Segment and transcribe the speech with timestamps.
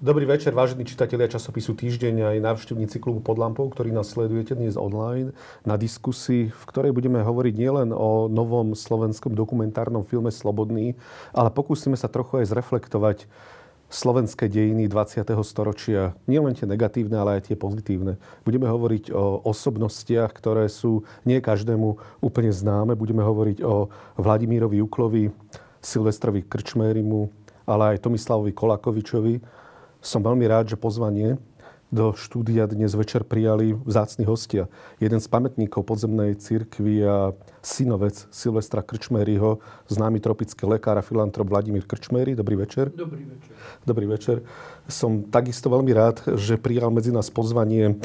[0.00, 4.72] Dobrý večer, vážení čitatelia časopisu Týždeň aj návštevníci klubu pod lampou, ktorí nás sledujete dnes
[4.80, 5.36] online
[5.68, 10.96] na diskusii, v ktorej budeme hovoriť nielen o novom slovenskom dokumentárnom filme Slobodný,
[11.36, 13.28] ale pokúsime sa trochu aj zreflektovať
[13.92, 15.20] slovenské dejiny 20.
[15.44, 16.16] storočia.
[16.24, 18.16] Nielen tie negatívne, ale aj tie pozitívne.
[18.48, 22.96] Budeme hovoriť o osobnostiach, ktoré sú nie každému úplne známe.
[22.96, 25.28] Budeme hovoriť o Vladimírovi Juklovi,
[25.84, 27.28] Silvestrovi Krčmérimu,
[27.68, 29.59] ale aj Tomislavovi Kolakovičovi,
[30.00, 31.36] som veľmi rád, že pozvanie
[31.90, 34.70] do štúdia dnes večer prijali vzácni hostia.
[35.02, 37.34] Jeden z pamätníkov podzemnej cirkvi a
[37.66, 39.58] synovec Silvestra Krčmeryho,
[39.90, 42.38] známy tropický lekár a filantrop Vladimír Krčmery.
[42.38, 42.94] Dobrý večer.
[42.94, 43.54] Dobrý večer.
[43.82, 44.36] Dobrý večer.
[44.86, 47.98] Som takisto veľmi rád, že prijal medzi nás pozvanie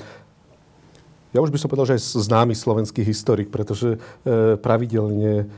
[1.35, 5.51] ja už by som povedal, že aj známy slovenský historik, pretože e, pravidelne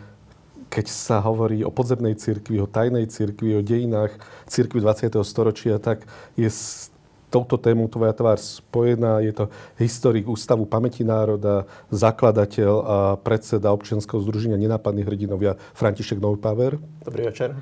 [0.67, 4.13] keď sa hovorí o podzemnej cirkvi, o tajnej cirkvi, o dejinách
[4.45, 5.15] cirkvi 20.
[5.23, 6.03] storočia, tak
[6.35, 6.91] je s
[7.27, 9.19] touto tému tvoja tvár spojená.
[9.19, 16.79] Je to historik Ústavu pamäti národa, zakladateľ a predseda občianského združenia Nenápadných hrdinovia František Neupáver.
[17.03, 17.55] Dobrý večer.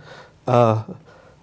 [0.46, 0.86] A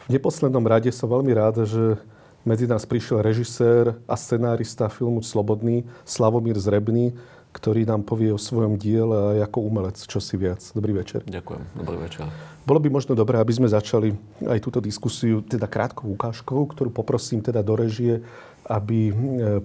[0.07, 1.99] v neposlednom rade som veľmi rád, že
[2.43, 7.15] medzi nás prišiel režisér a scenárista filmu Slobodný Slavomír Zrebný,
[7.53, 10.65] ktorý nám povie o svojom diele a ako umelec čo si viac.
[10.73, 11.23] Dobrý večer.
[11.29, 11.63] Ďakujem.
[11.77, 12.25] Dobrý večer.
[12.63, 14.15] Bolo by možno dobré, aby sme začali
[14.47, 18.23] aj túto diskusiu teda krátkou ukážkou, ktorú poprosím teda do režie,
[18.71, 19.15] aby e,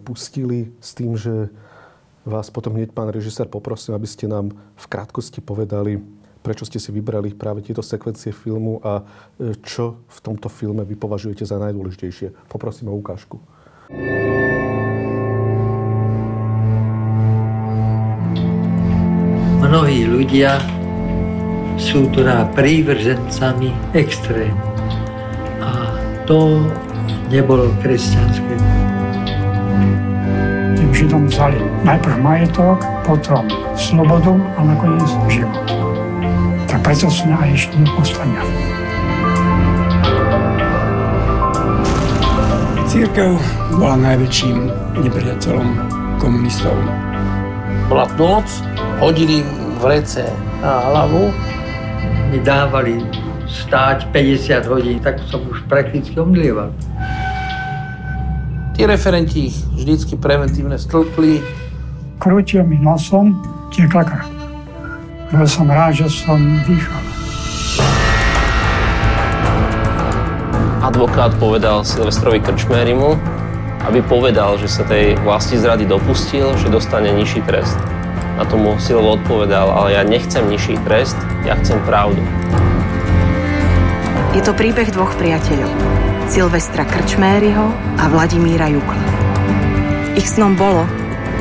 [0.02, 1.54] pustili s tým, že
[2.26, 6.02] vás potom hneď pán režisér poprosím, aby ste nám v krátkosti povedali,
[6.42, 9.06] prečo ste si vybrali práve tieto sekvencie filmu a
[9.38, 12.50] e, čo v tomto filme vy považujete za najdôležitejšie.
[12.50, 13.38] Poprosím o ukážku.
[19.68, 20.64] Mnohí ľudia
[21.76, 24.56] sú teda prívržencami extrém.
[25.60, 25.92] A
[26.24, 26.64] to
[27.28, 28.56] nebolo kresťanské.
[30.80, 33.44] Tým Židom vzali najprv majetok, potom
[33.76, 35.68] slobodu a nakoniec život.
[36.72, 38.44] Tak preto sme aj išli do postania.
[42.88, 43.36] Církev
[43.76, 44.58] bola najväčším
[44.96, 45.70] nepriateľom
[46.24, 46.74] komunistov.
[47.92, 48.48] Bola noc,
[49.00, 49.46] hodili
[49.78, 50.26] vrece
[50.62, 51.34] na hlavu.
[52.34, 53.00] Mi dávali
[53.48, 56.76] stáť 50 hodín, tak som už prakticky omdlieval.
[58.78, 61.42] Tí referenti ich vždycky preventívne stĺpli.
[62.22, 63.34] Krútil mi nosom,
[63.74, 64.28] tiekla krv.
[65.34, 67.04] Bol som rád, že som dýchal.
[70.86, 73.18] Advokát povedal Silvestrovi Krčmérimu,
[73.90, 77.97] aby povedal, že sa tej vlasti zrady dopustil, že dostane nižší trest.
[78.38, 82.22] Na tomu Silvo odpovedal, ale ja nechcem nižší trest, ja chcem pravdu.
[84.38, 85.74] Je to príbeh dvoch priateľov.
[86.30, 89.02] Silvestra Krčméryho a Vladimíra Jukla.
[90.14, 90.86] Ich snom bolo,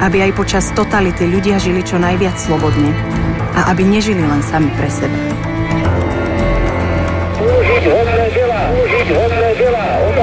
[0.01, 2.97] aby aj počas totality ľudia žili čo najviac slobodne
[3.53, 5.21] a aby nežili len sami pre seba.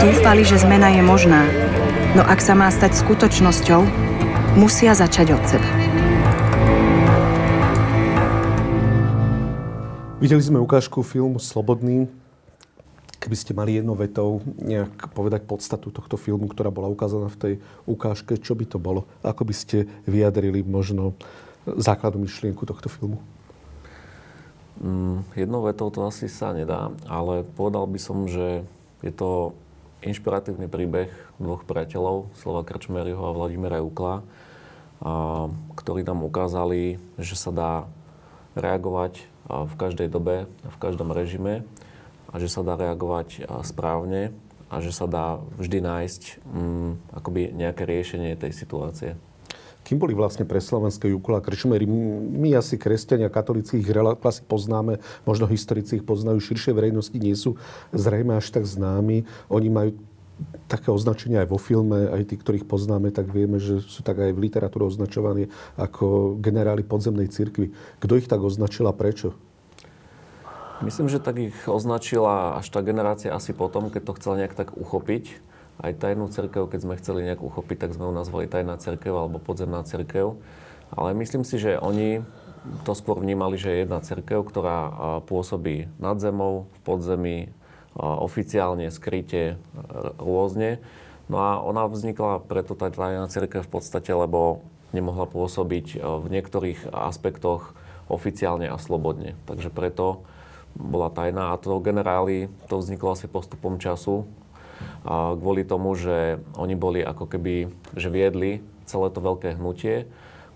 [0.02, 1.46] Dúfali, že zmena je možná,
[2.18, 3.86] no ak sa má stať skutočnosťou,
[4.58, 5.83] musia začať od seba.
[10.24, 12.08] Videli sme ukážku filmu Slobodný.
[13.20, 17.54] Keby ste mali jednou vetou nejak povedať podstatu tohto filmu, ktorá bola ukázaná v tej
[17.84, 19.04] ukážke, čo by to bolo?
[19.20, 21.12] Ako by ste vyjadrili možno
[21.68, 23.20] základnú myšlienku tohto filmu?
[24.80, 28.64] Mm, jednou vetou to asi sa nedá, ale povedal by som, že
[29.04, 29.52] je to
[30.08, 34.24] inšpiratívny príbeh dvoch priateľov, Slova Krčmeryho a Vladimíra Jukla,
[35.76, 37.72] ktorí nám ukázali, že sa dá
[38.56, 41.68] reagovať v každej dobe, v každom režime
[42.31, 44.34] a že sa dá reagovať správne
[44.74, 49.14] a že sa dá vždy nájsť um, akoby nejaké riešenie tej situácie.
[49.84, 51.84] Kým boli vlastne pre slovenské Jukula Krčmery?
[51.84, 57.60] My asi kresťania, katolíci ich asi poznáme, možno historici ich poznajú, širšie verejnosti nie sú
[57.92, 59.28] zrejme až tak známi.
[59.51, 60.00] Oni majú
[60.72, 64.31] také označenia aj vo filme, aj tí, ktorých poznáme, tak vieme, že sú tak aj
[64.34, 67.75] v literatúre označovaní ako generáli podzemnej cirkvi.
[68.00, 69.38] Kto ich tak označil a prečo?
[70.84, 74.75] Myslím, že tak ich označila až tá generácia asi potom, keď to chcela nejak tak
[74.75, 75.40] uchopiť.
[75.80, 79.40] Aj tajnú cerkev, keď sme chceli nejak uchopiť, tak sme ju nazvali tajná cerkev alebo
[79.40, 80.38] podzemná cerkev.
[80.94, 82.22] Ale myslím si, že oni
[82.86, 84.92] to skôr vnímali, že je jedna cerkev, ktorá
[85.25, 87.38] pôsobí nad zemou, v podzemí,
[87.98, 89.57] oficiálne, skryte,
[90.18, 90.81] rôzne.
[91.31, 96.92] No a ona vznikla preto tá tajná církev v podstate, lebo nemohla pôsobiť v niektorých
[96.94, 97.74] aspektoch
[98.12, 99.34] oficiálne a slobodne.
[99.48, 100.25] Takže preto
[100.74, 104.25] bola tajná a to generáli, to vzniklo asi postupom času.
[105.04, 110.07] a kvôli tomu, že oni boli ako keby, že viedli celé to veľké hnutie,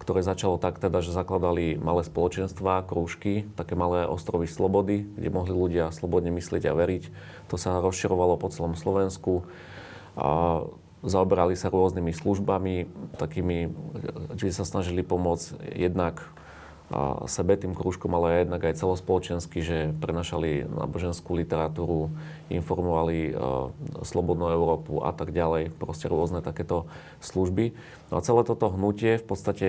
[0.08, 5.52] ktoré začalo tak teda, že zakladali malé spoločenstvá, krúžky, také malé ostrovy slobody, kde mohli
[5.52, 7.12] ľudia slobodne myslieť a veriť.
[7.52, 9.44] To sa rozširovalo po celom Slovensku.
[10.16, 10.64] A
[11.04, 12.88] zaoberali sa rôznymi službami,
[13.20, 13.68] takými,
[14.40, 16.24] že sa snažili pomôcť jednak
[17.28, 22.08] sebe, tým krúžkom, ale jednak aj celospoločensky, že prenašali náboženskú literatúru,
[22.48, 23.72] informovali uh,
[24.08, 26.88] Slobodnú Európu a tak ďalej, proste rôzne takéto
[27.20, 27.76] služby.
[28.08, 29.68] No a celé toto hnutie v podstate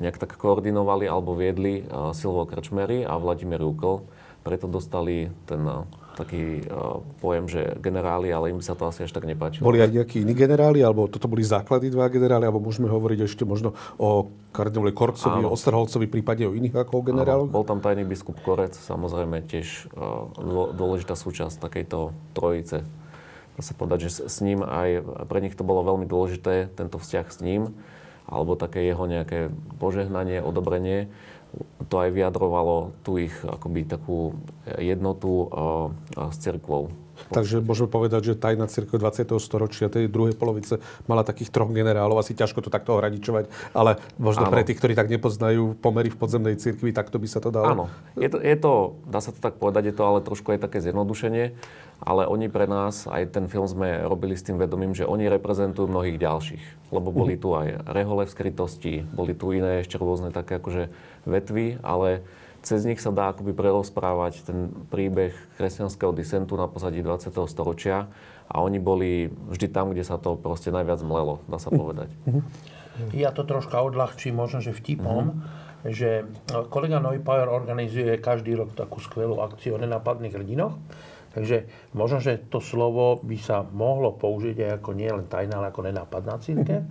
[0.00, 4.08] nejak tak koordinovali alebo viedli uh, Silvo Krčmery a Vladimír Jukl,
[4.40, 5.60] preto dostali ten
[6.18, 9.62] taký uh, pojem, že generáli, ale im sa to asi až tak nepáčilo.
[9.62, 13.46] Boli aj nejakí iní generáli, alebo toto boli základy dva generáli, alebo môžeme hovoriť ešte
[13.46, 17.46] možno o kardinálovi Korcovi, o Osterholcovi, prípade o iných ako o generáloch?
[17.46, 20.26] Bol tam tajný biskup Korec, samozrejme tiež uh,
[20.74, 22.82] dôležitá súčasť takejto trojice.
[23.54, 27.26] Dá sa povedať, že s ním aj pre nich to bolo veľmi dôležité, tento vzťah
[27.30, 27.74] s ním,
[28.28, 29.48] alebo také jeho nejaké
[29.80, 31.08] požehnanie, odobrenie
[31.88, 34.36] to aj vyjadrovalo tu ich akoby takú
[34.76, 35.88] jednotu uh,
[36.28, 36.92] s cirkvou.
[37.30, 39.28] Takže môžeme povedať, že tajná cirkev 20.
[39.42, 40.80] storočia, tej druhej polovice,
[41.10, 42.22] mala takých troch generálov.
[42.22, 44.52] Asi ťažko to takto ohraničovať, ale možno Áno.
[44.54, 47.68] pre tých, ktorí tak nepoznajú pomery v podzemnej cirkvi, takto by sa to dalo.
[47.68, 47.84] Áno.
[48.14, 48.72] Je to, je to,
[49.06, 51.54] dá sa to tak povedať, je to ale trošku aj také zjednodušenie
[51.98, 55.90] ale oni pre nás, aj ten film sme robili s tým vedomím, že oni reprezentujú
[55.90, 56.64] mnohých ďalších.
[56.94, 57.40] Lebo boli mhm.
[57.42, 60.90] tu aj rehole v skrytosti, boli tu iné ešte rôzne také akože
[61.26, 62.22] vetvy, ale
[62.68, 67.32] cez nich sa dá akoby prerozprávať ten príbeh kresťanského disentu na pozadí 20.
[67.48, 68.12] storočia
[68.44, 72.12] a oni boli vždy tam, kde sa to proste najviac mlelo, dá sa povedať.
[73.14, 75.86] Ja to troška odľahčím, možno, že vtipom, mm-hmm.
[75.86, 76.26] že
[76.68, 80.74] kolega Neupauer organizuje každý rok takú skvelú akciu o nenápadných hrdinoch
[81.38, 85.70] Takže možno, že to slovo by sa mohlo použiť aj ako nie len tajná, ale
[85.70, 86.82] ako nenápadná církev.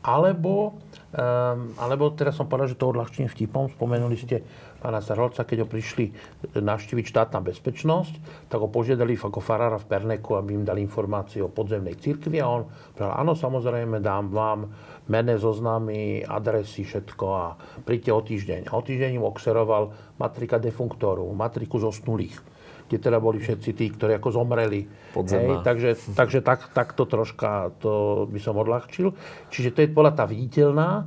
[0.00, 0.80] Alebo,
[1.12, 3.66] um, alebo teraz som povedal, že to odľahčím vtipom.
[3.74, 4.46] Spomenuli ste
[4.80, 6.10] pána Sarholca, keď ho prišli
[6.56, 11.52] navštíviť štátna bezpečnosť, tak ho požiadali ako farára v Perneku, aby im dali informácie o
[11.52, 12.64] podzemnej cirkvi a on
[12.96, 14.72] povedal, áno, samozrejme, dám vám
[15.12, 17.44] mené zoznámy, adresy, všetko a
[17.84, 18.60] príďte o týždeň.
[18.72, 22.50] A o týždeň im oxeroval matrika defunktorov, matriku zosnulých
[22.90, 24.82] kde teda boli všetci tí, ktorí ako zomreli.
[25.14, 29.14] Hej, takže takže tak, takto troška to by som odľahčil.
[29.46, 31.06] Čiže to je bola tá viditeľná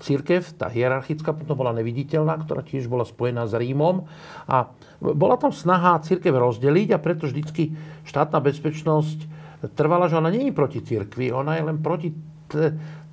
[0.00, 4.08] církev, tá hierarchická, potom bola neviditeľná, ktorá tiež bola spojená s Rímom.
[4.48, 7.76] A bola tam snaha církev rozdeliť a preto vždycky
[8.08, 9.18] štátna bezpečnosť
[9.76, 12.16] trvala, že ona nie je proti církvi, ona je len proti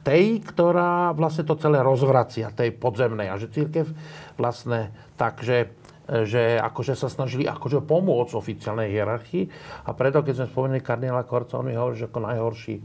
[0.01, 3.27] tej, ktorá vlastne to celé rozvracia, tej podzemnej.
[3.27, 3.91] A že církev
[4.39, 5.75] vlastne takže
[6.07, 9.43] že akože sa snažili akože pomôcť oficiálnej hierarchii
[9.83, 12.75] a preto, keď sme spomenuli kardinála Korca, on mi hovorí, že ako najhorší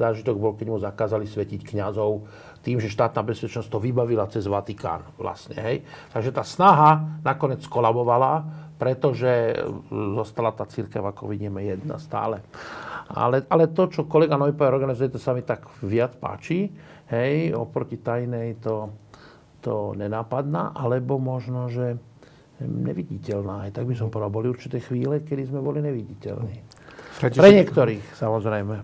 [0.00, 2.24] zážitok bol, keď mu zakázali svetiť kňazov
[2.60, 5.76] tým, že štátna bezpečnosť to vybavila cez Vatikán vlastne, hej.
[6.12, 8.44] Takže tá snaha nakoniec kolabovala,
[8.80, 9.60] pretože
[9.92, 12.40] zostala tá církev, ako vidíme, jedna stále.
[13.12, 16.70] Ale, ale to, čo kolega Neupauer organizuje, to sa mi tak viac páči,
[17.12, 18.92] hej, oproti tajnej to,
[19.60, 21.96] to nenápadná, alebo možno, že
[22.60, 23.68] neviditeľná.
[23.68, 26.56] Aj tak by som povedal, boli určité chvíle, kedy sme boli neviditeľní.
[27.20, 28.74] Pre niektorých, samozrejme.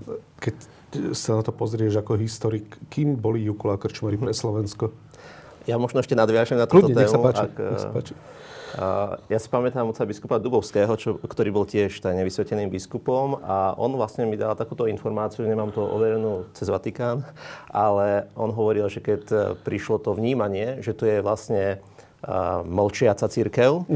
[0.40, 0.75] Keď
[1.14, 4.90] sa na to pozrieš ako historik, kým boli Jukula a Krčmari pre Slovensko?
[5.66, 6.98] Ja možno ešte nadviažem na túto tému.
[7.02, 8.14] Nech sa páči, ak, nech sa páči.
[8.76, 13.72] Uh, ja si pamätám otca biskupa Dubovského, čo, ktorý bol tiež tajne vysveteným biskupom a
[13.80, 17.24] on vlastne mi dal takúto informáciu, nemám to overenú cez Vatikán,
[17.72, 21.80] ale on hovoril, že keď prišlo to vnímanie, že to je vlastne
[22.66, 23.87] mlčiaca církev,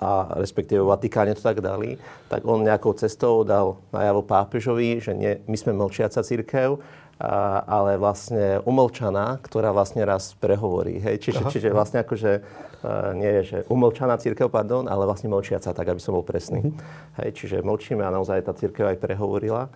[0.00, 1.96] a respektíve v Vatikáne to tak dali,
[2.28, 6.80] tak on nejakou cestou dal najavo pápežovi, že nie, my sme mlčiaca církev,
[7.20, 10.96] a, ale vlastne umlčaná, ktorá vlastne raz prehovorí.
[11.04, 11.20] Hej?
[11.20, 15.84] Čiže, čiže vlastne akože uh, nie je, že umlčaná církev, pardon, ale vlastne mlčiaca, tak
[15.84, 16.64] aby som bol presný.
[16.64, 17.20] Uh-huh.
[17.20, 17.36] Hej?
[17.36, 19.68] Čiže mlčíme a naozaj tá církev aj prehovorila.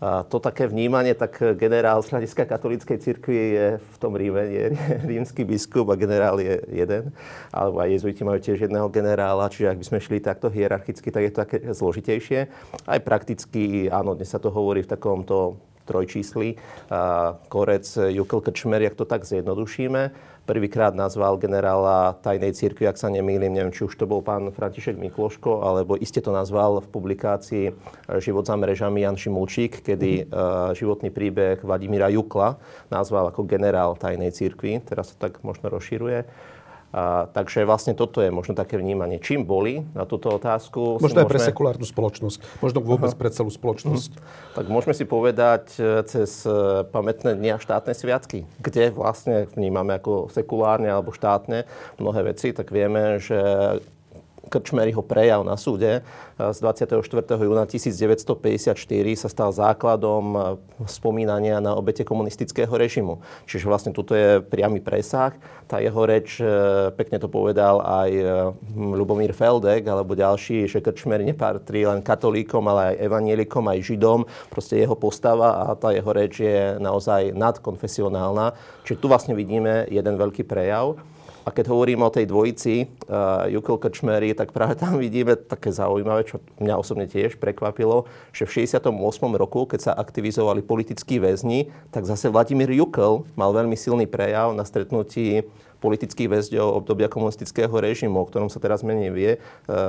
[0.00, 4.64] To také vnímanie, tak generál z hľadiska katolíckej cirkvi je v tom Ríme, je
[5.10, 7.10] rímsky biskup a generál je jeden.
[7.50, 11.22] Alebo aj jezuiti majú tiež jedného generála, čiže ak by sme šli takto hierarchicky, tak
[11.26, 12.46] je to také zložitejšie.
[12.86, 16.60] Aj prakticky, áno, dnes sa to hovorí v takomto trojčísli.
[17.48, 23.52] Korec, Jukel, Krčmer, jak to tak zjednodušíme prvýkrát nazval generála tajnej cirkvi, ak sa nemýlim,
[23.52, 27.64] neviem, či už to bol pán František Mikloško, alebo iste to nazval v publikácii
[28.24, 32.56] Život za mrežami Jan Šimulčík, kedy uh, životný príbeh Vladimíra Jukla
[32.88, 34.80] nazval ako generál tajnej cirkvi.
[34.80, 36.24] Teraz sa tak možno rozširuje.
[36.88, 39.20] A, takže vlastne toto je možno také vnímanie.
[39.20, 40.96] Čím boli na túto otázku?
[40.96, 42.64] Možno aj pre sekulárnu spoločnosť.
[42.64, 44.10] Možno vôbec pre celú spoločnosť.
[44.16, 44.20] Mhm.
[44.56, 50.00] Tak môžeme si povedať e, cez e, pamätné dni a štátne sviatky, kde vlastne vnímame
[50.00, 51.68] ako sekulárne alebo štátne
[52.00, 53.36] mnohé veci, tak vieme, že
[54.48, 56.02] Krčmeryho prejav na súde
[56.38, 57.02] z 24.
[57.34, 58.78] júna 1954
[59.18, 63.18] sa stal základom spomínania na obete komunistického režimu.
[63.50, 65.34] Čiže vlastne tuto je priamy presah.
[65.66, 66.46] Tá jeho reč, e,
[66.94, 68.24] pekne to povedal aj e,
[68.78, 74.22] Lubomír Feldek alebo ďalší, že Krčmery nepatrí len katolíkom, ale aj evanielikom, aj židom.
[74.46, 78.54] Proste jeho postava a tá jeho reč je naozaj nadkonfesionálna.
[78.86, 81.17] Čiže tu vlastne vidíme jeden veľký prejav.
[81.48, 86.28] A keď hovoríme o tej dvojici uh, Jukol Krčmery, tak práve tam vidíme také zaujímavé,
[86.28, 88.04] čo mňa osobne tiež prekvapilo,
[88.36, 88.92] že v 68.
[89.32, 94.68] roku, keď sa aktivizovali politickí väzni, tak zase Vladimír Jukol mal veľmi silný prejav na
[94.68, 99.32] stretnutí politických väzňov obdobia komunistického režimu, o ktorom sa teraz menej vie.
[99.34, 99.38] E,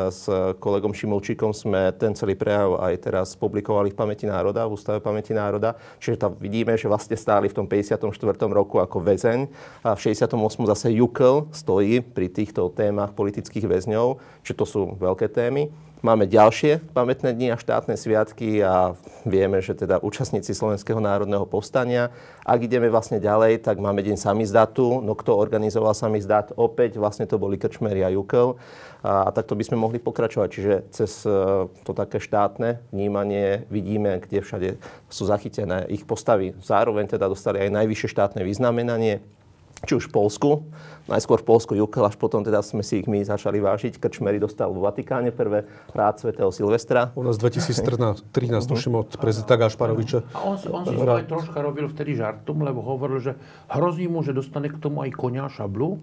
[0.10, 0.30] s
[0.62, 5.34] kolegom Šimulčíkom sme ten celý prejav aj teraz publikovali v Pamäti národa, v Ústave Pamäti
[5.34, 5.76] národa.
[5.98, 8.06] Čiže tam vidíme, že vlastne stáli v tom 54.
[8.54, 9.50] roku ako väzeň
[9.84, 10.38] a v 68.
[10.70, 15.89] zase Jukel stojí pri týchto témach politických väzňov, čiže to sú veľké témy.
[16.00, 18.96] Máme ďalšie pamätné dni a štátne sviatky a
[19.28, 22.16] vieme, že teda účastníci Slovenského národného povstania.
[22.48, 25.04] Ak ideme vlastne ďalej, tak máme deň samizdatu.
[25.04, 26.56] No kto organizoval samizdat?
[26.56, 28.56] Opäť vlastne to boli Krčmery a Jukel.
[29.04, 30.48] A, a takto by sme mohli pokračovať.
[30.48, 34.70] Čiže cez e, to také štátne vnímanie vidíme, kde všade
[35.12, 36.56] sú zachytené ich postavy.
[36.64, 39.20] Zároveň teda dostali aj najvyššie štátne vyznamenanie,
[39.84, 40.64] či už v Polsku,
[41.10, 43.98] najskôr v Polsku Jukel, až potom teda sme si ich my začali vážiť.
[43.98, 47.10] Krčmery dostal vo Vatikáne prvé rád svätého Silvestra.
[47.18, 47.82] U nás 2013,
[48.70, 50.22] tuším, od prezidenta Gašparoviča.
[50.38, 53.34] A on, on si to aj troška robil vtedy žartom, lebo hovoril, že
[53.74, 55.98] hrozí mu, že dostane k tomu aj konia šablu.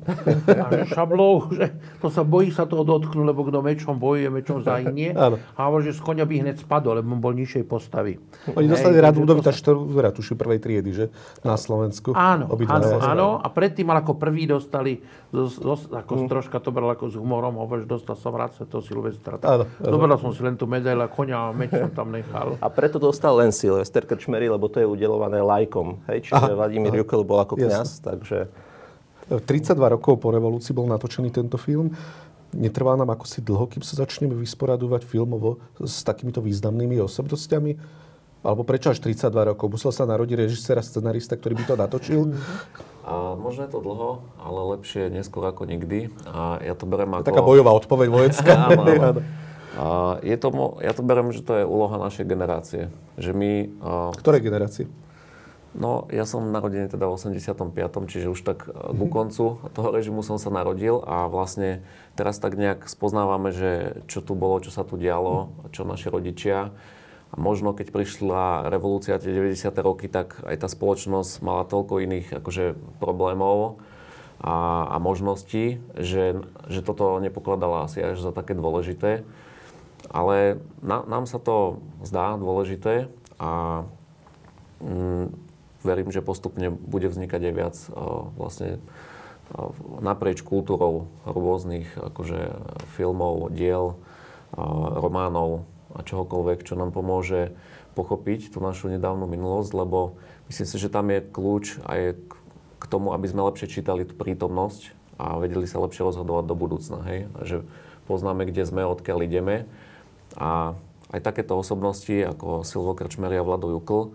[0.51, 4.67] A že šablou, že to sa bojí sa toho dotknúť, lebo kto mečom bojuje, mečom
[4.67, 5.15] zahynie.
[5.15, 8.19] A hovoril, že z konia by hneď spadol, lebo bol nižšej postavy.
[8.59, 11.07] Oni dostali rád Ludovita Štúra, tuším, prvej triedy, že?
[11.47, 12.11] Na Slovensku.
[12.17, 13.29] Áno, áno, áno.
[13.39, 14.96] A predtým ako prvý dostali
[15.33, 16.29] zos, zos, ako mm.
[16.29, 19.41] troška to bral ako s humorom, hovoríš, dostal som rád toho Silvestra.
[19.43, 22.57] Áno, Zobral som si len tú medailu a konia a meč som tam nechal.
[22.61, 26.00] A preto dostal len Silvester Krčmery, lebo to je udelované lajkom.
[26.11, 26.31] Hej?
[26.31, 27.00] Čiže aha, Vladimír aha.
[27.05, 28.49] Jukel bol ako kňaz, takže...
[29.26, 31.91] 32 rokov po revolúcii bol natočený tento film.
[32.55, 37.75] Netrvá nám ako si dlho, kým sa začneme vysporadovať filmovo s takýmito významnými osobnostiami?
[38.47, 39.67] Alebo prečo až 32 rokov?
[39.75, 42.21] Musel sa narodiť režisér a scenarista, ktorý by to natočil?
[43.03, 46.15] A možno je to dlho, ale lepšie neskôr ako nikdy.
[46.31, 47.26] A ja to berem ako...
[47.26, 48.55] Taká bojová odpoveď vojenská.
[48.71, 49.21] áno, áno.
[49.76, 49.85] A
[50.23, 52.88] je to, ja to berem, že to je úloha našej generácie.
[53.19, 53.50] Že my...
[54.15, 54.87] Ktorej generácie?
[55.76, 57.53] No, ja som narodený teda v 85.,
[58.09, 58.97] čiže už tak mm-hmm.
[58.97, 59.45] ku koncu
[59.76, 61.85] toho režimu som sa narodil a vlastne
[62.17, 66.73] teraz tak nejak spoznávame, že čo tu bolo, čo sa tu dialo, čo naši rodičia
[67.33, 69.66] a možno keď prišla revolúcia tie 90.
[69.83, 73.83] roky, tak aj tá spoločnosť mala toľko iných akože, problémov
[74.38, 76.38] a, a možností, že,
[76.71, 79.26] že toto nepokladala asi až za také dôležité.
[80.06, 83.11] Ale na, nám sa to zdá dôležité
[83.42, 83.83] a
[84.78, 85.35] mm,
[85.83, 88.78] verím, že postupne bude vznikať aj viac o, vlastne
[89.50, 92.54] o, naprieč kultúrou rôznych akože,
[92.95, 94.62] filmov, diel, o,
[95.02, 95.66] románov,
[95.97, 97.57] a čohokoľvek, čo nám pomôže
[97.97, 100.21] pochopiť tú našu nedávnu minulosť, lebo
[100.53, 102.00] myslím si, že tam je kľúč aj
[102.76, 107.00] k tomu, aby sme lepšie čítali tú prítomnosť a vedeli sa lepšie rozhodovať do budúcna.
[107.09, 107.21] Hej?
[107.33, 107.57] A že
[108.05, 109.65] poznáme, kde sme, odkiaľ ideme.
[110.37, 110.76] A
[111.09, 114.12] aj takéto osobnosti, ako Silvo Krčmeria a Vlado Jukl,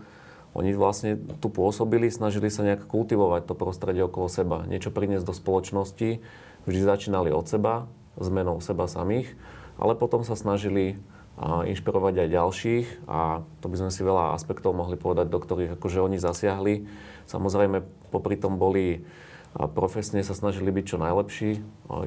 [0.52, 5.32] oni vlastne tu pôsobili, snažili sa nejak kultivovať to prostredie okolo seba, niečo priniesť do
[5.32, 6.20] spoločnosti.
[6.68, 7.88] Vždy začínali od seba,
[8.20, 9.32] zmenou seba samých,
[9.80, 11.00] ale potom sa snažili
[11.40, 15.80] a inšpirovať aj ďalších a to by sme si veľa aspektov mohli povedať, do ktorých
[15.80, 16.86] akože oni zasiahli.
[17.26, 19.08] Samozrejme, popri tom boli
[19.56, 21.52] profesne sa snažili byť čo najlepší.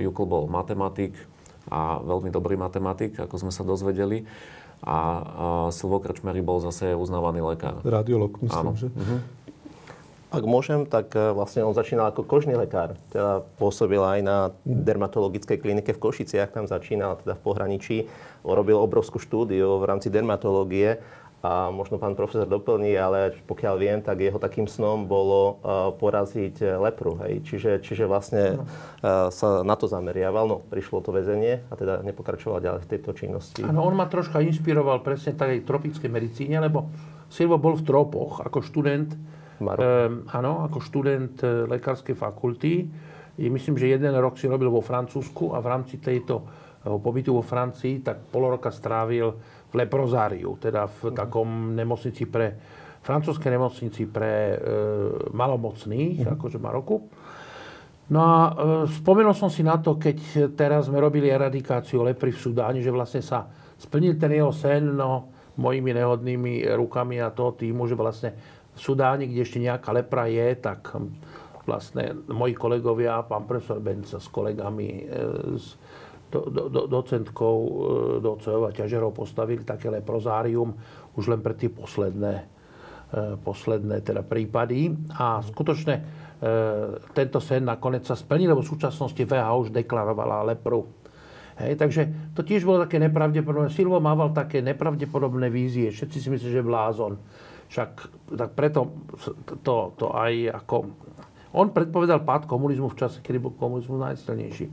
[0.01, 1.17] Jukl bol matematik
[1.69, 4.29] a veľmi dobrý matematik, ako sme sa dozvedeli.
[4.85, 7.81] A, Silvo Krčmery bol zase uznávaný lekár.
[7.81, 8.77] Radiolog, myslím, Áno.
[8.77, 8.93] že?
[8.93, 9.19] Uh-huh.
[10.35, 12.99] Ak môžem, tak e, vlastne on začínal ako kožný lekár.
[13.15, 17.97] Teda pôsobil aj na dermatologickej klinike v Košiciach, tam začínal teda v pohraničí.
[18.43, 20.99] Robil obrovskú štúdiu v rámci dermatológie
[21.45, 26.81] a možno pán profesor doplní, ale pokiaľ viem, tak jeho takým snom bolo uh, poraziť
[26.81, 27.21] lepru.
[27.21, 27.45] Hej.
[27.45, 28.65] Čiže, čiže vlastne
[29.29, 30.49] sa na to zameriaval.
[30.49, 33.61] No, prišlo to väzenie a teda nepokračoval ďalej v tejto činnosti.
[33.61, 36.89] Áno, on ma troška inšpiroval presne tak aj tropickej medicíne, lebo
[37.29, 39.13] Silvo bol v tropoch ako študent
[39.73, 42.85] Ehm, áno, ako študent e, lekárskej fakulty.
[43.41, 46.45] myslím, že jeden rok si robil vo Francúzsku a v rámci tejto
[46.85, 49.33] pobytu vo Francii, tak pol roka strávil
[49.73, 52.53] v Leprozáriu, teda v takom nemocnici pre,
[53.05, 54.57] francúzskej nemocnici pre e,
[55.33, 56.35] malomocných, uh-huh.
[56.41, 56.97] akože Maroku.
[58.09, 58.53] No a e,
[58.89, 63.21] spomenul som si na to, keď teraz sme robili eradikáciu lepry v Sudáne, že vlastne
[63.21, 63.45] sa
[63.77, 68.31] splnil ten jeho sen, no mojimi nehodnými rukami a toho týmu, že vlastne
[68.75, 70.99] v Sudáne, kde ešte nejaká lepra je, tak
[71.65, 75.77] vlastne moji kolegovia, pán profesor Benca s kolegami, e, s
[76.29, 77.71] do, do, do, docentkou e,
[78.21, 80.75] docejov a ťažerov postavili také leprozárium
[81.15, 82.45] už len pre tie posledné, e,
[83.39, 84.93] posledné teda prípady.
[85.17, 86.27] A skutočne
[87.17, 90.85] tento sen nakoniec sa splnil, lebo v súčasnosti VH už deklarovala lepru.
[91.57, 92.03] Hej, takže
[92.37, 93.73] to tiež bolo také nepravdepodobné.
[93.73, 95.89] Silvo mával také nepravdepodobné vízie.
[95.89, 97.17] Všetci si myslí, že blázon.
[97.75, 97.91] Však
[98.39, 98.95] tak preto
[99.67, 100.95] to, to aj ako
[101.55, 104.67] on predpovedal pád komunizmu v čase, kedy bol komunizmus najsilnejší.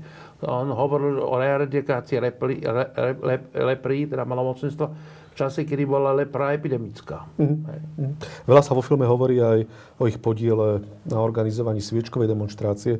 [0.50, 4.86] On hovoril o eradikácii lepri, le, lepri, teda malomocenstva,
[5.30, 7.26] v čase, kedy bola lepra epidemická.
[7.38, 8.46] Mm-hmm.
[8.50, 9.66] Veľa sa vo filme hovorí aj
[10.02, 12.98] o ich podiele na organizovaní sviečkovej demonstrácie,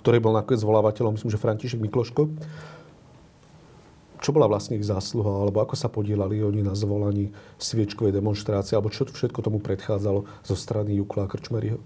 [0.00, 2.28] ktorej bol nakoniec zvolávateľom, myslím, že František Mikloško.
[4.24, 8.88] Čo bola vlastne ich zásluha, alebo ako sa podielali oni na zvolaní sviečkovej demonstrácie, alebo
[8.88, 11.76] čo všetko tomu predchádzalo zo strany Jukla a Krčmeryho?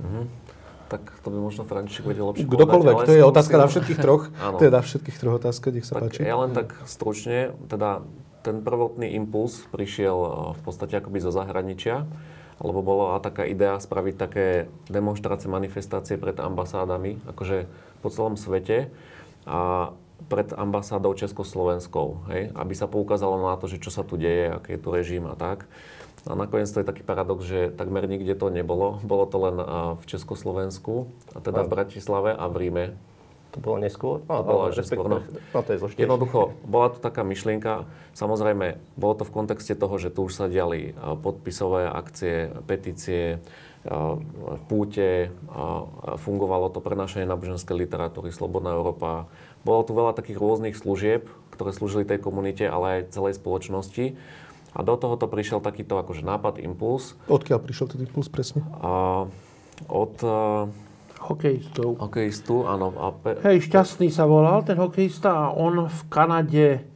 [0.00, 0.24] Mm-hmm.
[0.88, 4.32] Tak to by možno František vedel lepšie Kdokoľvek, to je otázka na všetkých troch.
[4.60, 6.24] to je na všetkých troch otázka, nech sa tak páči.
[6.24, 8.00] Ja len tak stručne, teda
[8.40, 12.08] ten prvotný impuls prišiel e, v podstate akoby zo zahraničia,
[12.64, 17.68] lebo bola taká idea spraviť také demonstrácie, manifestácie pred ambasádami, akože
[18.00, 18.88] po celom svete
[19.44, 19.92] a
[20.28, 24.76] pred ambasádou Československou, hej, aby sa poukázalo na to, že čo sa tu deje, aký
[24.76, 25.66] je tu režim a tak.
[26.22, 29.02] A nakoniec to je taký paradox, že takmer nikde to nebolo.
[29.02, 29.56] Bolo to len
[29.98, 32.86] v Československu, a teda v Bratislave a v Ríme.
[33.52, 34.24] To bolo neskôr?
[34.30, 35.06] No, to bolo až neskôr.
[35.12, 35.18] No.
[35.28, 36.08] no to je zložitejšie.
[36.08, 37.84] Jednoducho, bola to taká myšlienka.
[38.16, 43.44] Samozrejme, bolo to v kontexte toho, že tu už sa diali podpisové akcie, petície,
[44.72, 45.34] púte,
[46.22, 49.28] fungovalo to prenašanie náboženskej literatúry, Slobodná Európa.
[49.62, 54.18] Bolo tu veľa takých rôznych služieb, ktoré slúžili tej komunite, ale aj celej spoločnosti.
[54.72, 57.14] A do toho to prišiel takýto akože nápad, impuls.
[57.28, 58.64] Odkiaľ prišiel ten impuls presne?
[58.80, 59.24] A,
[59.86, 60.14] od...
[60.24, 60.72] Uh,
[61.22, 62.00] hokejistov.
[62.02, 62.90] Hokejistu, áno.
[62.98, 63.38] A pe...
[63.46, 66.91] Hej, Šťastný sa volal ten hokejista a on v Kanade E,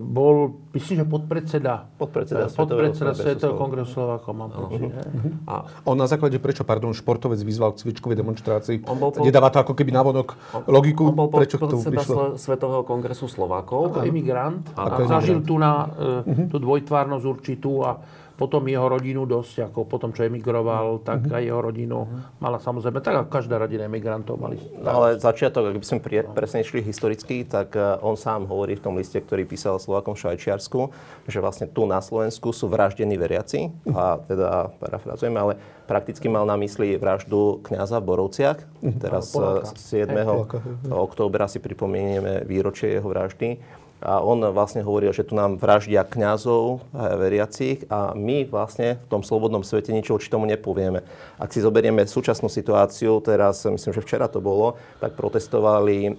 [0.00, 4.88] bol, myslím, že podpredseda, podpredseda, e, podpredseda Svetového kongresu Slovákov, mám pocit.
[4.88, 5.44] Uh-huh.
[5.44, 5.54] A
[5.84, 8.88] on na základe prečo, pardon, športovec vyzval k cvičkovej demonstrácii?
[8.88, 9.20] On bol po...
[9.20, 10.40] Nedáva to ako keby návonok
[10.72, 12.40] logiku, on bol prečo k tomu prišlo?
[12.40, 13.92] Svetového kongresu Slovákov.
[13.92, 14.64] Ako emigrant.
[14.72, 16.48] A zažil tu na uh-huh.
[16.48, 18.00] tú dvojtvárnosť určitú a
[18.38, 21.36] potom jeho rodinu dosť, ako potom, čo emigroval, tak mm-hmm.
[21.36, 22.38] aj jeho rodinu mm-hmm.
[22.38, 24.62] mala samozrejme, tak ako každá rodina emigrantov mali.
[24.86, 28.84] Ale začiatok, ak by sme prie, presne išli historicky, tak uh, on sám hovorí v
[28.86, 30.80] tom liste, ktorý písal Slovakom v Švajčiarsku,
[31.26, 35.58] že vlastne tu na Slovensku sú vraždení veriaci, a teda parafrazujeme, ale
[35.90, 38.58] prakticky mal na mysli vraždu kňaza v Borovciach.
[38.62, 39.00] Mm-hmm.
[39.02, 40.14] Teraz uh, 7.
[40.94, 43.58] októbra si pripomenieme výročie jeho vraždy.
[43.98, 49.22] A on vlastne hovoril, že tu nám vraždia kňazov veriacich a my vlastne v tom
[49.26, 51.02] slobodnom svete nič voči tomu nepovieme.
[51.38, 56.12] Ak si zoberieme súčasnú situáciu, teraz myslím, že včera to bolo, tak protestovali e,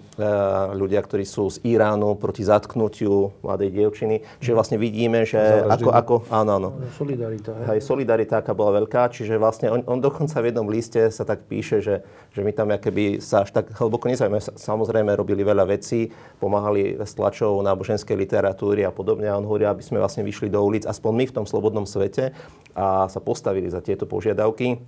[0.76, 4.24] ľudia, ktorí sú z Iránu proti zatknutiu mladej dievčiny.
[4.44, 6.16] Čiže vlastne vidíme, že ako, ako...
[6.32, 6.70] Áno, áno.
[6.96, 7.52] Solidarita.
[7.68, 9.12] Hej, solidarita, aká bola veľká.
[9.12, 12.72] Čiže vlastne on, on dokonca v jednom liste sa tak píše, že, že my tam
[12.72, 14.42] keby sa až tak hlboko nezaujímame.
[14.44, 19.30] Samozrejme robili veľa vecí, pomáhali s tlačou náboženskej literatúry a podobne.
[19.30, 22.34] A on hovorí, aby sme vlastne vyšli do ulic, aspoň my v tom slobodnom svete,
[22.74, 24.82] a sa postavili za tieto požiadavky.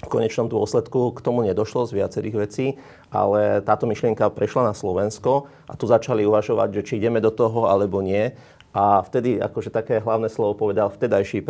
[0.00, 2.66] V konečnom dôsledku k tomu nedošlo z viacerých vecí,
[3.12, 7.68] ale táto myšlienka prešla na Slovensko a tu začali uvažovať, že či ideme do toho
[7.68, 8.32] alebo nie.
[8.72, 11.44] A vtedy akože také hlavné slovo povedal vtedajší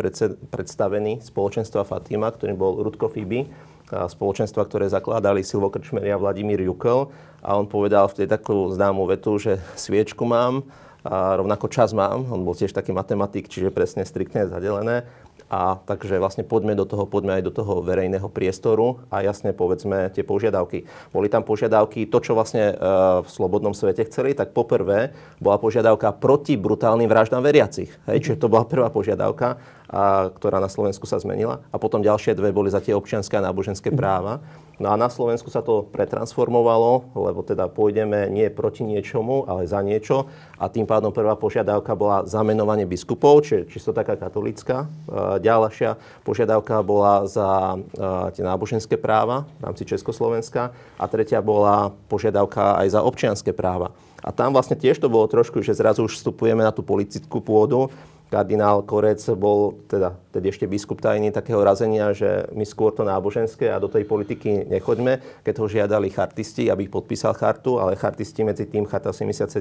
[0.51, 3.47] predstavený spoločenstva Fatima, ktorý bol Rudko Fibi,
[3.91, 7.11] spoločenstva, ktoré zakladali Silvo Krčmeria a Vladimír Jukel.
[7.43, 10.63] A on povedal vtedy takú známu vetu, že sviečku mám
[11.01, 12.29] a rovnako čas mám.
[12.29, 15.09] On bol tiež taký matematik, čiže presne striktne zadelené.
[15.51, 20.07] A takže vlastne poďme do toho, poďme aj do toho verejného priestoru a jasne povedzme
[20.15, 20.87] tie požiadavky.
[21.11, 22.73] Boli tam požiadavky, to čo vlastne e,
[23.19, 25.11] v slobodnom svete chceli, tak poprvé
[25.43, 27.91] bola požiadavka proti brutálnym vraždám veriacich.
[28.07, 29.59] Hej, čiže to bola prvá požiadavka,
[29.91, 31.59] a, ktorá na Slovensku sa zmenila.
[31.67, 34.39] A potom ďalšie dve boli za tie občianské a náboženské práva.
[34.81, 39.77] No a na Slovensku sa to pretransformovalo, lebo teda pôjdeme nie proti niečomu, ale za
[39.85, 40.25] niečo.
[40.57, 44.89] A tým pádom prvá požiadavka bola zamenovanie biskupov, čiže čisto taká katolická.
[45.37, 47.77] Ďalšia požiadavka bola za
[48.33, 50.73] tie náboženské práva v rámci Československa.
[50.97, 53.93] A tretia bola požiadavka aj za občianské práva.
[54.21, 57.89] A tam vlastne tiež to bolo trošku, že zrazu už vstupujeme na tú politickú pôdu
[58.31, 63.67] kardinál Korec bol teda tedy ešte biskup tajný takého razenia, že my skôr to náboženské
[63.67, 68.47] a do tej politiky nechoďme, keď ho žiadali chartisti, aby ich podpísal chartu, ale chartisti
[68.47, 69.51] medzi tým, charta 77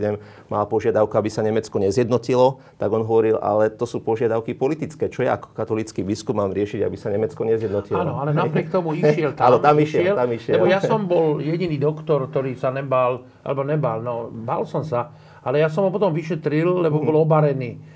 [0.47, 5.11] mala požiadavku, aby sa Nemecko nezjednotilo, tak on hovoril, ale to sú požiadavky politické.
[5.11, 7.99] Čo ja ako katolický biskup mám riešiť, aby sa Nemecko nezjednotilo?
[7.99, 9.51] Áno, ale napriek tomu išiel tam.
[9.51, 10.63] Áno, tam išiel, tam išiel.
[10.63, 15.11] Lebo ja som bol jediný doktor, ktorý sa nebal, alebo nebal, no bál som sa,
[15.43, 17.90] ale ja som ho potom vyšetril, lebo bol obarený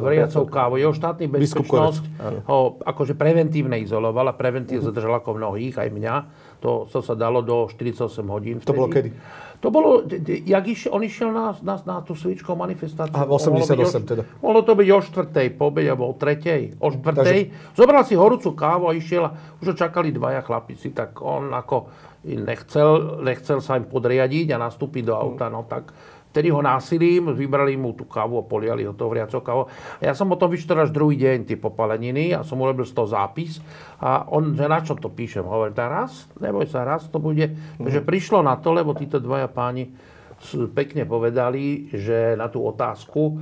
[0.00, 0.80] vriacou kávu.
[0.80, 2.02] Jeho štátny bezpečnosť
[2.48, 6.14] ho akože preventívne izolovala, preventívne zadržala ako mnohých, aj mňa.
[6.64, 8.56] To, to sa dalo do 48 hodín.
[8.60, 8.68] Vtedy.
[8.68, 9.10] To bolo kedy?
[9.60, 9.90] To bolo,
[10.24, 13.12] jak išiel, on išiel na, na, na tú svičkovú manifestáciu.
[13.12, 14.22] A 88 mohlo teda.
[14.40, 15.52] Mohlo to byť o 4.
[15.52, 16.80] po obede, alebo o 3.
[16.80, 16.96] O 4.
[17.04, 17.32] Takže...
[17.76, 19.28] Zobral si horúcu kávu a išiel
[19.60, 21.92] už ho čakali dvaja chlapici, tak on ako
[22.24, 25.92] nechcel, nechcel sa im podriadiť a nastúpiť do auta, no tak
[26.30, 29.66] Vtedy ho násilím, vybrali mu tú kávu a poliali ho to vriacou kávu.
[29.98, 32.94] A ja som o tom vyštudoval až druhý deň, tie popaleniny, a som urobil z
[32.94, 33.58] toho zápis.
[33.98, 35.42] A on, že na čo to píšem?
[35.42, 37.50] Hovorím, tá raz, neboj sa, raz to bude.
[37.50, 37.82] Mm.
[37.82, 39.90] Takže prišlo na to, lebo títo dvaja páni
[40.72, 43.32] pekne povedali, že na tú otázku e,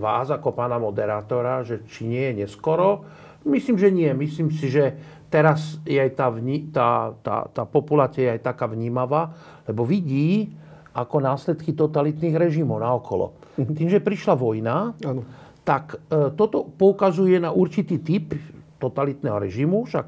[0.00, 3.04] vás ako pána moderátora, že či nie je neskoro,
[3.44, 4.10] myslím, že nie.
[4.14, 4.96] Myslím si, že
[5.28, 9.34] teraz je aj tá, vni, tá, tá, tá populácia je aj taká vnímavá,
[9.68, 10.54] lebo vidí,
[10.96, 13.36] ako následky totalitných režimov naokolo.
[13.60, 13.76] Mm-hmm.
[13.76, 15.22] Tým, že prišla vojna, ano.
[15.60, 18.32] tak e, toto poukazuje na určitý typ
[18.80, 20.06] totalitného režimu, však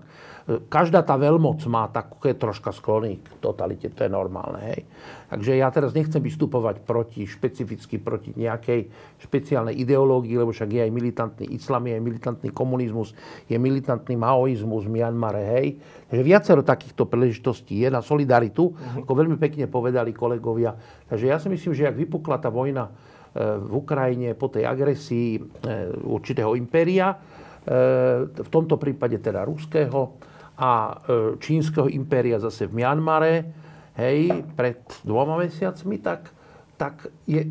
[0.48, 4.56] každá tá veľmoc má také troška sklony k totalite, to je normálne.
[4.64, 4.80] Hej.
[5.28, 8.88] Takže ja teraz nechcem vystupovať proti, špecificky proti nejakej
[9.20, 13.12] špeciálnej ideológii, lebo však je aj militantný islam, je aj militantný komunizmus,
[13.44, 15.76] je militantný maoizmus v Mianmare, hej.
[16.08, 19.04] Takže viacero takýchto príležitostí je na solidaritu, uh-huh.
[19.04, 20.72] ako veľmi pekne povedali kolegovia.
[21.12, 22.92] Takže ja si myslím, že ak vypukla tá vojna e,
[23.68, 25.40] v Ukrajine po tej agresii e,
[26.08, 27.16] určitého impéria, e,
[28.32, 30.16] v tomto prípade teda ruského,
[30.58, 30.70] a
[31.06, 33.46] e, čínskeho impéria zase v Mianmare,
[33.94, 36.34] hej, pred dvoma mesiacmi, tak,
[36.74, 37.46] tak je,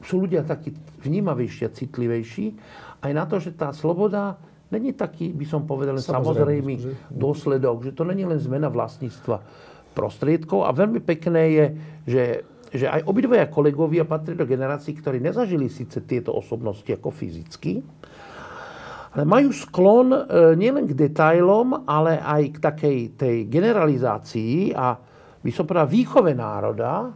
[0.00, 0.72] sú ľudia takí
[1.04, 2.56] vnímavejší a citlivejší.
[3.04, 4.40] Aj na to, že tá sloboda
[4.72, 6.92] není taký, by som povedal, len samozrejmý že...
[7.12, 9.44] dôsledok, že to není len zmena vlastníctva
[9.92, 10.64] prostriedkov.
[10.64, 11.64] A veľmi pekné je,
[12.08, 12.24] že
[12.68, 17.80] že aj obidvoja kolegovia patrí do generácií, ktorí nezažili síce tieto osobnosti ako fyzicky,
[19.24, 20.20] majú sklon e,
[20.54, 24.98] nielen k detailom, ale aj k takej tej generalizácii a
[25.42, 27.14] by som povedal výchove národa,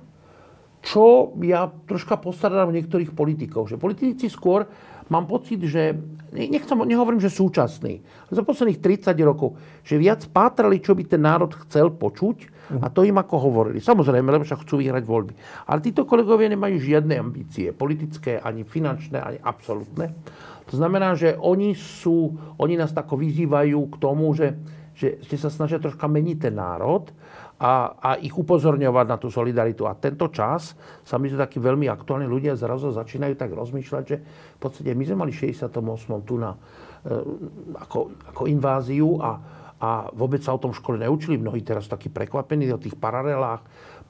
[0.83, 3.71] čo ja troška postradám niektorých politikov.
[3.71, 4.67] Že politici skôr
[5.07, 5.95] mám pocit, že,
[6.35, 9.55] nechcem, nehovorím, že súčasný, ale za posledných 30 rokov,
[9.87, 13.85] že viac pátrali, čo by ten národ chcel počuť a to im ako hovorili.
[13.85, 15.35] Samozrejme, lebo však chcú vyhrať voľby.
[15.69, 20.17] Ale títo kolegovia nemajú žiadne ambície, politické, ani finančné, ani absolútne.
[20.71, 24.55] To znamená, že oni, sú, oni nás tako vyzývajú k tomu, že,
[24.95, 27.11] že, že sa snažia troška meniť ten národ
[27.63, 29.87] a, a ich upozorňovať na tú solidaritu.
[29.87, 30.75] A tento čas
[31.07, 35.17] sa mi takí veľmi aktuálni ľudia zrazu začínajú tak rozmýšľať, že v podstate my sme
[35.23, 35.71] mali 68.
[36.27, 36.59] tu na,
[37.07, 37.15] e,
[37.79, 39.39] ako, ako inváziu a,
[39.79, 41.39] a vôbec sa o tom v škole neučili.
[41.39, 43.63] Mnohí teraz takí prekvapení o tých paralelách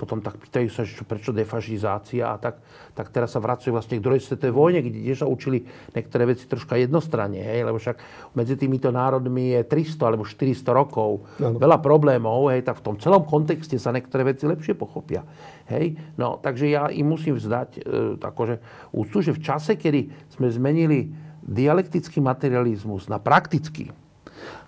[0.03, 2.59] potom tak pýtajú sa, že čo, prečo defašizácia a tak,
[2.91, 5.63] tak teraz sa vracujú vlastne k druhej svetovej vojne, kde sa učili
[5.95, 8.03] niektoré veci troška jednostranne, hej, lebo však
[8.35, 11.55] medzi týmito národmi je 300 alebo 400 rokov, ano.
[11.55, 15.23] veľa problémov, hej, tak v tom celom kontexte sa niektoré veci lepšie pochopia.
[15.71, 15.95] Hej.
[16.19, 17.81] No, takže ja im musím vzdať e,
[18.19, 18.59] akože
[18.91, 21.15] úctu, že v čase, kedy sme zmenili
[21.47, 23.95] dialektický materializmus na praktický,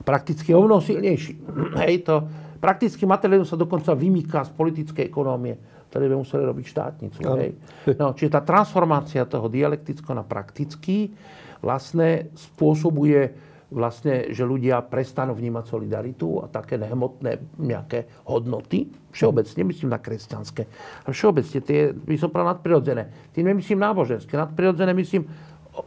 [0.07, 1.43] prakticky o mnoho silnejší.
[1.83, 2.23] Hej, to,
[2.65, 5.53] Praktický materializmus sa dokonca vymýka z politickej ekonómie,
[5.93, 7.19] ktoré by museli robiť štátnicu.
[7.37, 7.53] Hej.
[8.01, 11.13] No, čiže tá transformácia toho dialektického na praktický
[11.61, 19.91] vlastne spôsobuje vlastne, že ľudia prestanú vnímať solidaritu a také nehmotné nejaké hodnoty, všeobecne, myslím
[19.91, 20.63] na kresťanské,
[21.05, 23.35] a všeobecne tie, by som povedal, nadprirodzené.
[23.35, 25.27] Tým nemyslím náboženské, nadprirodzené myslím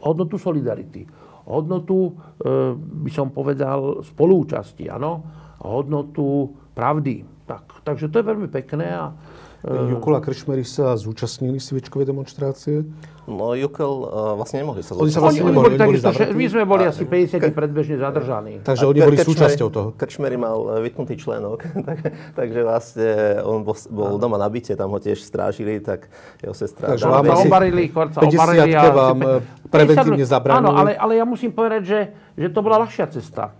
[0.04, 1.08] hodnotu solidarity.
[1.48, 5.24] Hodnotu, e, by som povedal, spolúčasti, áno.
[5.64, 7.26] Hodnotu pravdy.
[7.50, 9.10] Tak, takže to je veľmi pekné a
[9.66, 12.86] Jukol a Krčmery sa zúčastnili sviečkovej demonstrácie?
[13.26, 16.30] No Jukel uh, vlastne nemohli sa Oni sa vlastne oni neboli, boli oni boli takisto,
[16.30, 18.62] my sme boli asi 50 predbežne zadržaní.
[18.62, 19.88] Takže oni boli súčasťou toho.
[19.98, 21.98] Krčmery mal e, vytknutý členok, tak,
[22.38, 23.10] takže vlastne
[23.42, 26.06] on bol, bol doma na byte, tam ho tiež strážili, tak
[26.38, 26.94] jeho sestra...
[26.94, 28.72] Takže vám asi obarili, skôr sa 50 obarili.
[28.78, 29.34] a- vám, e,
[29.68, 30.62] preventívne 50 zabránili.
[30.62, 32.00] Áno, ale, ale ja musím povedať, že,
[32.38, 33.52] že to bola ľahšia cesta.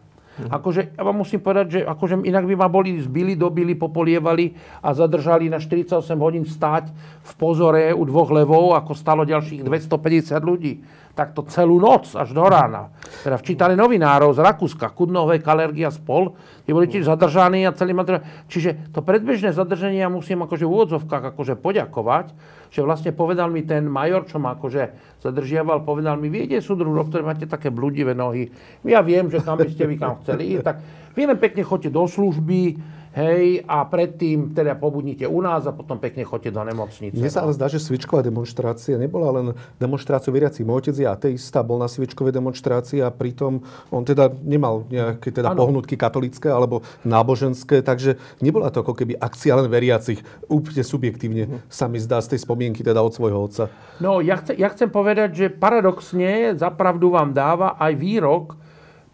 [0.47, 4.95] Akože, ja vám musím povedať, že akože inak by ma boli zbili, dobili, popolievali a
[4.95, 6.95] zadržali na 48 hodín stáť
[7.27, 10.73] v pozore u dvoch levov, ako stalo ďalších 250 ľudí.
[11.19, 12.95] Takto celú noc až do rána.
[13.27, 18.23] Teda včítali novinárov z Rakúska, Kudnové, Kalergia spol, tí boli tiež zadržaní a celý materiál.
[18.47, 22.31] Čiže to predbežné zadržanie ja musím akože v úvodzovkách akože poďakovať,
[22.69, 27.25] že vlastne povedal mi ten major, čo ma akože zadržiaval, povedal mi, viete, súdru, doktor,
[27.25, 28.53] máte také blúdivé nohy.
[28.85, 30.77] Ja viem, že kam by ste vy kam chceli ísť, tak
[31.17, 32.79] vy len pekne chodte do služby,
[33.17, 37.17] hej, a predtým teda pobudnite u nás a potom pekne chodte do nemocnice.
[37.17, 39.47] Mne sa ale zdá, že sviečková demonstrácia nebola len
[39.81, 40.67] demonstráciou veriacich.
[40.67, 45.53] Môj otec je ateista, bol na sviečkovej demonstrácii a pritom on teda nemal nejaké teda
[45.53, 45.65] Áno.
[45.65, 50.21] pohnutky katolické alebo náboženské, takže nebola to ako keby akcia len veriacich.
[50.51, 51.43] Úplne subjektívne
[51.73, 53.65] sa mi zdá z tej spomienky teda od svojho otca.
[53.99, 58.55] No, ja, chce, ja chcem povedať, že paradoxne zapravdu vám dáva aj výrok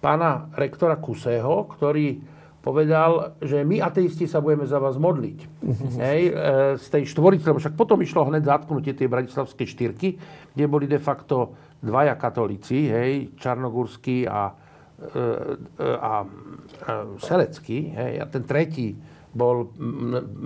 [0.05, 2.34] pána rektora Kusého, ktorý
[2.65, 5.39] povedal, že my ateisti sa budeme za vás modliť.
[6.01, 6.33] Hej, e,
[6.81, 10.09] z tej štvorice, lebo však potom išlo hneď zatknutie tej bratislavskej štyrky,
[10.57, 11.53] kde boli de facto
[11.85, 15.21] dvaja katolíci, hej, Čarnogurský a, e,
[15.77, 18.97] e, a, a Selecký, hej, a ten tretí
[19.35, 19.75] bol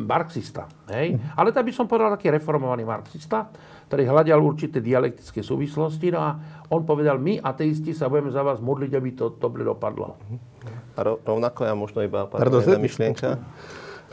[0.09, 0.65] marxista.
[0.89, 1.21] Hej?
[1.37, 3.53] Ale tak by som povedal taký reformovaný marxista,
[3.85, 6.09] ktorý hľadal určité dialektické súvislosti.
[6.09, 6.31] No a
[6.73, 10.17] on povedal, my ateisti sa budeme za vás modliť, aby to dobre dopadlo.
[11.03, 13.37] Rovnako ja možno iba Pardon, pardon, jedna myšlienka.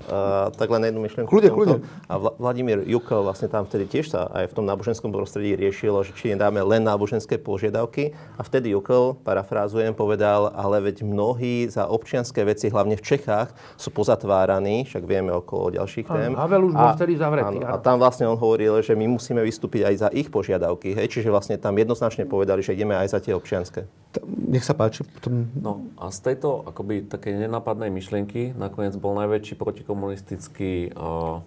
[0.05, 1.31] Uh, tak len jednu myšlienku.
[1.31, 1.75] Kľudne, k tomuto.
[1.81, 2.11] kľudne.
[2.11, 6.03] A Vla- Vladimír Jukel vlastne tam vtedy tiež sa aj v tom náboženskom prostredí riešilo,
[6.05, 8.13] že či nedáme len náboženské požiadavky.
[8.37, 13.89] A vtedy Jukel, parafrázujem, povedal, ale veď mnohí za občianské veci, hlavne v Čechách, sú
[13.89, 16.31] pozatváraní, však vieme okolo ďalších Áno, tém.
[16.37, 17.73] Havel už bol vtedy zavretý, áno, áno.
[17.73, 20.93] a tam vlastne on hovoril, že my musíme vystúpiť aj za ich požiadavky.
[20.93, 21.07] Hej?
[21.17, 23.89] Čiže vlastne tam jednoznačne povedali, že ideme aj za tie občianské.
[24.25, 25.03] Nech sa páči.
[25.03, 25.51] Potom...
[25.59, 31.45] No a z tejto akoby takej nenapadnej myšlienky nakoniec bol najväčší protikomunistický uh,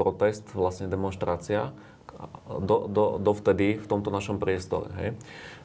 [0.00, 1.76] protest, vlastne demonstrácia
[2.48, 4.88] do, do, dovtedy v tomto našom priestore.
[4.96, 5.08] Hej?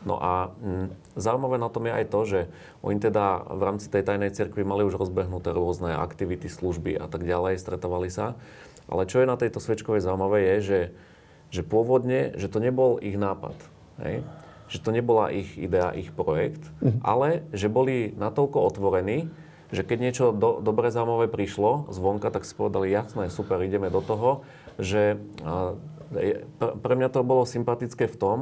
[0.04, 2.40] No a mm, zaujímavé na tom je aj to, že
[2.84, 7.24] oni teda v rámci tej tajnej cirkvi mali už rozbehnuté rôzne aktivity, služby a tak
[7.24, 8.36] ďalej, stretovali sa.
[8.92, 10.80] Ale čo je na tejto svečkovej zaujímavé je, že,
[11.56, 13.56] že pôvodne, že to nebol ich nápad.
[14.04, 14.28] Hej?
[14.72, 16.64] že to nebola ich idea, ich projekt,
[17.04, 19.28] ale že boli natoľko otvorení,
[19.72, 24.04] že keď niečo do, dobre zaujímavé prišlo zvonka, tak si povedali, jasné, super, ideme do
[24.04, 24.44] toho,
[24.76, 25.20] že
[26.60, 28.40] pre mňa to bolo sympatické v tom,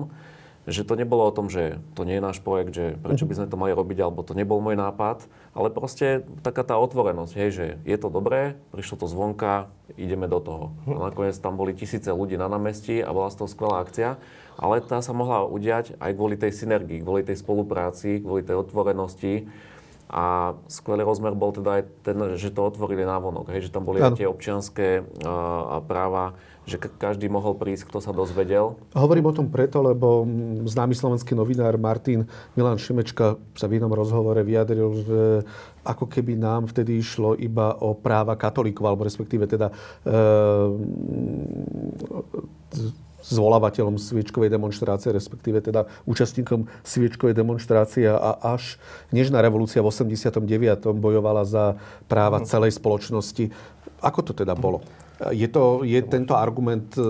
[0.69, 3.47] že to nebolo o tom, že to nie je náš projekt, že prečo by sme
[3.49, 5.25] to mali robiť, alebo to nebol môj nápad,
[5.57, 10.37] ale proste taká tá otvorenosť, hej, že je to dobré, prišlo to zvonka, ideme do
[10.37, 10.65] toho.
[10.85, 14.21] A nakoniec tam boli tisíce ľudí na námestí a bola z toho skvelá akcia,
[14.59, 19.49] ale tá sa mohla udiať aj kvôli tej synergii, kvôli tej spolupráci, kvôli tej otvorenosti.
[20.09, 24.01] A skvelý rozmer bol teda aj ten, že to otvorili návonok, hej, že tam boli
[24.01, 24.09] Áno.
[24.09, 26.33] aj tie občianské uh, práva,
[26.65, 28.73] že ka- každý mohol prísť, kto sa dozvedel.
[28.97, 30.25] Hovorím o tom preto, lebo
[30.65, 32.25] známy slovenský novinár Martin
[32.57, 35.21] Milan Šimečka sa v jednom rozhovore vyjadril, že
[35.85, 39.69] ako keby nám vtedy išlo iba o práva katolíkov, alebo respektíve teda
[40.05, 40.13] e,
[43.29, 48.81] zvolávateľom sviečkovej demonstrácie, respektíve teda účastníkom sviečkovej demonstrácie a až
[49.13, 50.41] Nežná revolúcia v 89.
[50.97, 51.77] bojovala za
[52.09, 53.53] práva celej spoločnosti.
[54.01, 54.81] Ako to teda bolo?
[55.19, 57.03] Je, to, je tento argument e,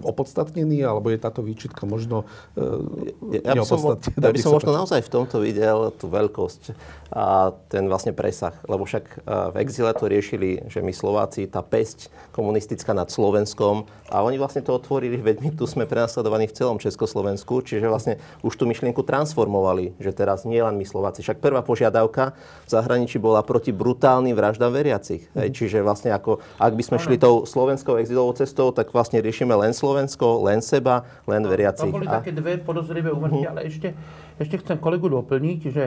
[0.00, 2.24] opodstatnený, alebo je táto výčitka možno
[2.56, 6.72] e, Ja by som, ja by som možno naozaj v tomto videl tú veľkosť
[7.12, 8.56] a ten vlastne presah.
[8.64, 13.84] Lebo však eh, v exile to riešili, že my Slováci, tá pesť komunistická nad Slovenskom
[14.08, 18.16] a oni vlastne to otvorili, veď my tu sme prenasledovaní v celom Československu, čiže vlastne
[18.40, 21.20] už tú myšlienku transformovali, že teraz nie len my Slováci.
[21.20, 22.32] Však prvá požiadavka
[22.64, 25.28] v zahraničí bola proti brutálnym vraždám veriacich.
[25.36, 29.52] Hej, čiže vlastne ako, ak by sme šli tou slovenskou exilovou cestou, tak vlastne riešime
[29.54, 31.90] len Slovensko, len seba, len veriacich.
[31.90, 33.94] Tam boli A- také dve podozrivé úmrtia, ale ešte,
[34.38, 35.84] ešte chcem kolegu doplniť, že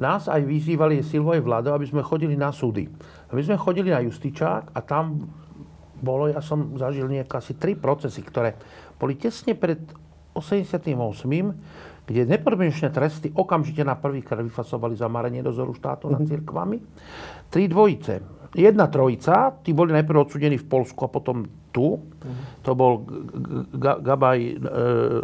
[0.00, 2.88] nás aj vyzývali Silvoj vládo, aby sme chodili na súdy.
[3.28, 5.28] A my sme chodili na justičák a tam
[6.02, 8.58] bolo, ja som zažil nejaké asi tri procesy, ktoré
[8.98, 9.78] boli tesne pred
[10.34, 10.82] 88.,
[12.02, 16.82] kde nepodmienečné tresty okamžite na prvý krát vyfasovali zamarenie dozoru štátu nad cirkvami.
[17.46, 18.41] Tri dvojice.
[18.52, 21.96] Jedna trojica, tí boli najprv odsudení v Polsku a potom tu.
[22.62, 23.00] To bol
[23.72, 24.54] G- Gabaj, e,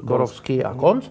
[0.01, 1.05] Gorovský a Konc.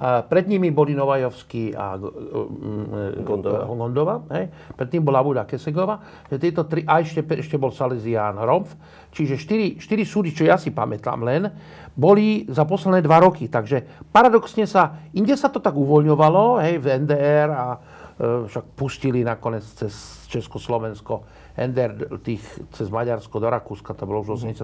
[0.00, 3.68] A pred nimi boli Novajovský a G- e, Gondova.
[3.68, 4.14] Gondova.
[4.32, 4.48] Hej.
[4.80, 6.00] Predtým bola Buda Kesegova.
[6.32, 8.72] Tieto tri, a ešte, ešte bol Salesián Romf.
[9.12, 11.52] Čiže štyri, štyri súdy, čo ja si pamätám len,
[11.92, 13.44] boli za posledné dva roky.
[13.44, 17.78] Takže paradoxne sa, inde sa to tak uvoľňovalo, hej, v NDR a e,
[18.18, 21.22] však pustili nakoniec cez Československo
[21.58, 22.42] NDR tých
[22.74, 24.62] cez Maďarsko do Rakúska, to bolo už 88,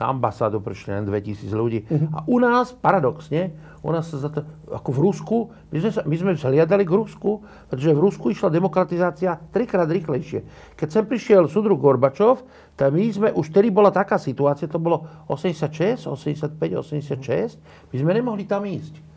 [0.00, 1.84] na ambasádu prišli len 2000 ľudí.
[2.12, 5.36] A u nás, paradoxne, u nás sa za to, ako v Rusku,
[5.72, 10.44] my sme, sa, my sme zhliadali k Rusku, pretože v Rusku išla demokratizácia trikrát rýchlejšie.
[10.76, 12.44] Keď sem prišiel súdruh Gorbačov,
[12.76, 17.56] tak my sme, už vtedy bola taká situácia, to bolo 86, 85, 86,
[17.92, 19.07] my sme nemohli tam ísť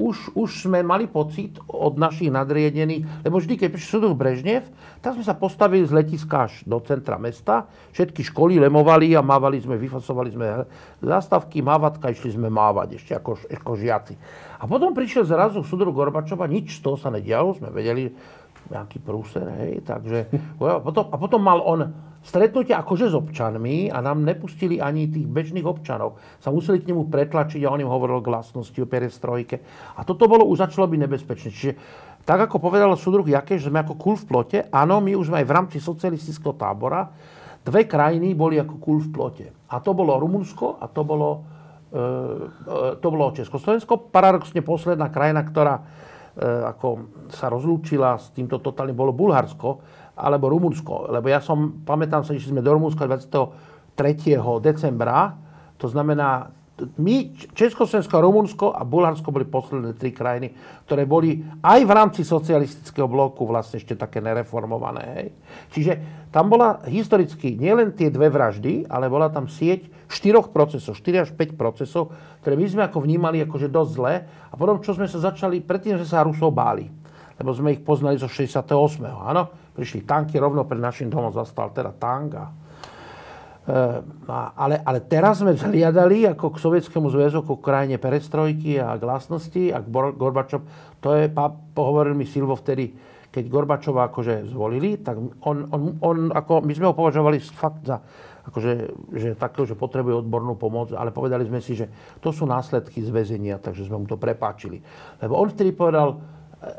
[0.00, 4.64] už, už sme mali pocit od našich nadriedených, lebo vždy, keď prišiel súdruh Brežnev,
[5.04, 9.60] tak sme sa postavili z letiska až do centra mesta, všetky školy lemovali a mávali
[9.60, 10.46] sme, vyfasovali sme
[11.04, 14.14] zástavky, mávatka, išli sme mávať ešte ako, ako žiaci.
[14.62, 18.08] A potom prišiel zrazu súdruh Gorbačova, nič z toho sa nedialo, sme vedeli,
[18.70, 20.30] nejaký prúser, hej, takže...
[20.62, 25.26] A potom, a potom mal on stretnutie akože s občanmi a nám nepustili ani tých
[25.26, 26.22] bežných občanov.
[26.38, 29.58] Sa museli k nemu pretlačiť a on im hovoril glasnosti o perestrojke.
[29.98, 31.48] A toto bolo už začalo byť nebezpečné.
[31.50, 31.72] Čiže
[32.22, 35.46] tak ako povedal súdruh Jakeš, sme ako kul v plote, áno, my už sme aj
[35.50, 37.10] v rámci socialistického tábora,
[37.66, 39.46] dve krajiny boli ako kul v plote.
[39.74, 41.42] A to bolo Rumunsko a to bolo,
[41.90, 44.14] e, e, to bolo Československo.
[44.14, 45.82] Paradoxne posledná krajina, ktorá e,
[46.46, 46.88] ako
[47.34, 49.82] sa rozlúčila s týmto totálnym, bolo Bulharsko
[50.22, 51.10] alebo Rumunsko.
[51.10, 54.38] Lebo ja som, pamätám sa, že sme do Rumunska 23.
[54.62, 55.34] decembra,
[55.82, 56.54] to znamená,
[56.98, 60.50] my, Československo, Rumunsko a Bulharsko boli posledné tri krajiny,
[60.88, 65.02] ktoré boli aj v rámci socialistického bloku vlastne ešte také nereformované.
[65.14, 65.26] Hej.
[65.76, 65.92] Čiže
[66.32, 71.30] tam bola historicky nielen tie dve vraždy, ale bola tam sieť štyroch procesov, 4 až
[71.36, 74.14] 5 procesov, ktoré my sme ako vnímali akože dosť zle.
[74.26, 76.88] A potom, čo sme sa začali, predtým sme sa Rusov báli.
[77.36, 78.64] Lebo sme ich poznali zo 68.
[79.06, 82.46] Áno, prišli tanky, rovno pred našim domom zastal teda tank a
[84.58, 89.70] ale, ale teraz sme vzhliadali ako k Sovietskému zväzu, ako k krajine perestrojky a glasnosti
[89.70, 89.86] a k
[90.18, 90.66] Gorbačov.
[90.98, 91.30] To je,
[91.70, 92.90] pohovoril mi Silvo vtedy,
[93.30, 95.14] keď Gorbačova akože zvolili, tak
[95.46, 98.02] on, on, on ako, my sme ho považovali fakt za
[98.42, 98.72] akože,
[99.14, 101.86] že takého, že potrebuje odbornú pomoc, ale povedali sme si, že
[102.18, 104.82] to sú následky z väzenia, takže sme mu to prepáčili.
[105.22, 106.18] Lebo on vtedy povedal,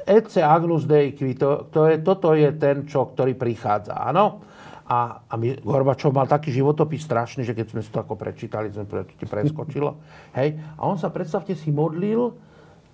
[0.08, 4.40] Ece Agnus Dei qui, to, je, toto je ten, čo, ktorý prichádza, áno?
[4.84, 8.68] A, a my, Gorbačov mal taký životopis strašný, že keď sme si to ako prečítali,
[8.68, 9.96] sme pre, preskočilo.
[10.36, 10.60] Hej?
[10.76, 12.36] A on sa, predstavte si, modlil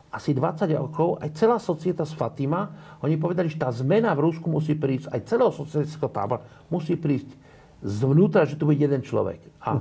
[0.09, 2.73] asi 20 rokov, aj celá societa z Fatima,
[3.05, 6.41] oni povedali, že tá zmena v Rusku musí prísť, aj celého socialistického tábora
[6.73, 7.29] musí prísť
[7.85, 9.39] zvnútra, že tu bude jeden človek.
[9.61, 9.77] A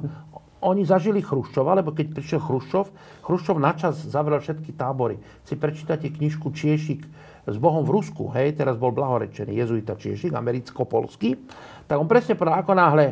[0.61, 2.91] oni zažili Chruščova, lebo keď prišiel Chruščov,
[3.23, 5.19] Chruščov načas zavrel všetky tábory.
[5.47, 7.07] Si prečítate knižku Čiešik
[7.49, 11.39] s Bohom v Rusku, hej, teraz bol blahorečený jezuita Čiešik, americko-polský,
[11.87, 13.07] tak on presne povedal, ako náhle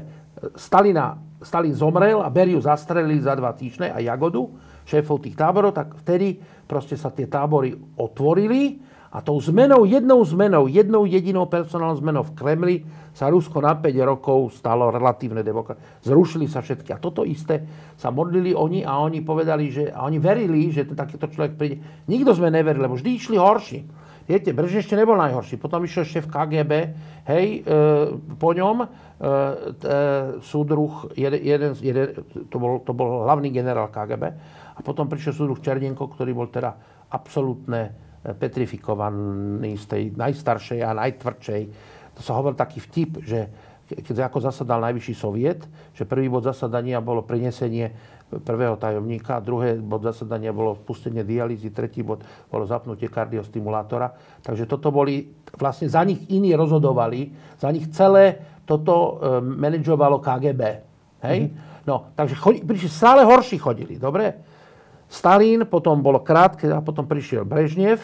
[0.59, 4.45] Stalina, Stalin zomrel a Beriu zastrelili za dva týždne a Jagodu,
[4.85, 6.37] šéfov tých táborov, tak vtedy
[6.69, 8.77] proste sa tie tábory otvorili
[9.17, 12.77] a tou zmenou, jednou zmenou, jednou jedinou personálnou zmenou v Kremli
[13.17, 16.05] sa Rusko na 5 rokov stalo relatívne demokratické.
[16.05, 16.93] Zrušili sa všetky.
[16.93, 17.65] A toto isté
[17.97, 21.81] sa modlili oni a oni povedali, že, a oni verili, že takýto človek príde.
[22.13, 23.81] Nikto sme neverili, lebo vždy išli horší.
[24.27, 25.57] Viete, Brž ešte nebol najhorší.
[25.57, 26.73] Potom išiel šéf KGB,
[27.31, 27.73] hej, e,
[28.37, 28.91] po ňom e, e,
[30.43, 32.07] súdruh, jeden, jeden, jeden,
[32.51, 34.25] to, bol, to bol hlavný generál KGB,
[34.77, 36.75] a potom prišiel súdruh Černenko, ktorý bol teda
[37.09, 37.95] absolútne
[38.35, 41.63] petrifikovaný z tej najstaršej a najtvrdšej.
[42.17, 43.53] To sa hovoril taký vtip, že
[43.87, 45.63] keď ako zasadal najvyšší soviet,
[45.95, 47.95] že prvý bod zasadania bolo prinesenie
[48.27, 54.11] prvého tajomníka, druhý bod zasadania bolo spustenie dialýzy, tretí bod bolo zapnutie kardiostimulátora.
[54.43, 57.31] Takže toto boli, vlastne za nich iní rozhodovali,
[57.63, 60.63] za nich celé toto e, manažovalo KGB.
[61.23, 61.39] Hej?
[61.47, 61.87] Mm-hmm.
[61.87, 64.43] No, takže chodí, prišli, stále horší chodili, dobre?
[65.07, 68.03] Stalin, potom bolo krátke a potom prišiel Brežnev,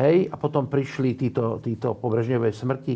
[0.00, 2.94] hej, a potom prišli títo, títo po Brežnevej smrti.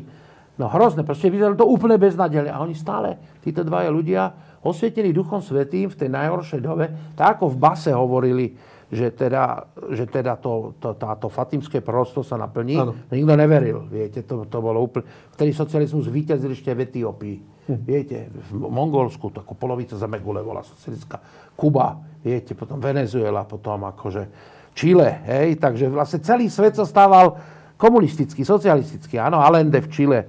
[0.60, 2.52] No hrozné, proste vyzeralo to úplne beznadejne.
[2.52, 4.22] A oni stále, títo dvaja ľudia,
[4.62, 8.52] osvietení Duchom Svetým v tej najhoršej dobe, tak ako v base hovorili,
[8.92, 12.76] že teda, že teda to, to, táto fatimské prosto sa naplní.
[12.76, 12.92] Ano.
[13.08, 15.08] Nikto neveril, viete, to, to bolo úplne...
[15.32, 17.36] Vtedy socializmus víťazil ešte v Etiópii.
[17.72, 17.78] Hm.
[17.88, 21.16] Viete, v Mongolsku, takú polovica zeme gule bola socialistická.
[21.56, 24.28] Kuba, viete, potom Venezuela, potom akože
[24.72, 27.36] Čile, hej, takže vlastne celý svet sa stával
[27.76, 30.26] komunistický, socialistický, áno, Allende v Čile, e,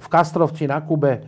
[0.00, 1.20] v Kastrovci na Kube, e,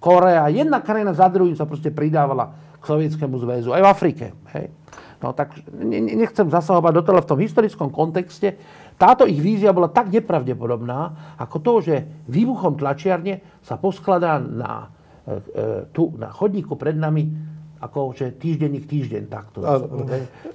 [0.00, 4.72] Korea, jedna krajina za druhým sa proste pridávala k Sovietskému zväzu, aj v Afrike, hej.
[5.18, 5.50] No tak
[5.98, 8.54] nechcem zasahovať do toho v tom historickom kontexte.
[8.94, 11.94] Táto ich vízia bola tak nepravdepodobná, ako to, že
[12.30, 14.94] výbuchom tlačiarne sa poskladá na,
[15.26, 17.34] e, tu, na chodníku pred nami
[17.78, 19.62] ako že týždenník týždeň takto.
[19.62, 19.78] A,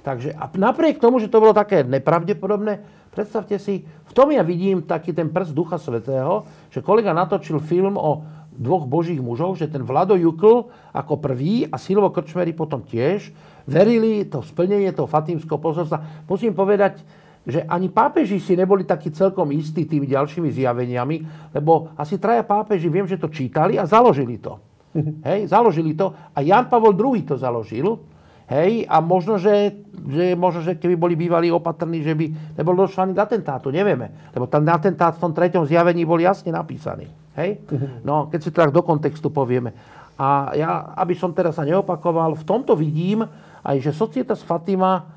[0.04, 2.84] Takže a napriek tomu, že to bolo také nepravdepodobné,
[3.14, 7.94] predstavte si, v tom ja vidím taký ten prst Ducha Svetého, že kolega natočil film
[7.94, 13.34] o dvoch božích mužov, že ten Vlado Jukl ako prvý a Silvo Krčmery potom tiež
[13.66, 16.26] verili to splnenie toho fatímskeho posolstva.
[16.28, 17.02] Musím povedať,
[17.44, 21.16] že ani pápeži si neboli takí celkom istí tými ďalšími zjaveniami,
[21.52, 24.56] lebo asi traja pápeži, viem, že to čítali a založili to.
[25.28, 28.00] Hej, založili to a Jan Pavol II to založil.
[28.44, 29.72] Hej, a možno, že,
[30.04, 34.12] že, možno, že keby boli bývali opatrní, že by nebol došlo ani k atentátu, nevieme.
[34.36, 37.08] Lebo ten atentát v tom treťom zjavení bol jasne napísaný.
[37.40, 37.64] Hej?
[38.04, 39.72] No, keď si to tak do kontextu povieme.
[40.20, 43.24] A ja, aby som teraz sa neopakoval, v tomto vidím
[43.64, 45.08] aj, že Societas Fatima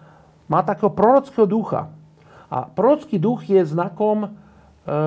[0.48, 1.92] má takého prorockého ducha.
[2.48, 4.98] A prorocký duch je znakom, e, e,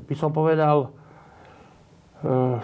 [0.00, 0.96] by som povedal,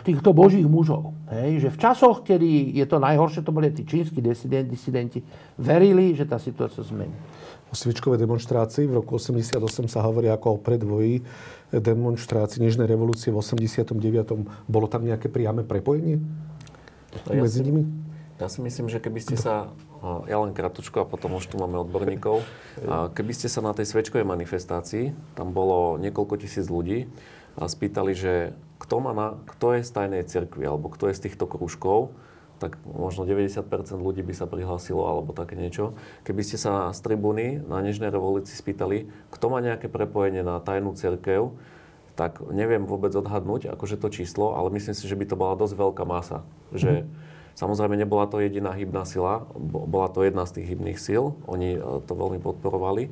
[0.02, 1.12] týchto božích mužov.
[1.28, 5.18] Hej, že v časoch, kedy je to najhoršie, to boli tí čínsky disidenti, disidenti,
[5.60, 7.12] verili, že tá situácia zmení.
[7.70, 11.22] O sviečkovej demonstrácii v roku 88 sa hovorí ako o predvoji
[11.70, 13.94] demonstrácii Nežnej revolúcie v 89.
[14.66, 16.18] Bolo tam nejaké priame prepojenie
[17.30, 17.86] ja medzi si, nimi?
[18.42, 19.70] Ja si myslím, že keby ste sa
[20.26, 22.42] ja len kratučko a potom už tu máme odborníkov.
[23.14, 27.06] Keby ste sa na tej sviečkovej manifestácii, tam bolo niekoľko tisíc ľudí,
[27.60, 31.28] a spýtali, že kto, má na, kto je z tajnej cirkvi, alebo kto je z
[31.28, 32.16] týchto krúžkov,
[32.60, 33.64] tak možno 90%
[33.96, 35.96] ľudí by sa prihlásilo, alebo také niečo.
[36.28, 40.92] Keby ste sa z tribúny na Nežnej revolúcii spýtali, kto má nejaké prepojenie na tajnú
[40.92, 41.56] cirkev,
[42.20, 45.72] tak neviem vôbec odhadnúť, akože to číslo, ale myslím si, že by to bola dosť
[45.72, 46.44] veľká masa.
[46.68, 47.06] Že mm.
[47.56, 52.04] samozrejme nebola to jediná hybná sila, bola to jedna z tých hybných síl, oni e,
[52.04, 53.08] to veľmi podporovali,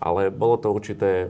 [0.00, 1.28] ale bolo to určité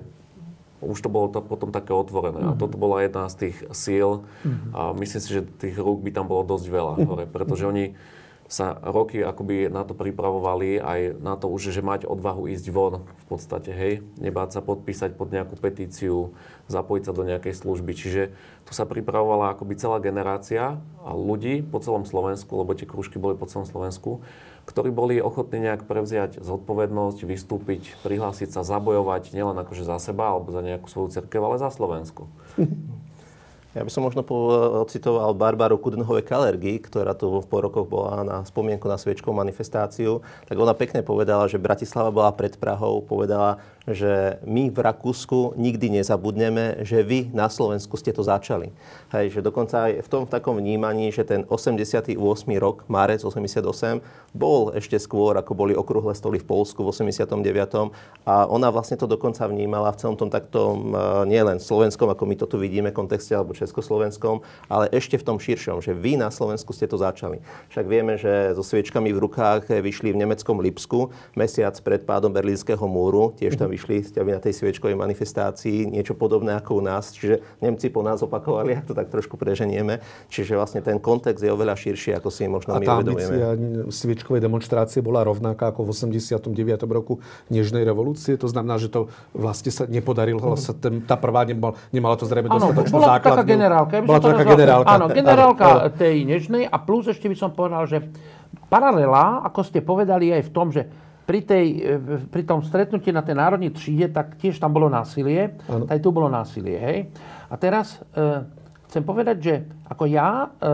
[0.81, 2.39] už to bolo to potom také otvorené.
[2.41, 2.53] Uh-huh.
[2.53, 2.61] A mhm.
[2.61, 4.75] toto bola jedna z tých síl uh-huh.
[4.75, 7.09] a myslím si, že tých rúk by tam bolo dosť veľa uh-huh.
[7.09, 7.99] hore, pretože oni
[8.49, 13.05] sa roky akoby na to pripravovali, aj na to už, že mať odvahu ísť von
[13.05, 16.33] v podstate, hej, nebáť sa podpísať pod nejakú petíciu,
[16.73, 17.93] zapojiť sa do nejakej služby.
[17.93, 18.33] Čiže
[18.65, 23.45] tu sa pripravovala akoby celá generácia ľudí po celom Slovensku, lebo tie krúžky boli po
[23.45, 24.25] celom Slovensku,
[24.69, 30.53] ktorí boli ochotní nejak prevziať zodpovednosť, vystúpiť, prihlásiť sa, zabojovať nielen akože za seba alebo
[30.53, 32.29] za nejakú svoju cerkev, ale za Slovensku.
[33.77, 34.25] Ja by som možno
[34.89, 40.25] citoval Barbaru Kudenhove Kalergy, ktorá tu po rokoch bola na spomienku na sviečkovú manifestáciu.
[40.49, 43.61] Tak ona pekne povedala, že Bratislava bola pred Prahou, povedala,
[43.93, 48.73] že my v Rakúsku nikdy nezabudneme, že vy na Slovensku ste to začali.
[49.09, 52.17] Hej, že dokonca aj v tom v takom vnímaní, že ten 88.
[52.61, 54.05] rok, marec 88,
[54.37, 57.93] bol ešte skôr, ako boli okrúhle stoly v Polsku v 89.
[58.29, 62.37] A ona vlastne to dokonca vnímala v celom tom taktom, e, nielen slovenskom, ako my
[62.37, 66.77] to tu vidíme, kontexte, alebo československom, ale ešte v tom širšom, že vy na Slovensku
[66.77, 67.41] ste to začali.
[67.73, 72.85] Však vieme, že so sviečkami v rukách vyšli v nemeckom Lipsku mesiac pred pádom Berlínskeho
[72.85, 77.15] múru, tiež tam vyšli ste na tej sviečkovej manifestácii, niečo podobné ako u nás.
[77.15, 80.03] Čiže Nemci po nás opakovali, ak to tak trošku preženieme.
[80.27, 83.37] Čiže vlastne ten kontext je oveľa širší, ako si možno a my uvedomujeme.
[83.39, 83.51] A
[83.95, 86.51] sviečkovej demonstrácie bola rovnaká ako v 89.
[86.91, 87.23] roku
[87.55, 88.35] Nežnej revolúcie.
[88.35, 90.59] To znamená, že to vlastne sa nepodarilo, mm.
[90.59, 93.39] sa ten, tá prvá nemal, nemala to zrejme dostatočnú základnú.
[93.39, 93.95] Taká generálka.
[93.95, 94.89] Ja bola to taká generálka.
[94.91, 95.95] Áno, generálka áno.
[95.95, 98.03] tej Nežnej a plus ešte by som povedal, že
[98.67, 101.97] paralela, ako ste povedali aj v tom, že pri, tej, e,
[102.33, 105.61] pri tom stretnutí na tej národnej tříde, tak tiež tam bolo násilie.
[105.69, 105.85] Ano.
[105.85, 106.99] Aj tu bolo násilie, hej.
[107.53, 108.49] A teraz e,
[108.89, 109.55] chcem povedať, že
[109.93, 110.73] ako ja e, e,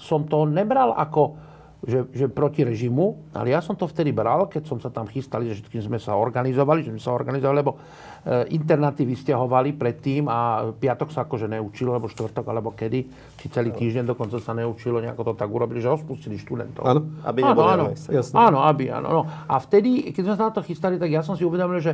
[0.00, 1.52] som to nebral ako
[1.84, 5.52] že, že proti režimu, ale ja som to vtedy bral, keď som sa tam chystali,
[5.52, 7.76] že všetkým sme sa organizovali, že sme sa organizovali, lebo
[8.24, 13.00] e, internáty vysťahovali predtým a piatok sa akože neučilo, alebo štvrtok, alebo kedy,
[13.36, 16.82] či celý týždeň dokonca sa neučilo, nejako to tak urobili, že rozpustili študentov.
[16.88, 17.84] Áno, aby áno, áno,
[18.32, 19.08] áno, aby, áno.
[19.12, 19.22] No.
[19.28, 21.92] A vtedy, keď sme sa na to chystali, tak ja som si uvedomil, že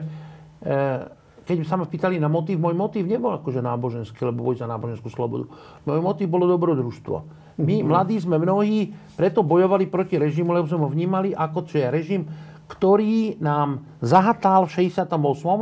[0.63, 1.19] e,
[1.51, 5.11] keď sa ma pýtali na motív, môj motív nebol akože náboženský, lebo boj za náboženskú
[5.11, 5.51] slobodu.
[5.83, 7.17] Môj motív bolo dobrodružstvo.
[7.61, 11.87] My, mladí sme mnohí, preto bojovali proti režimu, lebo sme ho vnímali ako čo je
[11.91, 12.23] režim,
[12.71, 15.11] ktorý nám zahatal v 68.,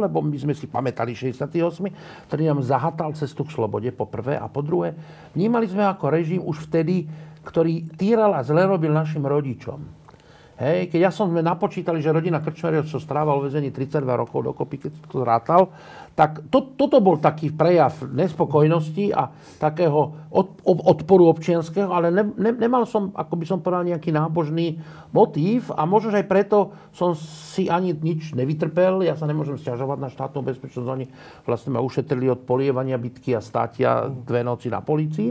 [0.04, 4.36] lebo my sme si pamätali 68., ktorý nám zahatal cestu k slobode, po prvé.
[4.36, 4.92] A po druhé,
[5.32, 7.08] vnímali sme ako režim už vtedy,
[7.48, 9.98] ktorý týral a zle robil našim rodičom.
[10.58, 14.76] Hej, keď ja som napočítali, že rodina Krčmerio, čo strávala v väzení 32 rokov dokopy,
[14.82, 15.70] keď to rátal,
[16.18, 19.30] tak to, toto bol taký prejav nespokojnosti a
[19.62, 24.82] takého od, odporu občianského, ale ne, ne, nemal som, ako by som povedal, nejaký nábožný
[25.14, 29.06] motív a možno, aj preto som si ani nič nevytrpel.
[29.06, 30.88] Ja sa nemôžem stiažovať na štátnu bezpečnosť.
[30.90, 31.06] Oni
[31.46, 35.30] vlastne ma ušetrili od polievania bitky a státia dve noci na policii.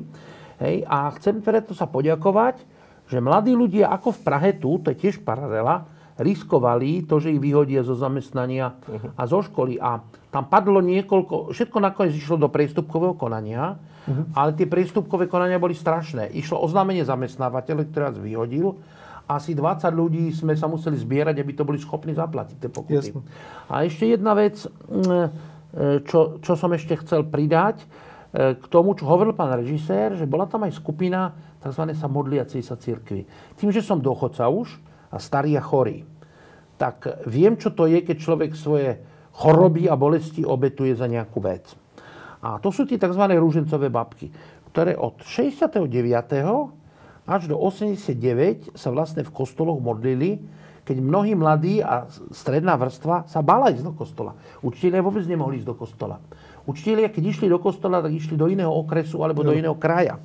[0.64, 2.64] Hej, a chcem preto sa poďakovať,
[3.12, 7.42] že mladí ľudia ako v Prahe tu, to je tiež paralela, riskovali to, že ich
[7.42, 8.74] vyhodia zo zamestnania
[9.14, 9.78] a zo školy.
[9.78, 10.02] A
[10.34, 14.34] tam padlo niekoľko, všetko nakoniec išlo do priestupkového konania, uh-huh.
[14.34, 16.34] ale tie priestupkové konania boli strašné.
[16.34, 18.68] Išlo oznámenie zamestnávateľa, ktorý nás vyhodil.
[19.28, 23.12] Asi 20 ľudí sme sa museli zbierať, aby to boli schopní zaplatiť tie pokuty.
[23.12, 23.22] Jasne.
[23.68, 25.28] A ešte jedna vec, mm, e,
[26.08, 30.48] čo, čo som ešte chcel pridať, e, k tomu, čo hovoril pán režisér, že bola
[30.48, 31.92] tam aj skupina tzv.
[31.92, 33.28] sa modliacej sa církvy.
[33.60, 36.04] Tým, že som dochodca už a starý a chorý,
[36.78, 39.02] tak viem, čo to je, keď človek svoje
[39.38, 41.66] choroby a bolesti obetuje za nejakú vec.
[42.42, 43.24] A to sú tie tzv.
[43.38, 44.30] rúžencové babky,
[44.74, 45.90] ktoré od 69.
[47.28, 50.38] až do 89 sa vlastne v kostoloch modlili,
[50.88, 54.32] keď mnohí mladí a stredná vrstva sa bála ísť do kostola.
[54.64, 56.24] Učiteľia vôbec nemohli ísť do kostola.
[56.64, 60.16] Učiteľia, keď išli do kostola, tak išli do iného okresu alebo do iného kraja.